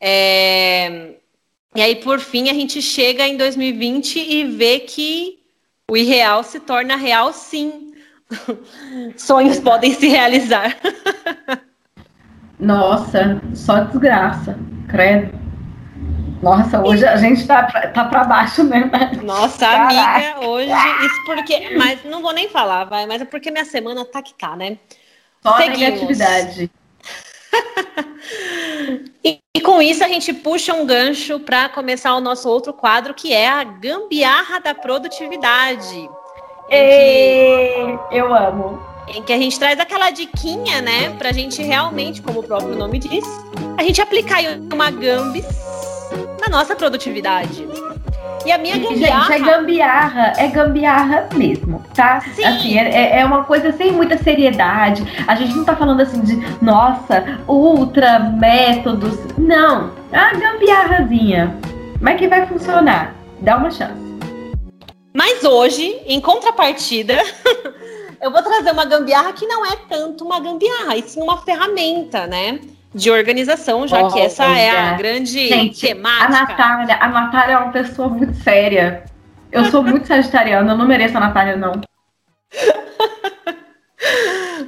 É... 0.00 1.12
E 1.74 1.82
aí, 1.82 1.96
por 1.96 2.18
fim, 2.18 2.48
a 2.48 2.54
gente 2.54 2.80
chega 2.80 3.26
em 3.26 3.36
2020 3.36 4.18
e 4.18 4.44
vê 4.44 4.80
que 4.80 5.38
o 5.88 5.96
irreal 5.96 6.42
se 6.42 6.58
torna 6.58 6.96
real, 6.96 7.32
sim. 7.32 7.92
Sonhos 9.16 9.60
podem 9.60 9.94
se 9.94 10.08
realizar. 10.08 10.76
Nossa, 12.58 13.40
só 13.54 13.84
desgraça, 13.84 14.58
credo. 14.88 15.47
Nossa, 16.42 16.80
hoje 16.80 17.04
a 17.04 17.16
gente 17.16 17.46
tá, 17.46 17.64
tá 17.64 18.04
pra 18.04 18.24
baixo 18.24 18.62
mesmo. 18.62 18.90
Nossa, 19.22 19.58
Caraca. 19.58 20.34
amiga, 20.34 20.46
hoje, 20.46 20.72
isso 21.04 21.24
porque. 21.24 21.70
Mas 21.76 22.04
não 22.04 22.22
vou 22.22 22.32
nem 22.32 22.48
falar, 22.48 22.84
vai, 22.84 23.06
mas 23.06 23.22
é 23.22 23.24
porque 23.24 23.50
minha 23.50 23.64
semana 23.64 24.04
tá 24.04 24.22
que 24.22 24.34
tá, 24.34 24.54
né? 24.54 24.78
Só 25.42 25.56
Seguimos. 25.56 25.80
negatividade. 25.80 26.70
e, 29.24 29.38
e, 29.56 29.60
com 29.60 29.82
isso 29.82 30.04
a 30.04 30.08
gente 30.08 30.32
puxa 30.32 30.74
um 30.74 30.86
gancho 30.86 31.40
para 31.40 31.68
começar 31.68 32.14
o 32.14 32.20
nosso 32.20 32.48
outro 32.48 32.72
quadro, 32.72 33.14
que 33.14 33.32
é 33.32 33.48
a 33.48 33.64
gambiarra 33.64 34.60
da 34.60 34.74
produtividade. 34.74 36.08
E, 36.70 37.98
eu 38.12 38.32
amo. 38.32 38.80
Em 39.08 39.22
que 39.22 39.32
a 39.32 39.38
gente 39.38 39.58
traz 39.58 39.80
aquela 39.80 40.10
diquinha, 40.10 40.82
né, 40.82 41.10
pra 41.16 41.32
gente 41.32 41.62
realmente, 41.62 42.20
como 42.20 42.40
o 42.40 42.42
próprio 42.42 42.76
nome 42.76 42.98
diz, 42.98 43.24
a 43.78 43.82
gente 43.82 44.02
aplicar 44.02 44.40
uma 44.70 44.90
gambis 44.90 45.46
na 46.40 46.48
nossa 46.48 46.74
produtividade. 46.74 47.66
E 48.44 48.52
a 48.52 48.58
minha 48.58 48.78
gambiarra. 48.78 49.32
Gente, 49.32 49.42
é 49.42 49.44
gambiarra, 49.44 50.32
é 50.36 50.46
gambiarra 50.48 51.28
mesmo, 51.34 51.84
tá? 51.94 52.20
Sim. 52.20 52.44
Assim, 52.44 52.78
é, 52.78 53.20
é 53.20 53.24
uma 53.24 53.44
coisa 53.44 53.72
sem 53.72 53.92
muita 53.92 54.16
seriedade. 54.16 55.04
A 55.26 55.34
gente 55.34 55.54
não 55.54 55.64
tá 55.64 55.76
falando 55.76 56.00
assim 56.00 56.20
de, 56.22 56.36
nossa, 56.62 57.40
ultra 57.46 58.18
métodos. 58.18 59.18
Não, 59.36 59.90
é 60.12 60.18
a 60.18 60.32
gambiarrazinha. 60.34 61.56
Mas 62.00 62.18
que 62.18 62.28
vai 62.28 62.46
funcionar. 62.46 63.14
Dá 63.40 63.56
uma 63.56 63.70
chance. 63.70 64.08
Mas 65.14 65.42
hoje, 65.44 66.00
em 66.06 66.20
contrapartida, 66.20 67.14
eu 68.22 68.30
vou 68.30 68.42
trazer 68.42 68.70
uma 68.70 68.84
gambiarra 68.84 69.32
que 69.32 69.46
não 69.46 69.66
é 69.66 69.76
tanto 69.88 70.24
uma 70.24 70.38
gambiarra, 70.38 70.96
e 70.96 71.02
sim 71.02 71.20
uma 71.20 71.38
ferramenta, 71.38 72.26
né? 72.26 72.60
De 72.94 73.10
organização, 73.10 73.86
já 73.86 74.02
oh, 74.02 74.12
que 74.12 74.20
essa 74.20 74.44
é 74.44 74.70
a 74.70 74.94
grande 74.94 75.46
Gente, 75.48 75.86
temática. 75.86 76.24
A 76.24 76.28
Natália, 76.28 76.98
a 77.00 77.08
Natália 77.08 77.54
é 77.54 77.58
uma 77.58 77.72
pessoa 77.72 78.08
muito 78.08 78.34
séria. 78.42 79.04
Eu 79.52 79.66
sou 79.66 79.82
muito 79.82 80.06
sagitariana, 80.08 80.72
eu 80.72 80.76
não 80.76 80.86
mereço 80.86 81.16
a 81.16 81.20
Natália, 81.20 81.56
não. 81.56 81.80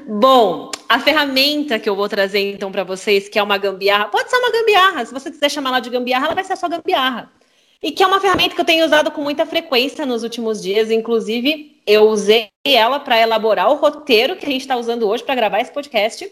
Bom, 0.07 0.71
a 0.89 0.99
ferramenta 0.99 1.79
que 1.79 1.89
eu 1.89 1.95
vou 1.97 2.09
trazer 2.09 2.53
então 2.53 2.71
para 2.73 2.85
vocês, 2.85 3.29
que 3.29 3.39
é 3.39 3.43
uma 3.43 3.57
gambiarra, 3.57 4.07
pode 4.07 4.29
ser 4.29 4.37
uma 4.37 4.51
gambiarra, 4.51 5.05
se 5.05 5.13
você 5.13 5.31
quiser 5.31 5.49
chamar 5.49 5.71
ela 5.71 5.81
de 5.81 5.89
gambiarra, 5.89 6.27
ela 6.27 6.35
vai 6.35 6.45
ser 6.45 6.57
só 6.57 6.69
gambiarra. 6.69 7.31
E 7.83 7.93
que 7.93 8.03
é 8.03 8.07
uma 8.07 8.21
ferramenta 8.21 8.55
que 8.55 8.61
eu 8.61 8.65
tenho 8.65 8.85
usado 8.85 9.11
com 9.11 9.23
muita 9.23 9.47
frequência 9.47 10.05
nos 10.05 10.23
últimos 10.23 10.61
dias, 10.61 10.91
inclusive 10.91 11.81
eu 11.87 12.09
usei 12.09 12.51
ela 12.65 13.01
para 13.01 13.19
elaborar 13.19 13.71
o 13.71 13.77
roteiro 13.77 14.37
que 14.37 14.45
a 14.45 14.51
gente 14.51 14.61
está 14.61 14.77
usando 14.77 15.09
hoje 15.09 15.25
para 15.25 15.35
gravar 15.35 15.61
esse 15.61 15.73
podcast. 15.73 16.31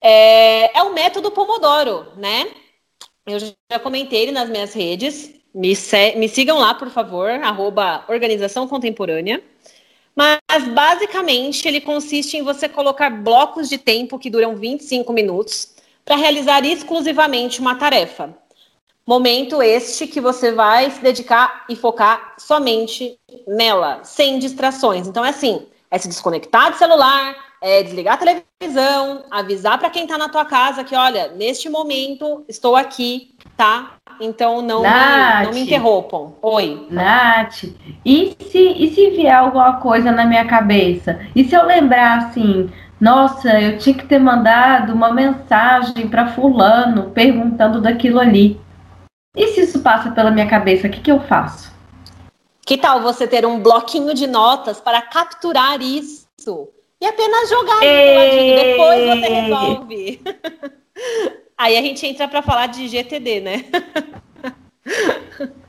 É, 0.00 0.78
é 0.78 0.82
o 0.82 0.94
método 0.94 1.30
Pomodoro, 1.30 2.06
né? 2.16 2.46
Eu 3.26 3.38
já 3.38 3.78
comentei 3.82 4.22
ele 4.22 4.32
nas 4.32 4.48
minhas 4.48 4.72
redes. 4.72 5.34
Me, 5.54 5.74
me 6.16 6.28
sigam 6.28 6.58
lá, 6.58 6.74
por 6.74 6.90
favor, 6.90 7.30
arroba 7.30 8.04
Organização 8.08 8.66
Contemporânea. 8.66 9.42
Mas 10.14 10.40
basicamente 10.74 11.66
ele 11.66 11.80
consiste 11.80 12.36
em 12.36 12.42
você 12.42 12.68
colocar 12.68 13.10
blocos 13.10 13.68
de 13.68 13.78
tempo 13.78 14.18
que 14.18 14.30
duram 14.30 14.56
25 14.56 15.12
minutos 15.12 15.74
para 16.04 16.16
realizar 16.16 16.64
exclusivamente 16.64 17.60
uma 17.60 17.76
tarefa. 17.76 18.36
Momento 19.06 19.62
este 19.62 20.06
que 20.06 20.20
você 20.20 20.52
vai 20.52 20.90
se 20.90 21.00
dedicar 21.00 21.64
e 21.68 21.76
focar 21.76 22.34
somente 22.38 23.18
nela, 23.46 24.04
sem 24.04 24.38
distrações. 24.38 25.06
Então 25.06 25.24
é 25.24 25.30
assim, 25.30 25.66
é 25.90 25.98
se 25.98 26.08
desconectar 26.08 26.70
do 26.70 26.78
celular, 26.78 27.34
é 27.62 27.82
desligar 27.82 28.14
a 28.14 28.16
televisão, 28.16 29.24
avisar 29.30 29.78
para 29.78 29.90
quem 29.90 30.04
está 30.04 30.16
na 30.16 30.28
tua 30.28 30.44
casa 30.44 30.82
que, 30.82 30.96
olha, 30.96 31.28
neste 31.28 31.68
momento 31.68 32.44
estou 32.48 32.74
aqui, 32.74 33.34
tá? 33.56 33.96
Então 34.20 34.62
não, 34.62 34.82
Nath, 34.82 35.40
me, 35.40 35.46
não 35.46 35.52
me 35.52 35.60
interrompam. 35.60 36.34
Oi. 36.42 36.86
Nath, 36.90 37.64
e 38.04 38.36
se, 38.50 38.58
e 38.58 38.94
se 38.94 39.10
vier 39.10 39.34
alguma 39.34 39.74
coisa 39.80 40.10
na 40.10 40.24
minha 40.24 40.46
cabeça? 40.46 41.20
E 41.34 41.44
se 41.44 41.54
eu 41.54 41.64
lembrar 41.66 42.18
assim, 42.18 42.70
nossa, 43.00 43.60
eu 43.60 43.78
tinha 43.78 43.94
que 43.94 44.06
ter 44.06 44.18
mandado 44.18 44.92
uma 44.92 45.12
mensagem 45.12 46.08
para 46.08 46.32
fulano 46.32 47.10
perguntando 47.10 47.80
daquilo 47.80 48.20
ali. 48.20 48.60
E 49.36 49.48
se 49.48 49.62
isso 49.62 49.80
passa 49.80 50.10
pela 50.10 50.30
minha 50.30 50.48
cabeça, 50.48 50.86
o 50.86 50.90
que, 50.90 51.00
que 51.00 51.12
eu 51.12 51.20
faço? 51.20 51.72
Que 52.66 52.76
tal 52.76 53.00
você 53.00 53.26
ter 53.26 53.46
um 53.46 53.60
bloquinho 53.60 54.12
de 54.12 54.26
notas 54.26 54.80
para 54.80 55.00
capturar 55.02 55.80
isso? 55.80 56.68
E 57.00 57.06
apenas 57.06 57.48
jogar 57.48 57.78
aí 57.78 58.54
depois 58.56 59.06
você 59.08 59.28
resolve. 59.28 60.20
aí 61.56 61.76
a 61.76 61.82
gente 61.82 62.06
entra 62.06 62.28
para 62.28 62.42
falar 62.42 62.66
de 62.66 62.86
GTD, 62.88 63.40
né? 63.40 63.64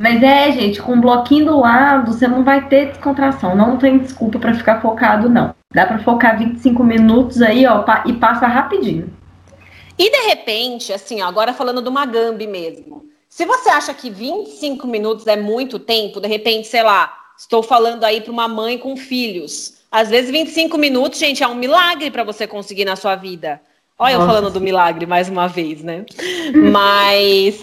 Mas 0.00 0.22
é, 0.22 0.52
gente, 0.52 0.80
com 0.80 0.92
um 0.92 1.00
bloquinho 1.00 1.46
do 1.46 1.58
lado, 1.58 2.12
você 2.12 2.28
não 2.28 2.44
vai 2.44 2.68
ter 2.68 2.90
descontração. 2.90 3.56
Não 3.56 3.76
tem 3.76 3.98
desculpa 3.98 4.38
para 4.38 4.54
ficar 4.54 4.80
focado, 4.80 5.28
não. 5.28 5.52
Dá 5.74 5.86
para 5.86 5.98
focar 5.98 6.38
25 6.38 6.84
minutos 6.84 7.42
aí, 7.42 7.66
ó, 7.66 7.84
e 8.06 8.12
passa 8.12 8.46
rapidinho. 8.46 9.12
E 9.98 10.08
de 10.08 10.28
repente, 10.28 10.92
assim, 10.92 11.20
ó, 11.20 11.26
agora 11.26 11.52
falando 11.52 11.82
de 11.82 11.88
uma 11.88 12.06
Gambi 12.06 12.46
mesmo. 12.46 13.06
Se 13.28 13.44
você 13.44 13.68
acha 13.70 13.92
que 13.92 14.08
25 14.08 14.86
minutos 14.86 15.26
é 15.26 15.36
muito 15.36 15.80
tempo, 15.80 16.20
de 16.20 16.28
repente, 16.28 16.68
sei 16.68 16.84
lá, 16.84 17.12
estou 17.38 17.62
falando 17.62 18.04
aí 18.04 18.20
para 18.20 18.32
uma 18.32 18.48
mãe 18.48 18.76
com 18.76 18.96
filhos. 18.96 19.78
Às 19.90 20.10
vezes 20.10 20.30
25 20.30 20.76
minutos, 20.76 21.18
gente, 21.18 21.42
é 21.42 21.48
um 21.48 21.54
milagre 21.54 22.10
para 22.10 22.24
você 22.24 22.46
conseguir 22.46 22.84
na 22.84 22.96
sua 22.96 23.14
vida. 23.14 23.60
Olha 23.98 24.18
Nossa. 24.18 24.30
eu 24.30 24.34
falando 24.34 24.52
do 24.52 24.60
milagre 24.60 25.06
mais 25.06 25.28
uma 25.28 25.46
vez, 25.48 25.82
né? 25.82 26.04
Mas 26.70 27.60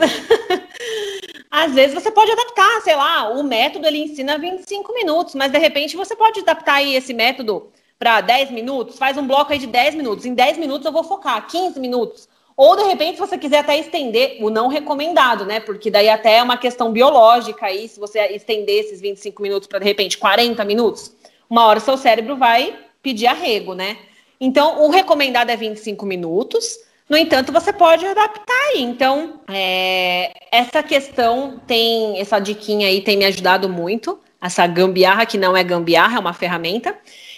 às 1.52 1.74
vezes 1.74 1.94
você 1.94 2.12
pode 2.12 2.32
adaptar, 2.32 2.82
sei 2.82 2.96
lá, 2.96 3.30
o 3.30 3.44
método 3.44 3.86
ele 3.86 4.04
ensina 4.04 4.38
25 4.38 4.94
minutos, 4.94 5.36
mas 5.36 5.52
de 5.52 5.58
repente 5.60 5.96
você 5.96 6.16
pode 6.16 6.40
adaptar 6.40 6.76
aí 6.76 6.96
esse 6.96 7.14
método 7.14 7.70
para 8.00 8.22
10 8.22 8.52
minutos, 8.52 8.98
faz 8.98 9.18
um 9.18 9.26
bloco 9.26 9.54
aí 9.54 9.60
de 9.60 9.68
10 9.68 9.96
minutos. 9.96 10.26
Em 10.26 10.34
10 10.34 10.58
minutos 10.58 10.86
eu 10.86 10.92
vou 10.92 11.04
focar, 11.04 11.48
15 11.48 11.80
minutos. 11.80 12.28
Ou 12.58 12.76
de 12.76 12.84
repente, 12.84 13.16
se 13.16 13.20
você 13.20 13.38
quiser 13.38 13.60
até 13.60 13.78
estender 13.78 14.38
o 14.42 14.50
não 14.50 14.68
recomendado, 14.68 15.46
né? 15.46 15.60
Porque 15.60 15.92
daí 15.92 16.10
até 16.10 16.38
é 16.38 16.44
uma 16.44 16.58
questão 16.58 16.92
biológica 16.92 17.66
aí, 17.66 17.88
se 17.88 18.00
você 18.00 18.20
estender 18.28 18.86
esses 18.86 19.02
25 19.02 19.42
minutos 19.42 19.68
para 19.68 19.80
de 19.80 19.86
repente 19.86 20.18
40 20.18 20.64
minutos 20.64 21.14
uma 21.50 21.66
hora 21.66 21.80
seu 21.80 21.98
cérebro 21.98 22.36
vai 22.36 22.76
pedir 23.02 23.28
arrego, 23.28 23.74
né? 23.74 23.98
Então, 24.40 24.84
o 24.84 24.90
recomendado 24.90 25.50
é 25.50 25.56
25 25.56 26.06
minutos. 26.06 26.78
No 27.08 27.16
entanto, 27.16 27.52
você 27.52 27.72
pode 27.72 28.06
adaptar 28.06 28.54
aí. 28.74 28.82
Então, 28.82 29.40
é, 29.48 30.34
essa 30.52 30.82
questão 30.82 31.62
tem, 31.66 32.20
essa 32.20 32.40
diquinha 32.40 32.88
aí 32.88 33.02
tem 33.02 33.16
me 33.16 33.26
ajudado 33.26 33.70
muito. 33.70 34.20
Essa 34.42 34.68
gambiarra, 34.68 35.26
que 35.26 35.38
não 35.38 35.56
é 35.56 35.64
gambiarra, 35.64 36.18
é 36.18 36.20
uma 36.20 36.34
ferramenta. 36.34 36.96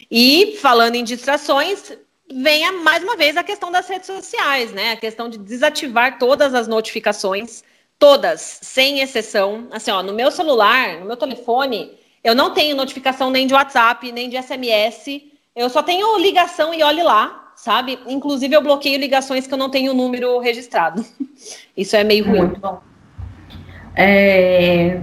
E 0.10 0.58
falando 0.62 0.96
em 0.96 1.04
distrações, 1.04 1.92
venha 2.32 2.72
mais 2.72 3.04
uma 3.04 3.16
vez 3.16 3.38
a 3.38 3.44
questão 3.44 3.72
das 3.72 3.88
redes 3.88 4.08
sociais, 4.08 4.72
né? 4.74 4.92
A 4.92 4.98
questão 4.98 5.30
de 5.30 5.38
desativar 5.38 6.20
todas 6.20 6.54
as 6.54 6.68
notificações, 6.68 7.64
todas, 7.98 8.60
sem 8.62 9.00
exceção. 9.00 9.68
Assim, 9.72 9.92
ó, 9.92 10.04
no 10.04 10.14
meu 10.14 10.30
celular, 10.32 11.00
no 11.00 11.06
meu 11.06 11.18
telefone, 11.18 11.92
eu 12.24 12.36
não 12.36 12.54
tenho 12.54 12.76
notificação 12.76 13.30
nem 13.30 13.48
de 13.48 13.54
WhatsApp, 13.54 14.12
nem 14.12 14.30
de 14.30 14.42
SMS. 14.42 15.22
Eu 15.56 15.70
só 15.70 15.82
tenho 15.82 16.18
ligação 16.18 16.74
e 16.74 16.84
olhe 16.84 17.02
lá, 17.02 17.52
sabe? 17.56 17.98
Inclusive, 18.08 18.56
eu 18.56 18.62
bloqueio 18.62 19.00
ligações 19.00 19.48
que 19.48 19.54
eu 19.54 19.58
não 19.58 19.70
tenho 19.70 19.92
o 19.92 19.96
número 19.96 20.40
registrado. 20.40 21.06
Isso 21.76 21.96
é 21.96 22.04
meio 22.04 22.26
ruim. 22.26 22.42
Muito 22.42 22.60
bom. 22.60 22.82
É... 23.96 25.02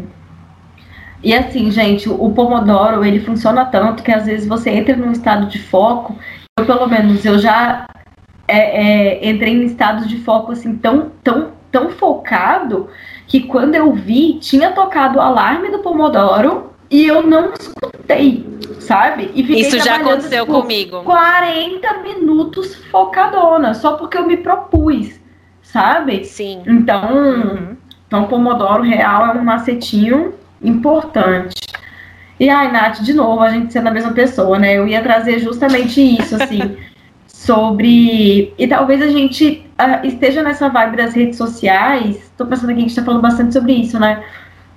E 1.23 1.33
assim, 1.33 1.71
gente, 1.71 2.09
o 2.09 2.31
Pomodoro, 2.33 3.03
ele 3.03 3.19
funciona 3.19 3.65
tanto 3.65 4.03
que 4.03 4.13
às 4.13 4.27
vezes 4.27 4.47
você 4.47 4.69
entra 4.69 4.95
num 4.95 5.11
estado 5.11 5.47
de 5.47 5.59
foco, 5.59 6.19
eu 6.57 6.67
pelo 6.67 6.87
menos, 6.87 7.25
eu 7.25 7.37
já 7.39 7.85
é, 8.47 9.19
é, 9.19 9.29
entrei 9.29 9.55
em 9.55 9.65
estado 9.65 10.07
de 10.07 10.19
foco 10.19 10.53
assim 10.53 10.77
tão, 10.77 11.11
tão, 11.23 11.51
tão 11.71 11.91
focado 11.91 12.89
que 13.27 13.41
quando 13.41 13.75
eu 13.75 13.93
vi, 13.93 14.35
tinha 14.35 14.71
tocado 14.71 15.19
o 15.19 15.21
alarme 15.21 15.71
do 15.71 15.81
Pomodoro 15.81 16.71
e 16.89 17.07
eu 17.07 17.27
não 17.27 17.53
escutei, 17.53 18.47
sabe? 18.79 19.33
Isso 19.35 19.81
já 19.81 19.97
aconteceu 19.97 20.47
tipo, 20.47 20.61
comigo. 20.61 21.03
40 21.03 22.03
minutos 22.03 22.77
focadona, 22.89 23.75
só 23.75 23.97
porque 23.97 24.17
eu 24.17 24.27
me 24.27 24.37
propus, 24.37 25.19
sabe? 25.61 26.25
Sim. 26.25 26.63
Então, 26.69 27.13
uhum. 27.13 27.77
então 28.07 28.27
Pomodoro 28.27 28.85
Real 28.85 29.27
é 29.27 29.33
um 29.33 29.43
macetinho 29.43 30.35
importante. 30.63 31.64
E 32.39 32.51
ai, 32.51 32.71
Nath, 32.71 33.01
de 33.01 33.13
novo, 33.13 33.43
a 33.43 33.51
gente 33.51 33.73
sendo 33.73 33.89
a 33.89 33.93
mesma 33.93 34.13
pessoa, 34.13 34.59
né? 34.59 34.75
Eu 34.75 34.89
ia 34.89 35.03
trazer 35.03 35.39
justamente 35.39 36.01
isso, 36.01 36.35
assim, 36.35 36.77
sobre. 37.27 38.53
E 38.59 38.67
talvez 38.67 39.01
a 39.01 39.09
gente 39.09 39.65
uh, 39.79 40.07
esteja 40.07 40.43
nessa 40.43 40.69
vibe 40.69 40.97
das 40.97 41.15
redes 41.15 41.37
sociais. 41.37 42.33
Tô 42.37 42.47
pensando 42.47 42.71
aqui 42.71 42.81
que 42.81 42.85
a 42.85 42.89
gente 42.89 42.97
tá 42.97 43.05
falando 43.05 43.23
bastante 43.23 43.53
sobre 43.53 43.73
isso, 43.73 43.99
né? 44.01 44.25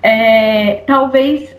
É, 0.04 0.84
talvez 0.86 1.56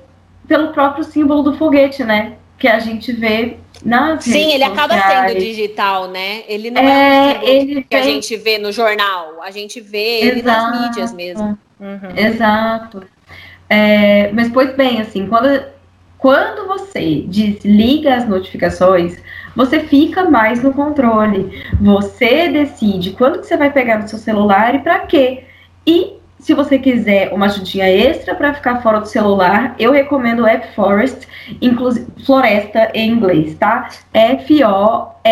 pelo 0.46 0.68
próprio 0.68 1.04
símbolo 1.04 1.42
do 1.42 1.56
foguete, 1.56 2.04
né? 2.04 2.34
Que 2.58 2.68
a 2.68 2.78
gente 2.78 3.12
vê 3.12 3.58
nas 3.84 4.24
Sim, 4.24 4.52
ele 4.52 4.64
acaba 4.64 4.94
sendo 5.00 5.38
digital, 5.38 6.08
né? 6.08 6.42
Ele 6.48 6.70
não 6.70 6.80
é, 6.80 7.32
é 7.32 7.38
um 7.38 7.42
ele 7.42 7.82
que 7.82 7.96
a 7.96 8.02
gente 8.02 8.36
vê 8.36 8.58
no 8.58 8.72
jornal, 8.72 9.40
a 9.42 9.50
gente 9.50 9.80
vê 9.80 10.20
Exato. 10.20 10.30
ele 10.30 10.42
nas 10.42 10.80
mídias 10.80 11.12
mesmo. 11.12 11.58
Uhum. 11.78 12.16
Exato. 12.16 13.02
É, 13.68 14.32
mas, 14.32 14.48
pois 14.50 14.74
bem, 14.74 15.00
assim, 15.00 15.26
quando, 15.26 15.62
quando 16.18 16.66
você 16.66 17.22
desliga 17.28 18.16
as 18.16 18.28
notificações, 18.28 19.16
você 19.54 19.80
fica 19.80 20.28
mais 20.28 20.62
no 20.62 20.72
controle. 20.72 21.62
Você 21.80 22.48
decide 22.48 23.12
quando 23.12 23.40
que 23.40 23.46
você 23.46 23.56
vai 23.56 23.72
pegar 23.72 23.98
no 23.98 24.08
seu 24.08 24.18
celular 24.18 24.74
e 24.74 24.80
para 24.80 24.98
quê. 25.00 25.44
E 25.86 26.18
se 26.40 26.54
você 26.54 26.78
quiser 26.78 27.32
uma 27.32 27.46
ajudinha 27.46 27.88
extra 27.88 28.34
para 28.34 28.52
ficar 28.54 28.82
fora 28.82 29.00
do 29.00 29.06
celular, 29.06 29.74
eu 29.78 29.92
recomendo 29.92 30.40
o 30.40 30.46
App 30.46 30.74
Forest, 30.74 31.26
floresta 32.24 32.90
em 32.94 33.10
inglês, 33.10 33.54
tá? 33.56 33.88
F-O-R-E-S-T 34.12 35.24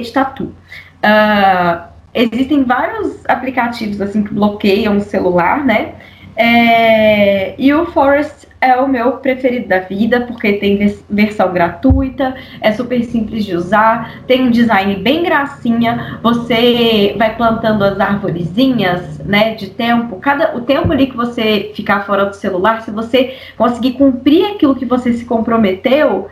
de 0.00 0.12
tatu. 0.12 0.44
Uh, 0.44 1.82
existem 2.14 2.64
vários 2.64 3.24
aplicativos 3.26 4.00
assim 4.00 4.22
que 4.22 4.32
bloqueiam 4.32 4.96
o 4.96 5.00
celular, 5.00 5.64
né? 5.64 5.94
É, 6.36 7.54
e 7.56 7.72
o 7.72 7.86
Forest 7.86 8.48
é 8.60 8.76
o 8.76 8.88
meu 8.88 9.12
preferido 9.18 9.68
da 9.68 9.80
vida, 9.80 10.22
porque 10.22 10.54
tem 10.54 10.96
versão 11.08 11.52
gratuita, 11.52 12.34
é 12.60 12.72
super 12.72 13.02
simples 13.04 13.44
de 13.44 13.54
usar, 13.54 14.22
tem 14.26 14.42
um 14.42 14.50
design 14.50 14.96
bem 14.96 15.22
gracinha, 15.22 16.18
você 16.22 17.14
vai 17.18 17.36
plantando 17.36 17.84
as 17.84 18.00
arvorezinhas, 18.00 19.18
né, 19.18 19.54
de 19.54 19.70
tempo, 19.70 20.16
cada 20.16 20.56
o 20.56 20.62
tempo 20.62 20.90
ali 20.90 21.06
que 21.06 21.16
você 21.16 21.72
ficar 21.74 22.04
fora 22.06 22.24
do 22.24 22.34
celular, 22.34 22.80
se 22.82 22.90
você 22.90 23.36
conseguir 23.56 23.92
cumprir 23.92 24.46
aquilo 24.46 24.74
que 24.74 24.86
você 24.86 25.12
se 25.12 25.24
comprometeu, 25.26 26.28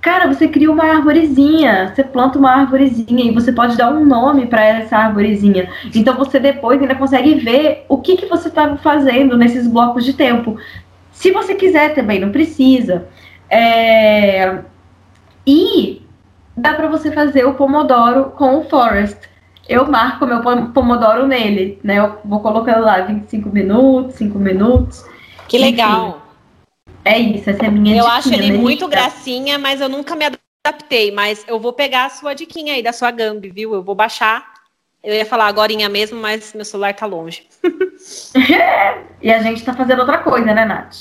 Cara, 0.00 0.32
você 0.32 0.46
cria 0.46 0.70
uma 0.70 0.84
arvorezinha, 0.84 1.92
você 1.92 2.04
planta 2.04 2.38
uma 2.38 2.52
arvorezinha 2.52 3.24
e 3.24 3.34
você 3.34 3.50
pode 3.50 3.76
dar 3.76 3.92
um 3.92 4.04
nome 4.04 4.46
para 4.46 4.64
essa 4.64 4.96
arvorezinha. 4.96 5.68
Então 5.94 6.14
você 6.16 6.38
depois 6.38 6.80
ainda 6.80 6.94
consegue 6.94 7.34
ver 7.34 7.84
o 7.88 7.98
que, 7.98 8.16
que 8.16 8.26
você 8.26 8.48
estava 8.48 8.76
fazendo 8.76 9.36
nesses 9.36 9.66
blocos 9.66 10.04
de 10.04 10.12
tempo. 10.12 10.56
Se 11.10 11.32
você 11.32 11.54
quiser 11.54 11.94
também, 11.94 12.20
não 12.20 12.30
precisa. 12.30 13.08
É... 13.50 14.60
E 15.44 16.02
dá 16.56 16.74
para 16.74 16.86
você 16.86 17.10
fazer 17.10 17.44
o 17.44 17.54
pomodoro 17.54 18.26
com 18.36 18.58
o 18.58 18.64
forest. 18.64 19.18
Eu 19.68 19.86
marco 19.90 20.26
meu 20.26 20.40
pomodoro 20.72 21.26
nele, 21.26 21.78
né? 21.82 21.98
Eu 21.98 22.18
vou 22.24 22.40
colocando 22.40 22.84
lá 22.84 23.00
25 23.00 23.48
minutos, 23.50 24.14
5 24.14 24.38
minutos. 24.38 25.04
Que 25.48 25.58
legal. 25.58 26.08
Enfim. 26.08 26.27
É 27.08 27.18
isso, 27.18 27.48
essa 27.48 27.64
é 27.64 27.68
a 27.68 27.70
minha 27.70 27.96
Eu 27.96 28.06
acho 28.06 28.32
ele 28.34 28.52
né? 28.52 28.58
muito 28.58 28.86
gracinha, 28.86 29.58
mas 29.58 29.80
eu 29.80 29.88
nunca 29.88 30.14
me 30.14 30.26
adaptei. 30.26 31.10
Mas 31.10 31.42
eu 31.48 31.58
vou 31.58 31.72
pegar 31.72 32.04
a 32.04 32.10
sua 32.10 32.34
diquinha 32.34 32.74
aí 32.74 32.82
da 32.82 32.92
sua 32.92 33.10
Gambi, 33.10 33.48
viu? 33.48 33.72
Eu 33.72 33.82
vou 33.82 33.94
baixar. 33.94 34.46
Eu 35.02 35.14
ia 35.14 35.24
falar 35.24 35.46
agora 35.46 35.72
mesmo, 35.88 36.20
mas 36.20 36.52
meu 36.52 36.66
celular 36.66 36.92
tá 36.92 37.06
longe. 37.06 37.46
e 39.22 39.32
a 39.32 39.40
gente 39.40 39.64
tá 39.64 39.72
fazendo 39.72 40.00
outra 40.00 40.18
coisa, 40.18 40.52
né, 40.52 40.66
Nath? 40.66 40.98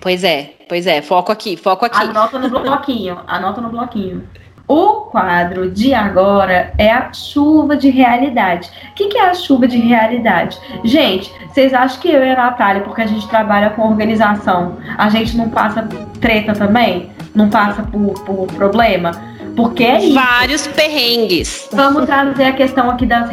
Pois 0.00 0.22
é, 0.22 0.54
pois 0.68 0.86
é. 0.86 1.02
Foco 1.02 1.32
aqui, 1.32 1.56
foco 1.56 1.84
aqui. 1.84 2.04
Anota 2.04 2.38
no 2.38 2.48
bloquinho, 2.48 3.20
anota 3.26 3.60
no 3.60 3.68
bloquinho. 3.68 4.28
O 4.68 5.06
quadro 5.10 5.70
de 5.70 5.94
agora 5.94 6.74
é 6.76 6.92
a 6.92 7.10
chuva 7.10 7.74
de 7.74 7.88
realidade. 7.88 8.70
O 8.90 8.94
que, 8.94 9.08
que, 9.08 9.16
é 9.16 9.30
a 9.30 9.34
chuva 9.34 9.66
de 9.66 9.78
realidade? 9.78 10.58
Gente, 10.84 11.32
vocês 11.48 11.72
acham 11.72 11.98
que 12.02 12.10
eu 12.10 12.22
e 12.22 12.30
a 12.30 12.36
Natália, 12.36 12.82
porque 12.82 13.00
a 13.00 13.06
gente 13.06 13.26
trabalha 13.28 13.70
com 13.70 13.88
organização, 13.88 14.76
a 14.98 15.08
gente 15.08 15.34
não 15.38 15.48
passa 15.48 15.88
treta 16.20 16.52
também? 16.52 17.10
Não 17.34 17.48
passa 17.48 17.82
por, 17.82 18.12
por 18.24 18.46
problema? 18.48 19.12
Porque 19.56 19.84
é 19.84 20.04
isso. 20.04 20.14
Vários 20.14 20.66
perrengues. 20.66 21.68
Vamos 21.72 22.04
trazer 22.04 22.44
a 22.44 22.52
questão 22.52 22.90
aqui 22.90 23.06
das 23.06 23.30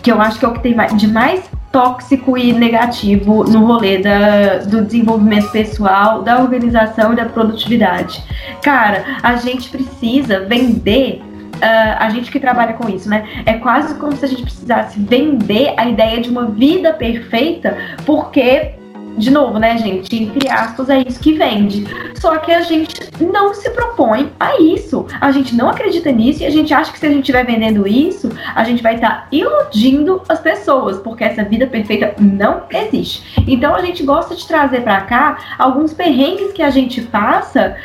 que 0.00 0.12
eu 0.12 0.20
acho 0.20 0.38
que 0.38 0.44
é 0.44 0.48
o 0.48 0.52
que 0.52 0.60
tem 0.60 0.76
de 0.96 1.08
mais 1.08 1.42
tóxico 1.76 2.38
e 2.38 2.54
negativo 2.54 3.44
no 3.44 3.66
rolê 3.66 3.98
da, 3.98 4.60
do 4.64 4.82
desenvolvimento 4.82 5.50
pessoal, 5.50 6.22
da 6.22 6.40
organização 6.40 7.12
e 7.12 7.16
da 7.16 7.26
produtividade. 7.26 8.24
Cara, 8.62 9.04
a 9.22 9.36
gente 9.36 9.68
precisa 9.68 10.40
vender 10.40 11.22
Uh, 11.56 11.96
a 11.98 12.10
gente 12.10 12.30
que 12.30 12.38
trabalha 12.38 12.74
com 12.74 12.86
isso, 12.86 13.08
né? 13.08 13.26
É 13.46 13.54
quase 13.54 13.94
como 13.94 14.14
se 14.14 14.22
a 14.26 14.28
gente 14.28 14.42
precisasse 14.42 15.00
vender 15.00 15.72
a 15.78 15.88
ideia 15.88 16.20
de 16.20 16.28
uma 16.28 16.44
vida 16.50 16.92
perfeita, 16.92 17.78
porque 18.04 18.72
de 19.16 19.30
novo, 19.30 19.58
né, 19.58 19.78
gente? 19.78 20.14
Entre 20.14 20.48
aspas, 20.48 20.90
é 20.90 20.98
isso 20.98 21.18
que 21.18 21.32
vende. 21.32 21.84
Só 22.16 22.36
que 22.36 22.52
a 22.52 22.60
gente 22.60 22.94
não 23.20 23.54
se 23.54 23.70
propõe 23.70 24.30
a 24.38 24.60
isso. 24.60 25.06
A 25.20 25.30
gente 25.32 25.54
não 25.54 25.70
acredita 25.70 26.12
nisso 26.12 26.42
e 26.42 26.46
a 26.46 26.50
gente 26.50 26.72
acha 26.74 26.92
que 26.92 26.98
se 26.98 27.06
a 27.06 27.08
gente 27.08 27.20
estiver 27.20 27.44
vendendo 27.44 27.86
isso, 27.86 28.30
a 28.54 28.62
gente 28.62 28.82
vai 28.82 28.96
estar 28.96 29.10
tá 29.10 29.26
iludindo 29.32 30.22
as 30.28 30.40
pessoas, 30.40 30.98
porque 30.98 31.24
essa 31.24 31.42
vida 31.42 31.66
perfeita 31.66 32.14
não 32.20 32.64
existe. 32.70 33.42
Então 33.46 33.74
a 33.74 33.80
gente 33.80 34.02
gosta 34.02 34.34
de 34.34 34.46
trazer 34.46 34.82
para 34.82 35.00
cá 35.02 35.38
alguns 35.58 35.94
perrengues 35.94 36.52
que 36.52 36.62
a 36.62 36.70
gente 36.70 37.00
passa 37.02 37.76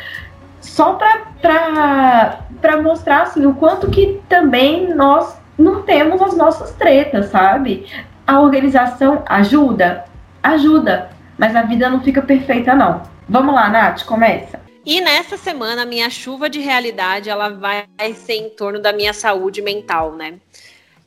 só 0.60 0.94
para 1.40 2.82
mostrar 2.82 3.22
assim, 3.22 3.46
o 3.46 3.54
quanto 3.54 3.90
que 3.90 4.20
também 4.28 4.94
nós 4.94 5.36
não 5.58 5.82
temos 5.82 6.20
as 6.20 6.36
nossas 6.36 6.72
tretas, 6.72 7.26
sabe? 7.26 7.86
A 8.26 8.40
organização 8.40 9.22
ajuda? 9.26 10.04
Ajuda 10.42 11.11
mas 11.38 11.54
a 11.56 11.62
vida 11.62 11.88
não 11.88 12.02
fica 12.02 12.22
perfeita, 12.22 12.74
não. 12.74 13.02
Vamos 13.28 13.54
lá, 13.54 13.68
Nath, 13.68 14.04
começa. 14.04 14.60
E 14.84 15.00
nessa 15.00 15.36
semana, 15.36 15.84
minha 15.84 16.10
chuva 16.10 16.50
de 16.50 16.58
realidade, 16.58 17.30
ela 17.30 17.48
vai 17.48 17.86
ser 18.14 18.34
em 18.34 18.50
torno 18.50 18.80
da 18.80 18.92
minha 18.92 19.12
saúde 19.12 19.62
mental, 19.62 20.12
né? 20.12 20.40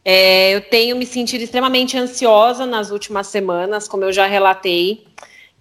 É, 0.03 0.51
eu 0.51 0.61
tenho 0.61 0.95
me 0.95 1.05
sentido 1.05 1.41
extremamente 1.41 1.97
ansiosa 1.97 2.65
nas 2.65 2.91
últimas 2.91 3.27
semanas, 3.27 3.87
como 3.87 4.03
eu 4.03 4.13
já 4.13 4.27
relatei, 4.27 5.05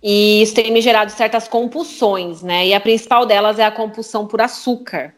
e 0.03 0.43
isso 0.43 0.55
tem 0.55 0.71
me 0.71 0.83
gerado 0.83 1.11
certas 1.11 1.49
compulsões, 1.49 2.43
né? 2.43 2.67
E 2.67 2.75
a 2.75 2.81
principal 2.81 3.25
delas 3.25 3.59
é 3.59 3.65
a 3.65 3.71
compulsão 3.71 4.27
por 4.27 4.41
açúcar. 4.41 5.15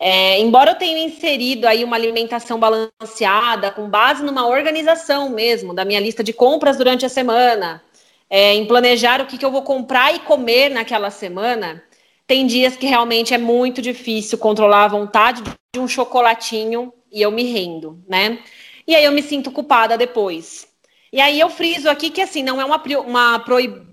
É, 0.00 0.40
embora 0.40 0.72
eu 0.72 0.74
tenha 0.74 1.04
inserido 1.04 1.66
aí 1.66 1.84
uma 1.84 1.96
alimentação 1.96 2.58
balanceada, 2.58 3.70
com 3.70 3.88
base 3.88 4.22
numa 4.22 4.46
organização 4.46 5.30
mesmo, 5.30 5.74
da 5.74 5.84
minha 5.84 6.00
lista 6.00 6.24
de 6.24 6.32
compras 6.32 6.76
durante 6.76 7.06
a 7.06 7.08
semana, 7.08 7.82
é, 8.28 8.54
em 8.54 8.66
planejar 8.66 9.20
o 9.20 9.26
que, 9.26 9.38
que 9.38 9.44
eu 9.44 9.50
vou 9.50 9.62
comprar 9.62 10.14
e 10.14 10.20
comer 10.20 10.68
naquela 10.68 11.10
semana, 11.10 11.82
tem 12.26 12.46
dias 12.46 12.76
que 12.76 12.86
realmente 12.86 13.32
é 13.32 13.38
muito 13.38 13.80
difícil 13.80 14.38
controlar 14.38 14.84
a 14.84 14.88
vontade 14.88 15.42
de 15.42 15.80
um 15.80 15.86
chocolatinho 15.86 16.92
e 17.12 17.22
eu 17.22 17.30
me 17.30 17.44
rendo, 17.44 18.02
né? 18.08 18.38
E 18.86 18.94
aí 18.94 19.04
eu 19.04 19.12
me 19.12 19.22
sinto 19.22 19.50
culpada 19.50 19.96
depois. 19.96 20.66
E 21.12 21.20
aí 21.20 21.38
eu 21.38 21.48
friso 21.48 21.88
aqui 21.88 22.10
que 22.10 22.20
assim, 22.20 22.42
não 22.42 22.60
é 22.60 22.64
uma, 22.64 22.82
uma 23.06 23.44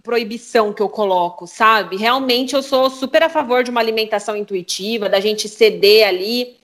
proibição 0.04 0.74
que 0.74 0.82
eu 0.82 0.90
coloco, 0.90 1.46
sabe? 1.46 1.96
Realmente 1.96 2.56
eu 2.56 2.64
sou 2.64 2.90
super 2.90 3.24
a 3.24 3.30
favor 3.30 3.64
de 3.64 3.72
uma 3.72 3.80
alimentação 3.80 4.36
intuitiva, 4.36 5.08
da 5.08 5.20
gente 5.20 5.48
ceder 5.48 6.08
ali. 6.08 6.58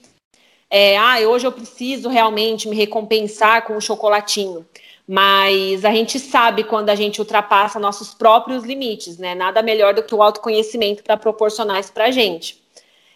É, 0.69 0.97
ah, 0.97 1.19
hoje 1.19 1.47
eu 1.47 1.51
preciso 1.51 2.09
realmente 2.09 2.67
me 2.67 2.75
recompensar 2.75 3.63
com 3.65 3.73
o 3.73 3.77
um 3.77 3.81
chocolatinho. 3.81 4.65
Mas 5.11 5.83
a 5.83 5.89
gente 5.89 6.19
sabe 6.19 6.63
quando 6.63 6.91
a 6.91 6.93
gente 6.93 7.19
ultrapassa 7.19 7.79
nossos 7.79 8.13
próprios 8.13 8.63
limites, 8.63 9.17
né? 9.17 9.33
Nada 9.33 9.63
melhor 9.63 9.91
do 9.91 10.03
que 10.03 10.13
o 10.13 10.21
autoconhecimento 10.21 11.01
para 11.01 11.17
proporcionar 11.17 11.79
isso 11.79 11.91
para 11.91 12.05
a 12.05 12.11
gente. 12.11 12.61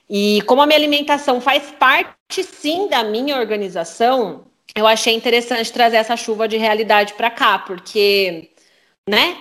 E 0.09 0.41
como 0.47 0.63
a 0.63 0.65
minha 0.65 0.79
alimentação 0.79 1.39
faz 1.39 1.71
parte, 1.77 2.43
sim, 2.43 2.87
da 2.87 3.03
minha 3.03 3.37
organização, 3.37 4.45
eu 4.75 4.87
achei 4.87 5.13
interessante 5.13 5.71
trazer 5.71 5.97
essa 5.97 6.17
chuva 6.17 6.47
de 6.47 6.57
realidade 6.57 7.13
para 7.13 7.29
cá, 7.29 7.59
porque, 7.59 8.49
né? 9.07 9.37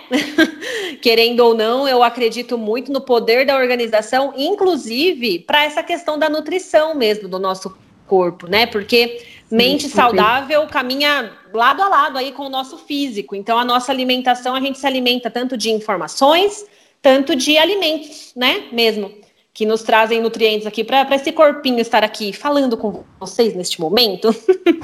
Querendo 1.01 1.39
ou 1.39 1.55
não, 1.55 1.87
eu 1.87 2.03
acredito 2.03 2.55
muito 2.55 2.91
no 2.91 3.01
poder 3.01 3.47
da 3.47 3.57
organização, 3.57 4.31
inclusive 4.37 5.39
para 5.39 5.63
essa 5.63 5.81
questão 5.81 6.19
da 6.19 6.29
nutrição 6.29 6.93
mesmo 6.93 7.27
do 7.27 7.39
nosso 7.39 7.75
corpo, 8.05 8.45
né? 8.45 8.67
Porque 8.67 9.25
mente 9.53 9.87
saudável 9.87 10.65
caminha 10.67 11.31
lado 11.53 11.83
a 11.83 11.87
lado 11.87 12.17
aí 12.17 12.31
com 12.31 12.47
o 12.47 12.49
nosso 12.49 12.77
físico. 12.77 13.35
Então, 13.35 13.57
a 13.57 13.63
nossa 13.63 13.91
alimentação, 13.91 14.55
a 14.55 14.59
gente 14.59 14.79
se 14.79 14.87
alimenta 14.87 15.29
tanto 15.29 15.55
de 15.55 15.69
informações, 15.69 16.65
tanto 17.01 17.35
de 17.35 17.55
alimentos, 17.57 18.31
né? 18.35 18.63
Mesmo, 18.71 19.13
que 19.53 19.63
nos 19.63 19.83
trazem 19.83 20.19
nutrientes 20.19 20.65
aqui 20.65 20.83
para 20.83 21.07
esse 21.15 21.31
corpinho 21.31 21.79
estar 21.79 22.03
aqui 22.03 22.33
falando 22.33 22.75
com 22.75 23.03
vocês 23.19 23.53
neste 23.53 23.79
momento. 23.79 24.35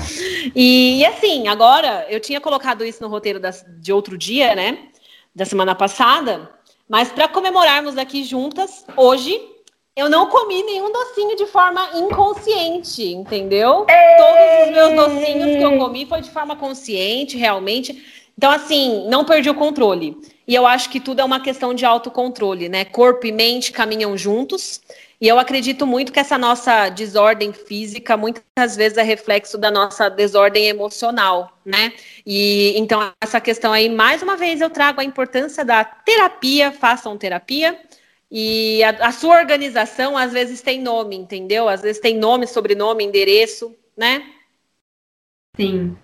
e, 0.56 1.04
assim, 1.04 1.48
agora, 1.48 2.06
eu 2.08 2.20
tinha 2.20 2.40
colocado 2.40 2.86
isso 2.86 3.02
no 3.02 3.10
roteiro 3.10 3.40
das, 3.40 3.66
de 3.68 3.92
outro 3.92 4.16
dia, 4.16 4.54
né? 4.54 4.78
Da 5.36 5.46
semana 5.46 5.74
passada. 5.74 6.48
Mas 6.88 7.12
para 7.12 7.28
comemorarmos 7.28 7.98
aqui 7.98 8.24
juntas, 8.24 8.86
hoje 8.96 9.42
eu 10.00 10.10
não 10.10 10.28
comi 10.28 10.64
nenhum 10.64 10.92
docinho 10.92 11.36
de 11.36 11.46
forma 11.46 11.90
inconsciente, 11.96 13.04
entendeu? 13.04 13.86
Ei! 13.90 14.18
Todos 14.18 14.68
os 14.68 14.74
meus 14.74 14.96
docinhos 14.96 15.58
que 15.58 15.62
eu 15.62 15.78
comi 15.78 16.06
foi 16.06 16.22
de 16.22 16.30
forma 16.30 16.56
consciente, 16.56 17.38
realmente. 17.38 18.06
Então, 18.38 18.50
assim, 18.50 19.06
não 19.10 19.26
perdi 19.26 19.50
o 19.50 19.54
controle. 19.54 20.18
E 20.48 20.56
eu 20.56 20.66
acho 20.66 20.90
que 20.90 21.02
tudo 21.02 21.20
é 21.20 21.24
uma 21.24 21.42
questão 21.42 21.74
de 21.74 21.86
autocontrole, 21.86 22.70
né? 22.70 22.86
Corpo 22.86 23.28
e 23.28 23.32
mente 23.32 23.74
caminham 23.74 24.18
juntos. 24.18 24.82
E 25.20 25.28
eu 25.28 25.38
acredito 25.38 25.86
muito 25.86 26.14
que 26.14 26.20
essa 26.20 26.38
nossa 26.38 26.88
desordem 26.88 27.52
física 27.52 28.16
muitas 28.16 28.78
vezes 28.78 28.98
é 28.98 29.04
reflexo 29.04 29.58
da 29.58 29.70
nossa 29.70 30.10
desordem 30.10 30.68
emocional, 30.68 31.52
né? 31.66 31.92
E 32.26 32.74
então 32.78 33.12
essa 33.20 33.42
questão 33.42 33.74
aí, 33.74 33.90
mais 33.90 34.24
uma 34.24 34.38
vez, 34.38 34.62
eu 34.62 34.70
trago 34.70 35.02
a 35.02 35.04
importância 35.04 35.66
da 35.66 35.84
terapia, 35.84 36.72
façam 36.72 37.18
terapia 37.18 37.78
e 38.32 38.84
a, 38.84 39.08
a, 39.08 39.12
sua 39.12 39.40
organização 39.40 40.18
às 40.18 40.32
vezes 40.32 40.62
tem 40.62 40.82
nome, 40.82 41.16
entendeu? 41.16 41.68
Às 41.68 41.82
vezes 41.82 42.00
tem 42.00 42.18
nome, 42.18 42.46
sobrenome, 42.46 43.04
endereço, 43.04 43.76
né? 43.98 44.24
Sim. 45.56 45.98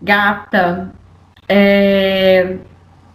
Gata, 0.00 0.92
é, 1.48 2.58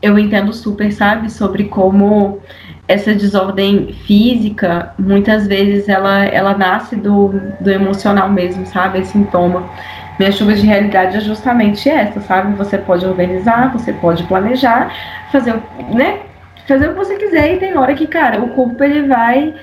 eu 0.01 0.18
entendo 0.18 0.53
super, 0.53 0.91
sabe, 0.91 1.32
sobre 1.32 1.66
como 1.66 2.41
essa 2.88 3.14
desordem 3.14 3.93
física, 4.05 4.93
muitas 4.97 5.45
vezes 5.45 5.89
ela, 5.89 6.26
ela 6.26 6.58
nasce 6.58 6.95
do, 6.95 7.34
do 7.60 7.70
emocional 7.70 8.30
mesmo, 8.30 8.66
sabe? 8.66 8.99
Esse 8.99 9.12
sintoma. 9.12 9.70
Minha 10.18 10.32
chuva 10.32 10.55
de 10.55 10.66
realidade 10.66 11.18
é 11.18 11.20
justamente 11.20 11.88
essa, 11.89 12.20
sabe? 12.22 12.55
Você 12.55 12.78
pode 12.78 13.05
organizar, 13.05 13.72
você 13.72 13.93
pode 13.93 14.24
planejar, 14.24 14.91
fazer, 15.32 15.53
né? 15.93 16.22
Fazer 16.68 16.88
o 16.88 16.93
que 16.93 16.97
você 16.97 17.15
quiser 17.15 17.53
e 17.53 17.59
tem 17.59 17.78
hora 17.78 17.93
que, 17.93 18.05
cara, 18.05 18.43
o 18.43 18.49
corpo 18.49 18.84
ele 18.84 19.07
vai 19.07 19.55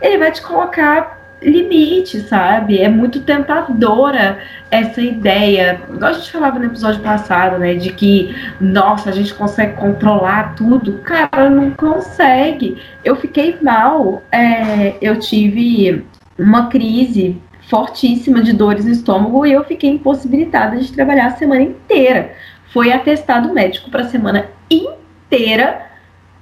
ele 0.00 0.18
vai 0.18 0.30
te 0.30 0.42
colocar 0.42 1.18
limite, 1.40 2.20
sabe? 2.20 2.80
É 2.80 2.88
muito 2.88 3.20
tentadora 3.20 4.38
essa 4.70 5.00
ideia. 5.00 5.80
Igual 5.88 6.10
a 6.10 6.12
gente 6.12 6.32
falava 6.32 6.58
no 6.58 6.66
episódio 6.66 7.00
passado, 7.00 7.58
né? 7.58 7.74
De 7.74 7.92
que, 7.92 8.34
nossa, 8.60 9.10
a 9.10 9.12
gente 9.12 9.32
consegue 9.34 9.74
controlar 9.74 10.54
tudo. 10.54 10.98
Cara, 10.98 11.48
não 11.48 11.70
consegue. 11.70 12.82
Eu 13.04 13.16
fiquei 13.16 13.56
mal. 13.62 14.22
É, 14.32 14.94
eu 15.00 15.18
tive 15.18 16.04
uma 16.36 16.66
crise 16.66 17.40
fortíssima 17.68 18.42
de 18.42 18.52
dores 18.52 18.84
no 18.84 18.90
estômago 18.90 19.46
e 19.46 19.52
eu 19.52 19.62
fiquei 19.64 19.90
impossibilitada 19.90 20.76
de 20.76 20.92
trabalhar 20.92 21.26
a 21.26 21.36
semana 21.36 21.62
inteira. 21.62 22.32
Foi 22.72 22.92
atestado 22.92 23.52
médico 23.52 23.90
para 23.90 24.02
a 24.02 24.08
semana 24.08 24.46
inteira 24.70 25.86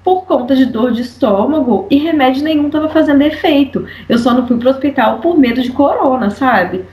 por 0.06 0.24
conta 0.24 0.54
de 0.54 0.66
dor 0.66 0.92
de 0.92 1.02
estômago 1.02 1.88
e 1.90 1.96
remédio 1.96 2.44
nenhum 2.44 2.68
estava 2.68 2.88
fazendo 2.88 3.22
efeito. 3.22 3.88
Eu 4.08 4.18
só 4.18 4.32
não 4.32 4.46
fui 4.46 4.56
pro 4.56 4.70
hospital 4.70 5.18
por 5.18 5.36
medo 5.36 5.60
de 5.60 5.72
corona, 5.72 6.30
sabe? 6.30 6.84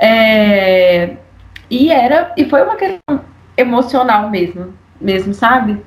É... 0.00 1.16
E 1.68 1.90
era 1.90 2.32
e 2.36 2.44
foi 2.44 2.62
uma 2.62 2.76
questão 2.76 3.20
emocional 3.56 4.30
mesmo, 4.30 4.72
mesmo, 5.00 5.34
sabe? 5.34 5.82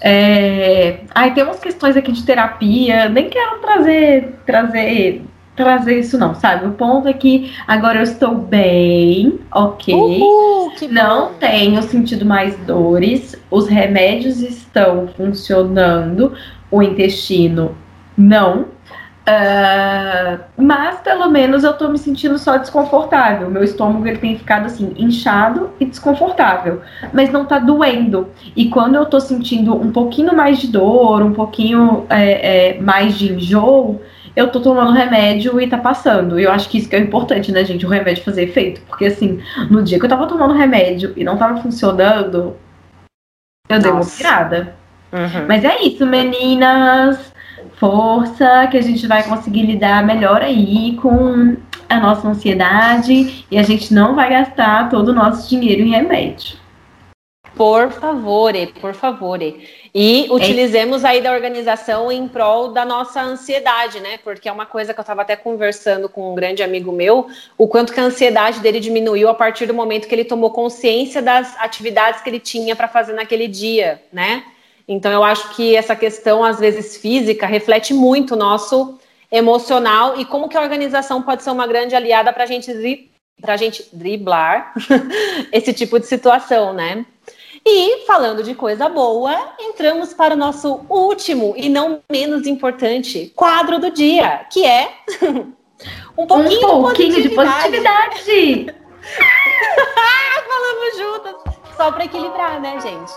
É... 0.00 0.98
Aí 1.14 1.30
tem 1.30 1.44
umas 1.44 1.60
questões 1.60 1.96
aqui 1.96 2.10
de 2.10 2.26
terapia, 2.26 3.08
nem 3.08 3.30
quero 3.30 3.60
trazer 3.60 4.34
trazer 4.44 5.22
trazer 5.56 5.98
isso 5.98 6.18
não, 6.18 6.34
sabe? 6.34 6.66
O 6.66 6.72
ponto 6.72 7.08
é 7.08 7.12
que 7.12 7.52
agora 7.66 7.98
eu 7.98 8.02
estou 8.02 8.34
bem, 8.34 9.40
ok. 9.50 9.94
Uhul, 9.94 10.72
não 10.90 11.32
tenho 11.34 11.82
sentido 11.82 12.26
mais 12.26 12.56
dores, 12.58 13.34
os 13.50 13.66
remédios 13.66 14.40
estão 14.40 15.08
funcionando, 15.16 16.34
o 16.70 16.82
intestino 16.82 17.74
não. 18.16 18.76
Uh, 19.28 20.38
mas 20.56 21.00
pelo 21.00 21.28
menos 21.28 21.64
eu 21.64 21.72
tô 21.72 21.88
me 21.88 21.98
sentindo 21.98 22.38
só 22.38 22.58
desconfortável. 22.58 23.50
Meu 23.50 23.64
estômago 23.64 24.06
ele 24.06 24.18
tem 24.18 24.38
ficado 24.38 24.66
assim, 24.66 24.94
inchado 24.96 25.70
e 25.80 25.84
desconfortável, 25.84 26.80
mas 27.12 27.32
não 27.32 27.44
tá 27.44 27.58
doendo. 27.58 28.28
E 28.54 28.68
quando 28.68 28.94
eu 28.94 29.04
tô 29.04 29.18
sentindo 29.18 29.74
um 29.74 29.90
pouquinho 29.90 30.32
mais 30.32 30.58
de 30.58 30.68
dor, 30.68 31.22
um 31.22 31.32
pouquinho 31.32 32.06
é, 32.08 32.76
é, 32.76 32.80
mais 32.80 33.18
de 33.18 33.32
enjoo, 33.32 34.00
eu 34.36 34.52
tô 34.52 34.60
tomando 34.60 34.92
remédio 34.92 35.58
e 35.58 35.66
tá 35.66 35.78
passando. 35.78 36.38
E 36.38 36.44
eu 36.44 36.52
acho 36.52 36.68
que 36.68 36.76
isso 36.76 36.88
que 36.88 36.94
é 36.94 37.00
importante, 37.00 37.50
né, 37.50 37.64
gente? 37.64 37.86
O 37.86 37.88
remédio 37.88 38.22
fazer 38.22 38.42
efeito. 38.44 38.82
Porque, 38.82 39.06
assim, 39.06 39.40
no 39.70 39.82
dia 39.82 39.98
que 39.98 40.04
eu 40.04 40.10
tava 40.10 40.26
tomando 40.26 40.52
remédio 40.52 41.14
e 41.16 41.24
não 41.24 41.38
tava 41.38 41.62
funcionando, 41.62 42.54
eu 43.68 43.76
Nossa. 43.76 43.82
dei 43.82 43.90
uma 43.90 44.04
pirada. 44.04 44.76
Uhum. 45.10 45.46
Mas 45.48 45.64
é 45.64 45.82
isso, 45.82 46.06
meninas. 46.06 47.34
Força, 47.78 48.68
que 48.70 48.76
a 48.76 48.82
gente 48.82 49.06
vai 49.06 49.22
conseguir 49.22 49.62
lidar 49.62 50.04
melhor 50.04 50.42
aí 50.42 50.96
com 50.96 51.56
a 51.88 52.00
nossa 52.00 52.28
ansiedade 52.28 53.46
e 53.50 53.58
a 53.58 53.62
gente 53.62 53.92
não 53.92 54.14
vai 54.14 54.30
gastar 54.30 54.88
todo 54.88 55.08
o 55.08 55.14
nosso 55.14 55.48
dinheiro 55.48 55.82
em 55.82 55.90
remédio. 55.90 56.58
Por 57.54 57.90
favor, 57.90 58.52
por 58.80 58.94
favor. 58.94 59.38
E 59.98 60.26
utilizemos 60.30 61.06
aí 61.06 61.22
da 61.22 61.32
organização 61.32 62.12
em 62.12 62.28
prol 62.28 62.68
da 62.68 62.84
nossa 62.84 63.22
ansiedade, 63.22 63.98
né? 63.98 64.18
Porque 64.22 64.46
é 64.46 64.52
uma 64.52 64.66
coisa 64.66 64.92
que 64.92 65.00
eu 65.00 65.02
estava 65.02 65.22
até 65.22 65.34
conversando 65.36 66.06
com 66.06 66.32
um 66.32 66.34
grande 66.34 66.62
amigo 66.62 66.92
meu, 66.92 67.28
o 67.56 67.66
quanto 67.66 67.94
que 67.94 67.98
a 67.98 68.02
ansiedade 68.02 68.60
dele 68.60 68.78
diminuiu 68.78 69.26
a 69.26 69.32
partir 69.32 69.64
do 69.64 69.72
momento 69.72 70.06
que 70.06 70.14
ele 70.14 70.26
tomou 70.26 70.50
consciência 70.50 71.22
das 71.22 71.58
atividades 71.58 72.20
que 72.20 72.28
ele 72.28 72.38
tinha 72.38 72.76
para 72.76 72.88
fazer 72.88 73.14
naquele 73.14 73.48
dia, 73.48 74.02
né? 74.12 74.44
Então 74.86 75.10
eu 75.10 75.24
acho 75.24 75.56
que 75.56 75.74
essa 75.74 75.96
questão, 75.96 76.44
às 76.44 76.60
vezes 76.60 76.98
física, 76.98 77.46
reflete 77.46 77.94
muito 77.94 78.34
o 78.34 78.36
nosso 78.36 78.98
emocional 79.32 80.20
e 80.20 80.26
como 80.26 80.46
que 80.46 80.58
a 80.58 80.60
organização 80.60 81.22
pode 81.22 81.42
ser 81.42 81.48
uma 81.48 81.66
grande 81.66 81.96
aliada 81.96 82.30
para 82.34 82.44
a 82.44 82.46
gente 82.46 82.70
gente 83.56 83.88
driblar 83.94 84.74
esse 85.50 85.72
tipo 85.72 85.98
de 85.98 86.06
situação, 86.06 86.74
né? 86.74 87.06
E 87.68 88.06
falando 88.06 88.44
de 88.44 88.54
coisa 88.54 88.88
boa, 88.88 89.54
entramos 89.58 90.14
para 90.14 90.34
o 90.34 90.36
nosso 90.36 90.86
último 90.88 91.52
e 91.56 91.68
não 91.68 92.00
menos 92.08 92.46
importante 92.46 93.32
quadro 93.34 93.80
do 93.80 93.90
dia, 93.90 94.46
que 94.52 94.64
é 94.64 94.94
um 96.16 96.26
pouquinho, 96.28 96.74
um 96.74 96.82
pouquinho 96.82 97.20
de 97.20 97.28
positividade. 97.30 98.24
De 98.24 98.24
positividade. 98.24 98.76
Falamos 100.48 100.96
juntas, 100.96 101.54
só 101.76 101.90
para 101.90 102.04
equilibrar, 102.04 102.60
né, 102.60 102.78
gente? 102.80 103.14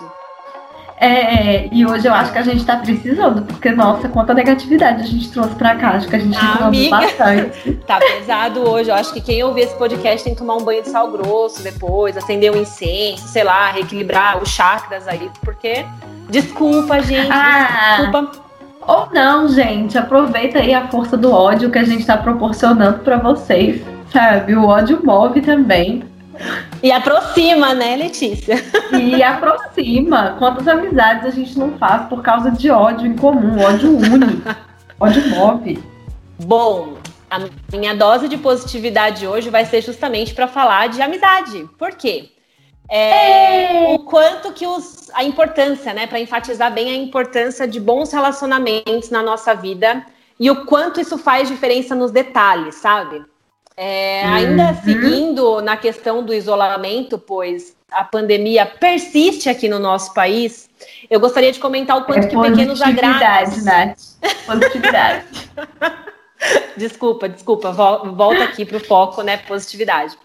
É, 1.02 1.70
e 1.72 1.86
hoje 1.86 2.06
eu 2.06 2.14
acho 2.14 2.34
que 2.34 2.38
a 2.38 2.44
gente 2.44 2.66
tá 2.66 2.76
precisando, 2.76 3.44
porque, 3.44 3.72
nossa, 3.72 4.10
quanta 4.10 4.34
negatividade 4.34 5.02
a 5.02 5.06
gente 5.06 5.32
trouxe 5.32 5.56
pra 5.56 5.76
cá. 5.76 5.92
Acho 5.92 6.10
que 6.10 6.16
a 6.18 6.20
gente 6.20 6.38
reclamou 6.38 6.90
bastante. 6.90 7.80
Tá 7.88 8.00
pesado 8.00 8.70
hoje. 8.70 8.90
Eu 8.90 8.96
acho 8.96 9.14
que 9.14 9.22
quem 9.22 9.42
ouvir 9.44 9.62
esse 9.62 9.76
podcast 9.76 10.24
tem 10.24 10.34
que 10.34 10.40
tomar 10.40 10.56
um 10.56 10.64
banho 10.64 10.84
de 10.84 10.90
sal 10.90 11.10
grosso 11.10 11.64
depois, 11.64 12.18
acender 12.18 12.52
um 12.52 12.58
incenso, 12.58 13.28
sei 13.30 13.44
lá, 13.44 13.72
reequilibrar 13.72 14.42
os 14.42 14.50
chakras 14.50 15.08
aí, 15.08 15.32
porque. 15.42 15.86
Desculpa, 16.30 17.02
gente. 17.02 17.32
Ah. 17.32 17.98
Desculpa. 18.02 18.50
Ou 18.86 19.08
não, 19.14 19.48
gente, 19.48 19.98
aproveita 19.98 20.60
aí 20.60 20.74
a 20.74 20.88
força 20.88 21.16
do 21.16 21.32
ódio 21.32 21.70
que 21.70 21.78
a 21.78 21.84
gente 21.84 22.02
está 22.02 22.18
proporcionando 22.18 23.00
para 23.00 23.18
vocês, 23.18 23.82
sabe? 24.12 24.56
O 24.56 24.66
ódio 24.66 25.00
move 25.04 25.42
também. 25.42 26.04
E 26.82 26.92
aproxima, 26.92 27.74
né, 27.74 27.96
Letícia? 27.96 28.56
E 28.94 29.22
aproxima. 29.22 30.36
Quantas 30.40 30.68
amizades 30.68 31.26
a 31.26 31.30
gente 31.32 31.58
não 31.58 31.78
faz 31.78 32.08
por 32.08 32.22
causa 32.22 32.52
de 32.52 32.70
ódio 32.70 33.06
em 33.06 33.16
comum, 33.16 33.62
ódio 33.62 33.98
une, 33.98 34.42
ódio 35.00 35.30
move. 35.30 35.84
Bom, 36.40 36.96
a 37.30 37.40
minha 37.76 37.94
dose 37.94 38.28
de 38.28 38.38
positividade 38.38 39.28
hoje 39.28 39.50
vai 39.50 39.66
ser 39.66 39.82
justamente 39.82 40.34
para 40.34 40.48
falar 40.48 40.88
de 40.88 41.02
amizade. 41.02 41.68
Por 41.78 41.92
quê? 41.92 42.32
É, 42.90 43.94
o 43.94 44.00
quanto 44.00 44.52
que 44.52 44.66
os, 44.66 45.12
a 45.14 45.24
importância, 45.24 45.94
né, 45.94 46.08
para 46.08 46.20
enfatizar 46.20 46.74
bem 46.74 46.90
a 46.90 46.96
importância 46.96 47.68
de 47.68 47.80
bons 47.80 48.12
relacionamentos 48.12 49.12
na 49.12 49.22
nossa 49.22 49.54
vida 49.54 50.04
e 50.40 50.50
o 50.50 50.66
quanto 50.66 51.00
isso 51.00 51.18
faz 51.18 51.48
diferença 51.48 51.94
nos 51.94 52.10
detalhes, 52.10 52.76
sabe? 52.76 53.24
É, 53.82 54.26
ainda 54.26 54.72
uhum. 54.72 54.82
seguindo 54.84 55.62
na 55.62 55.78
questão 55.78 56.22
do 56.22 56.34
isolamento, 56.34 57.18
pois 57.18 57.78
a 57.90 58.04
pandemia 58.04 58.66
persiste 58.66 59.48
aqui 59.48 59.70
no 59.70 59.80
nosso 59.80 60.14
país, 60.14 60.70
eu 61.10 61.18
gostaria 61.18 61.50
de 61.50 61.60
comentar 61.60 61.96
o 61.98 62.04
quanto 62.04 62.26
é 62.26 62.28
que 62.28 62.38
pequenos 62.38 62.82
agrados. 62.82 63.64
Nath. 63.64 63.98
Positividade. 64.46 65.26
desculpa, 66.76 67.30
desculpa, 67.30 67.72
volta 67.72 68.44
aqui 68.44 68.66
para 68.66 68.76
o 68.76 68.84
foco, 68.84 69.22
né? 69.22 69.38
Positividade. 69.38 70.18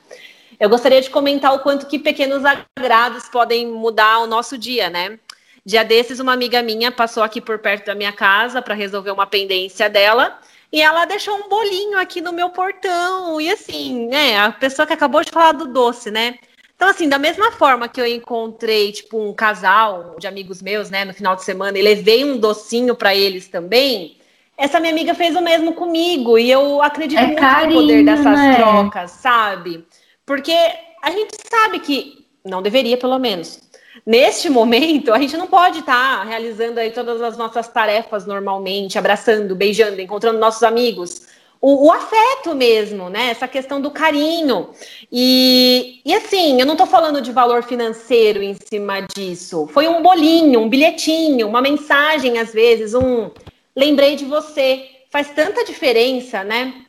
Eu 0.58 0.68
gostaria 0.68 1.00
de 1.00 1.08
comentar 1.08 1.54
o 1.54 1.60
quanto 1.60 1.86
que 1.86 2.00
pequenos 2.00 2.42
agrados 2.44 3.28
podem 3.28 3.68
mudar 3.68 4.18
o 4.18 4.26
nosso 4.26 4.58
dia, 4.58 4.90
né? 4.90 5.16
Dia 5.64 5.84
desses, 5.84 6.18
uma 6.18 6.32
amiga 6.32 6.60
minha 6.60 6.90
passou 6.90 7.22
aqui 7.22 7.40
por 7.40 7.60
perto 7.60 7.86
da 7.86 7.94
minha 7.94 8.12
casa 8.12 8.60
para 8.60 8.74
resolver 8.74 9.12
uma 9.12 9.28
pendência 9.28 9.88
dela. 9.88 10.40
E 10.74 10.80
ela 10.80 11.04
deixou 11.04 11.36
um 11.36 11.48
bolinho 11.48 11.96
aqui 12.00 12.20
no 12.20 12.32
meu 12.32 12.50
portão. 12.50 13.40
E 13.40 13.48
assim, 13.48 14.08
né? 14.08 14.36
A 14.38 14.50
pessoa 14.50 14.84
que 14.84 14.92
acabou 14.92 15.22
de 15.22 15.30
falar 15.30 15.52
do 15.52 15.68
doce, 15.68 16.10
né? 16.10 16.34
Então, 16.74 16.88
assim, 16.88 17.08
da 17.08 17.16
mesma 17.16 17.52
forma 17.52 17.86
que 17.86 18.00
eu 18.00 18.04
encontrei, 18.04 18.90
tipo, 18.90 19.16
um 19.16 19.32
casal 19.32 20.16
de 20.18 20.26
amigos 20.26 20.60
meus, 20.60 20.90
né, 20.90 21.04
no 21.04 21.14
final 21.14 21.36
de 21.36 21.44
semana, 21.44 21.78
e 21.78 21.82
levei 21.82 22.24
um 22.24 22.38
docinho 22.38 22.96
para 22.96 23.14
eles 23.14 23.46
também, 23.46 24.16
essa 24.58 24.80
minha 24.80 24.92
amiga 24.92 25.14
fez 25.14 25.36
o 25.36 25.40
mesmo 25.40 25.74
comigo. 25.74 26.36
E 26.36 26.50
eu 26.50 26.82
acredito 26.82 27.20
é 27.20 27.26
muito 27.26 27.38
carinho, 27.38 27.80
no 27.80 27.86
poder 27.86 28.04
dessas 28.04 28.24
né? 28.24 28.56
trocas, 28.56 29.12
sabe? 29.12 29.86
Porque 30.26 30.56
a 31.00 31.12
gente 31.12 31.36
sabe 31.48 31.78
que, 31.78 32.26
não 32.44 32.60
deveria 32.60 32.96
pelo 32.96 33.20
menos, 33.20 33.60
neste 34.04 34.48
momento, 34.48 35.12
a 35.12 35.18
gente 35.18 35.36
não 35.36 35.46
pode 35.46 35.80
estar 35.80 36.18
tá 36.18 36.24
realizando 36.24 36.78
aí 36.78 36.90
todas 36.90 37.20
as 37.22 37.36
nossas 37.36 37.68
tarefas 37.68 38.26
normalmente, 38.26 38.98
abraçando, 38.98 39.54
beijando, 39.54 40.00
encontrando 40.00 40.38
nossos 40.38 40.62
amigos. 40.62 41.26
O, 41.60 41.86
o, 41.86 41.92
afeto 41.92 42.54
mesmo, 42.54 43.08
né? 43.08 43.30
Essa 43.30 43.48
questão 43.48 43.80
do 43.80 43.90
carinho. 43.90 44.68
E, 45.10 46.02
e 46.04 46.14
assim, 46.14 46.60
eu 46.60 46.66
não 46.66 46.74
estou 46.74 46.86
falando 46.86 47.22
de 47.22 47.32
valor 47.32 47.62
financeiro 47.62 48.42
em 48.42 48.54
cima 48.54 49.00
disso. 49.00 49.66
Foi 49.72 49.88
um 49.88 50.02
bolinho, 50.02 50.60
um 50.60 50.68
bilhetinho, 50.68 51.48
uma 51.48 51.62
mensagem, 51.62 52.38
às 52.38 52.52
vezes, 52.52 52.92
um 52.92 53.30
lembrei 53.74 54.14
de 54.14 54.26
você. 54.26 54.86
Faz 55.10 55.30
tanta 55.30 55.64
diferença, 55.64 56.44
né? 56.44 56.84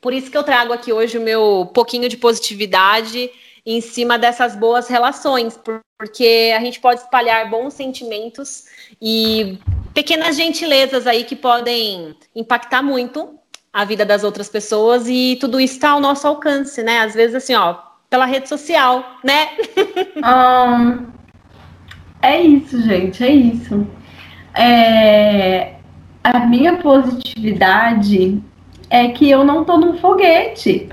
Por 0.00 0.14
isso 0.14 0.30
que 0.30 0.38
eu 0.38 0.42
trago 0.42 0.72
aqui 0.72 0.90
hoje 0.90 1.18
o 1.18 1.20
meu 1.20 1.70
pouquinho 1.74 2.08
de 2.08 2.16
positividade 2.16 3.30
em 3.66 3.80
cima 3.80 4.18
dessas 4.18 4.54
boas 4.54 4.88
relações, 4.88 5.58
porque 5.98 6.52
a 6.56 6.60
gente 6.60 6.80
pode 6.80 7.00
espalhar 7.00 7.48
bons 7.48 7.74
sentimentos 7.74 8.64
e 9.00 9.58
pequenas 9.94 10.36
gentilezas 10.36 11.06
aí 11.06 11.24
que 11.24 11.36
podem 11.36 12.14
impactar 12.34 12.82
muito 12.82 13.38
a 13.72 13.84
vida 13.84 14.04
das 14.04 14.22
outras 14.22 14.48
pessoas 14.48 15.08
e 15.08 15.36
tudo 15.40 15.58
isso 15.58 15.74
está 15.74 15.90
ao 15.90 16.00
nosso 16.00 16.26
alcance, 16.26 16.82
né? 16.82 17.00
Às 17.00 17.14
vezes 17.14 17.34
assim, 17.34 17.54
ó, 17.54 17.76
pela 18.10 18.26
rede 18.26 18.48
social, 18.48 19.04
né? 19.24 19.48
um, 20.22 21.06
é 22.22 22.40
isso, 22.40 22.80
gente, 22.82 23.24
é 23.24 23.30
isso. 23.30 23.86
É, 24.54 25.74
a 26.22 26.40
minha 26.46 26.76
positividade 26.78 28.40
é 28.88 29.08
que 29.08 29.28
eu 29.28 29.44
não 29.44 29.64
tô 29.64 29.76
num 29.76 29.98
foguete, 29.98 30.88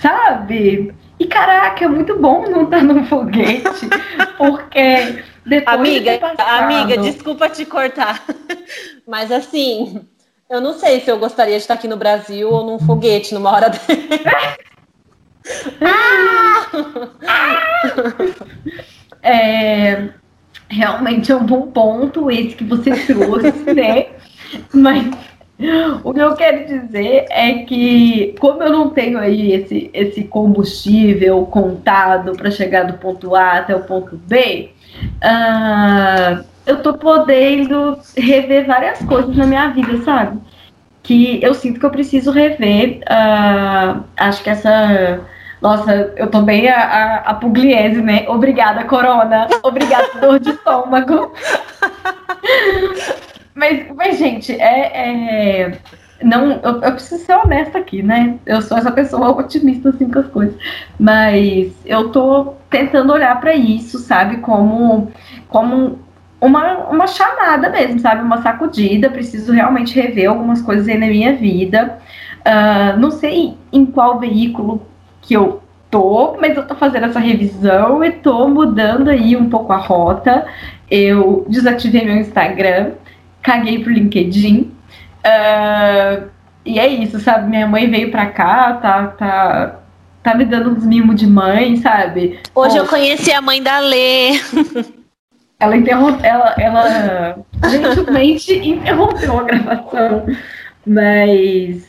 sabe? 0.00 0.92
E 1.18 1.26
caraca, 1.26 1.84
é 1.84 1.88
muito 1.88 2.18
bom 2.18 2.48
não 2.48 2.64
estar 2.64 2.78
tá 2.78 2.82
num 2.82 3.04
foguete, 3.06 3.88
porque 4.36 5.24
depois 5.46 5.78
amiga, 5.78 6.12
de 6.12 6.18
passado... 6.18 6.62
amiga, 6.62 6.98
desculpa 6.98 7.48
te 7.48 7.64
cortar, 7.64 8.22
mas 9.06 9.32
assim, 9.32 10.06
eu 10.50 10.60
não 10.60 10.74
sei 10.74 11.00
se 11.00 11.10
eu 11.10 11.18
gostaria 11.18 11.56
de 11.56 11.62
estar 11.62 11.74
aqui 11.74 11.88
no 11.88 11.96
Brasil 11.96 12.50
ou 12.50 12.64
num 12.64 12.78
foguete 12.78 13.32
numa 13.32 13.50
hora 13.50 13.70
dessa. 13.70 13.86
é, 19.22 20.08
realmente 20.68 21.32
é 21.32 21.36
um 21.36 21.46
bom 21.46 21.68
ponto 21.68 22.30
esse 22.30 22.56
que 22.56 22.64
você 22.64 22.90
trouxe, 23.06 23.74
né? 23.74 24.08
Mas 24.72 25.10
o 26.04 26.12
que 26.12 26.20
eu 26.20 26.34
quero 26.34 26.66
dizer 26.66 27.26
é 27.30 27.54
que, 27.64 28.34
como 28.38 28.62
eu 28.62 28.70
não 28.70 28.90
tenho 28.90 29.18
aí 29.18 29.52
esse, 29.52 29.90
esse 29.94 30.24
combustível 30.24 31.46
contado 31.46 32.32
para 32.32 32.50
chegar 32.50 32.84
do 32.84 32.98
ponto 32.98 33.34
A 33.34 33.52
até 33.52 33.74
o 33.74 33.84
ponto 33.84 34.16
B, 34.16 34.70
uh, 35.24 36.44
eu 36.66 36.82
tô 36.82 36.94
podendo 36.94 37.98
rever 38.16 38.66
várias 38.66 39.02
coisas 39.04 39.34
na 39.34 39.46
minha 39.46 39.68
vida, 39.68 40.02
sabe? 40.02 40.38
Que 41.02 41.42
eu 41.42 41.54
sinto 41.54 41.80
que 41.80 41.86
eu 41.86 41.90
preciso 41.90 42.30
rever. 42.30 43.00
Uh, 43.02 44.02
acho 44.16 44.42
que 44.42 44.50
essa. 44.50 45.20
Nossa, 45.62 46.12
eu 46.16 46.26
tô 46.26 46.38
a, 46.38 46.42
a, 46.42 47.16
a 47.30 47.34
pugliese, 47.34 48.02
né? 48.02 48.26
Obrigada, 48.28 48.84
Corona. 48.84 49.48
Obrigada, 49.62 50.20
dor 50.20 50.38
de 50.38 50.50
estômago. 50.50 51.32
Mas, 53.56 53.86
mas 53.96 54.18
gente, 54.18 54.52
é, 54.52 55.62
é 55.64 55.78
não, 56.22 56.52
eu, 56.62 56.82
eu, 56.82 56.92
preciso 56.92 57.24
ser 57.24 57.34
honesta 57.34 57.78
aqui, 57.78 58.02
né? 58.02 58.38
Eu 58.46 58.60
sou 58.62 58.76
essa 58.76 58.90
pessoa 58.90 59.30
otimista 59.30 59.88
assim 59.88 60.10
com 60.10 60.18
as 60.18 60.28
coisas, 60.28 60.54
mas 60.98 61.72
eu 61.84 62.10
tô 62.10 62.54
tentando 62.70 63.12
olhar 63.12 63.38
para 63.40 63.54
isso, 63.54 63.98
sabe, 63.98 64.38
como 64.38 65.10
como 65.48 65.98
uma, 66.40 66.88
uma 66.88 67.06
chamada 67.06 67.70
mesmo, 67.70 67.98
sabe, 68.00 68.22
uma 68.22 68.42
sacudida. 68.42 69.10
Preciso 69.10 69.52
realmente 69.52 69.98
rever 69.98 70.28
algumas 70.28 70.60
coisas 70.60 70.86
aí 70.88 70.98
na 70.98 71.06
minha 71.06 71.34
vida. 71.34 71.98
Uh, 72.40 72.98
não 72.98 73.10
sei 73.10 73.56
em 73.72 73.86
qual 73.86 74.18
veículo 74.18 74.82
que 75.22 75.34
eu 75.34 75.62
tô, 75.90 76.36
mas 76.40 76.56
eu 76.56 76.66
tô 76.66 76.74
fazendo 76.74 77.06
essa 77.06 77.18
revisão 77.18 78.04
e 78.04 78.10
tô 78.10 78.48
mudando 78.48 79.08
aí 79.08 79.36
um 79.36 79.48
pouco 79.48 79.72
a 79.72 79.78
rota. 79.78 80.46
Eu 80.90 81.46
desativei 81.48 82.04
meu 82.04 82.16
Instagram 82.16 82.92
caguei 83.46 83.78
pro 83.78 83.92
LinkedIn. 83.92 84.72
Uh, 85.24 86.28
e 86.64 86.80
é 86.80 86.88
isso, 86.88 87.20
sabe? 87.20 87.48
Minha 87.48 87.68
mãe 87.68 87.88
veio 87.88 88.10
pra 88.10 88.26
cá, 88.26 88.74
tá, 88.74 89.06
tá, 89.06 89.80
tá 90.20 90.34
me 90.34 90.44
dando 90.44 90.70
uns 90.70 90.84
mimos 90.84 91.14
de 91.14 91.28
mãe, 91.28 91.76
sabe? 91.76 92.40
Hoje 92.52 92.76
eu 92.76 92.86
conheci 92.86 93.30
a 93.32 93.40
mãe 93.40 93.62
da 93.62 93.78
Lê. 93.78 94.32
Ela 95.58 95.76
interrompeu, 95.76 96.22
ela, 96.22 96.54
ela 96.58 97.38
gentilmente 97.70 98.52
interrompeu 98.52 99.38
a 99.38 99.42
gravação, 99.44 100.26
mas, 100.86 101.86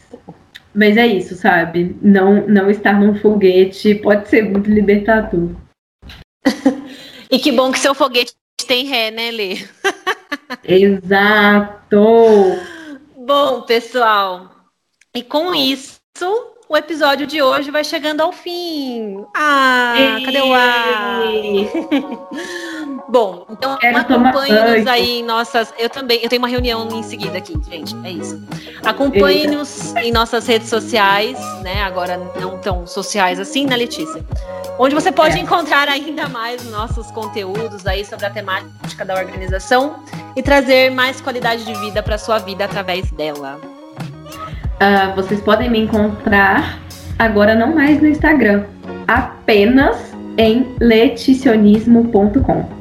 mas 0.74 0.96
é 0.96 1.06
isso, 1.06 1.36
sabe? 1.36 1.98
Não, 2.02 2.48
não 2.48 2.70
estar 2.70 2.94
num 2.94 3.16
foguete 3.16 3.96
pode 3.96 4.30
ser 4.30 4.50
muito 4.50 4.70
libertador. 4.70 5.50
e 7.30 7.40
que 7.40 7.52
bom 7.52 7.70
que 7.72 7.80
seu 7.80 7.94
foguete 7.94 8.34
tem 8.66 8.86
ré, 8.86 9.12
né, 9.12 9.32
Lê? 9.32 9.58
Exato! 10.64 12.06
Bom, 13.16 13.62
pessoal, 13.64 14.50
e 15.14 15.22
com 15.24 15.54
isso, 15.54 16.00
o 16.70 16.76
episódio 16.76 17.26
de 17.26 17.42
hoje 17.42 17.72
vai 17.72 17.84
chegando 17.84 18.22
ao 18.22 18.32
fim. 18.32 19.26
Ah, 19.34 19.96
Ei. 19.98 20.26
cadê 20.26 20.42
o 20.42 20.54
ar? 20.54 21.22
Bom, 23.08 23.46
então 23.50 23.78
acompanhe-nos 23.96 24.86
aí 24.86 25.20
em 25.20 25.24
nossas. 25.24 25.74
Eu 25.78 25.90
também, 25.90 26.20
eu 26.22 26.28
tenho 26.28 26.42
uma 26.42 26.48
reunião 26.48 26.88
em 26.92 27.04
seguida 27.04 27.38
aqui, 27.38 27.54
gente. 27.70 27.96
É 28.04 28.12
isso. 28.12 28.42
Acompanhe-nos 28.84 29.96
em 29.96 30.12
nossas 30.12 30.46
redes 30.46 30.68
sociais, 30.68 31.40
né? 31.62 31.84
Agora 31.84 32.18
não 32.40 32.58
tão 32.58 32.86
sociais 32.86 33.40
assim, 33.40 33.66
né, 33.66 33.78
Letícia? 33.78 34.26
Onde 34.78 34.94
você 34.94 35.12
pode 35.12 35.38
é. 35.38 35.42
encontrar 35.42 35.88
ainda 35.88 36.28
mais 36.28 36.70
nossos 36.70 37.10
conteúdos 37.12 37.88
aí 37.88 38.04
sobre 38.04 38.26
a 38.26 38.30
temática 38.30 39.06
da 39.06 39.16
organização 39.16 40.04
e 40.36 40.44
trazer 40.44 40.92
mais 40.92 41.22
qualidade 41.22 41.64
de 41.64 41.74
vida 41.80 42.04
para 42.04 42.18
sua 42.18 42.40
vida 42.40 42.66
através 42.66 43.10
dela. 43.12 43.77
Uh, 44.78 45.16
vocês 45.16 45.42
podem 45.42 45.70
me 45.70 45.80
encontrar 45.80 46.80
agora 47.18 47.56
não 47.56 47.74
mais 47.74 48.00
no 48.00 48.08
Instagram, 48.08 48.66
apenas 49.08 50.14
em 50.38 50.76
leticionismo.com. 50.80 52.78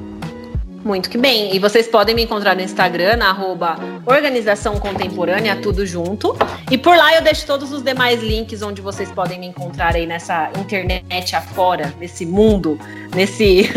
Muito 0.85 1.11
que 1.11 1.19
bem. 1.19 1.57
E 1.57 1.59
vocês 1.59 1.89
podem 1.89 2.15
me 2.15 2.23
encontrar 2.23 2.55
no 2.55 2.63
Instagram, 2.63 3.17
na 3.17 3.31
arroba 3.31 3.77
Organização 4.07 4.79
Contemporânea, 4.79 5.57
tudo 5.57 5.85
junto. 5.85 6.37
E 6.71 6.79
por 6.79 6.97
lá 6.97 7.13
eu 7.17 7.23
deixo 7.23 7.45
todos 7.45 7.73
os 7.73 7.83
demais 7.83 8.23
links 8.23 8.63
onde 8.63 8.81
vocês 8.81 9.11
podem 9.11 9.41
me 9.41 9.47
encontrar 9.47 9.97
aí 9.97 10.07
nessa 10.07 10.49
internet 10.61 11.35
afora, 11.35 11.93
nesse 11.99 12.25
mundo, 12.25 12.79
nesse, 13.13 13.69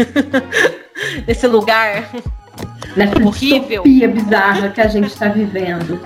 nesse 1.26 1.48
lugar 1.48 2.12
nessa 2.96 3.24
horrível. 3.24 3.84
bizarra 3.84 4.70
que 4.70 4.82
a 4.82 4.88
gente 4.88 5.08
está 5.08 5.30
vivendo. 5.30 6.00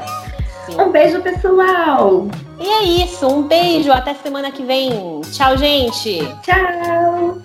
Um 0.70 0.92
beijo, 0.92 1.22
pessoal! 1.22 2.28
E 2.60 2.68
é 2.68 2.84
isso, 2.84 3.28
um 3.28 3.44
beijo, 3.44 3.92
até 3.92 4.14
semana 4.14 4.52
que 4.52 4.64
vem. 4.64 5.22
Tchau, 5.32 5.58
gente! 5.58 6.20
Tchau! 6.42 7.38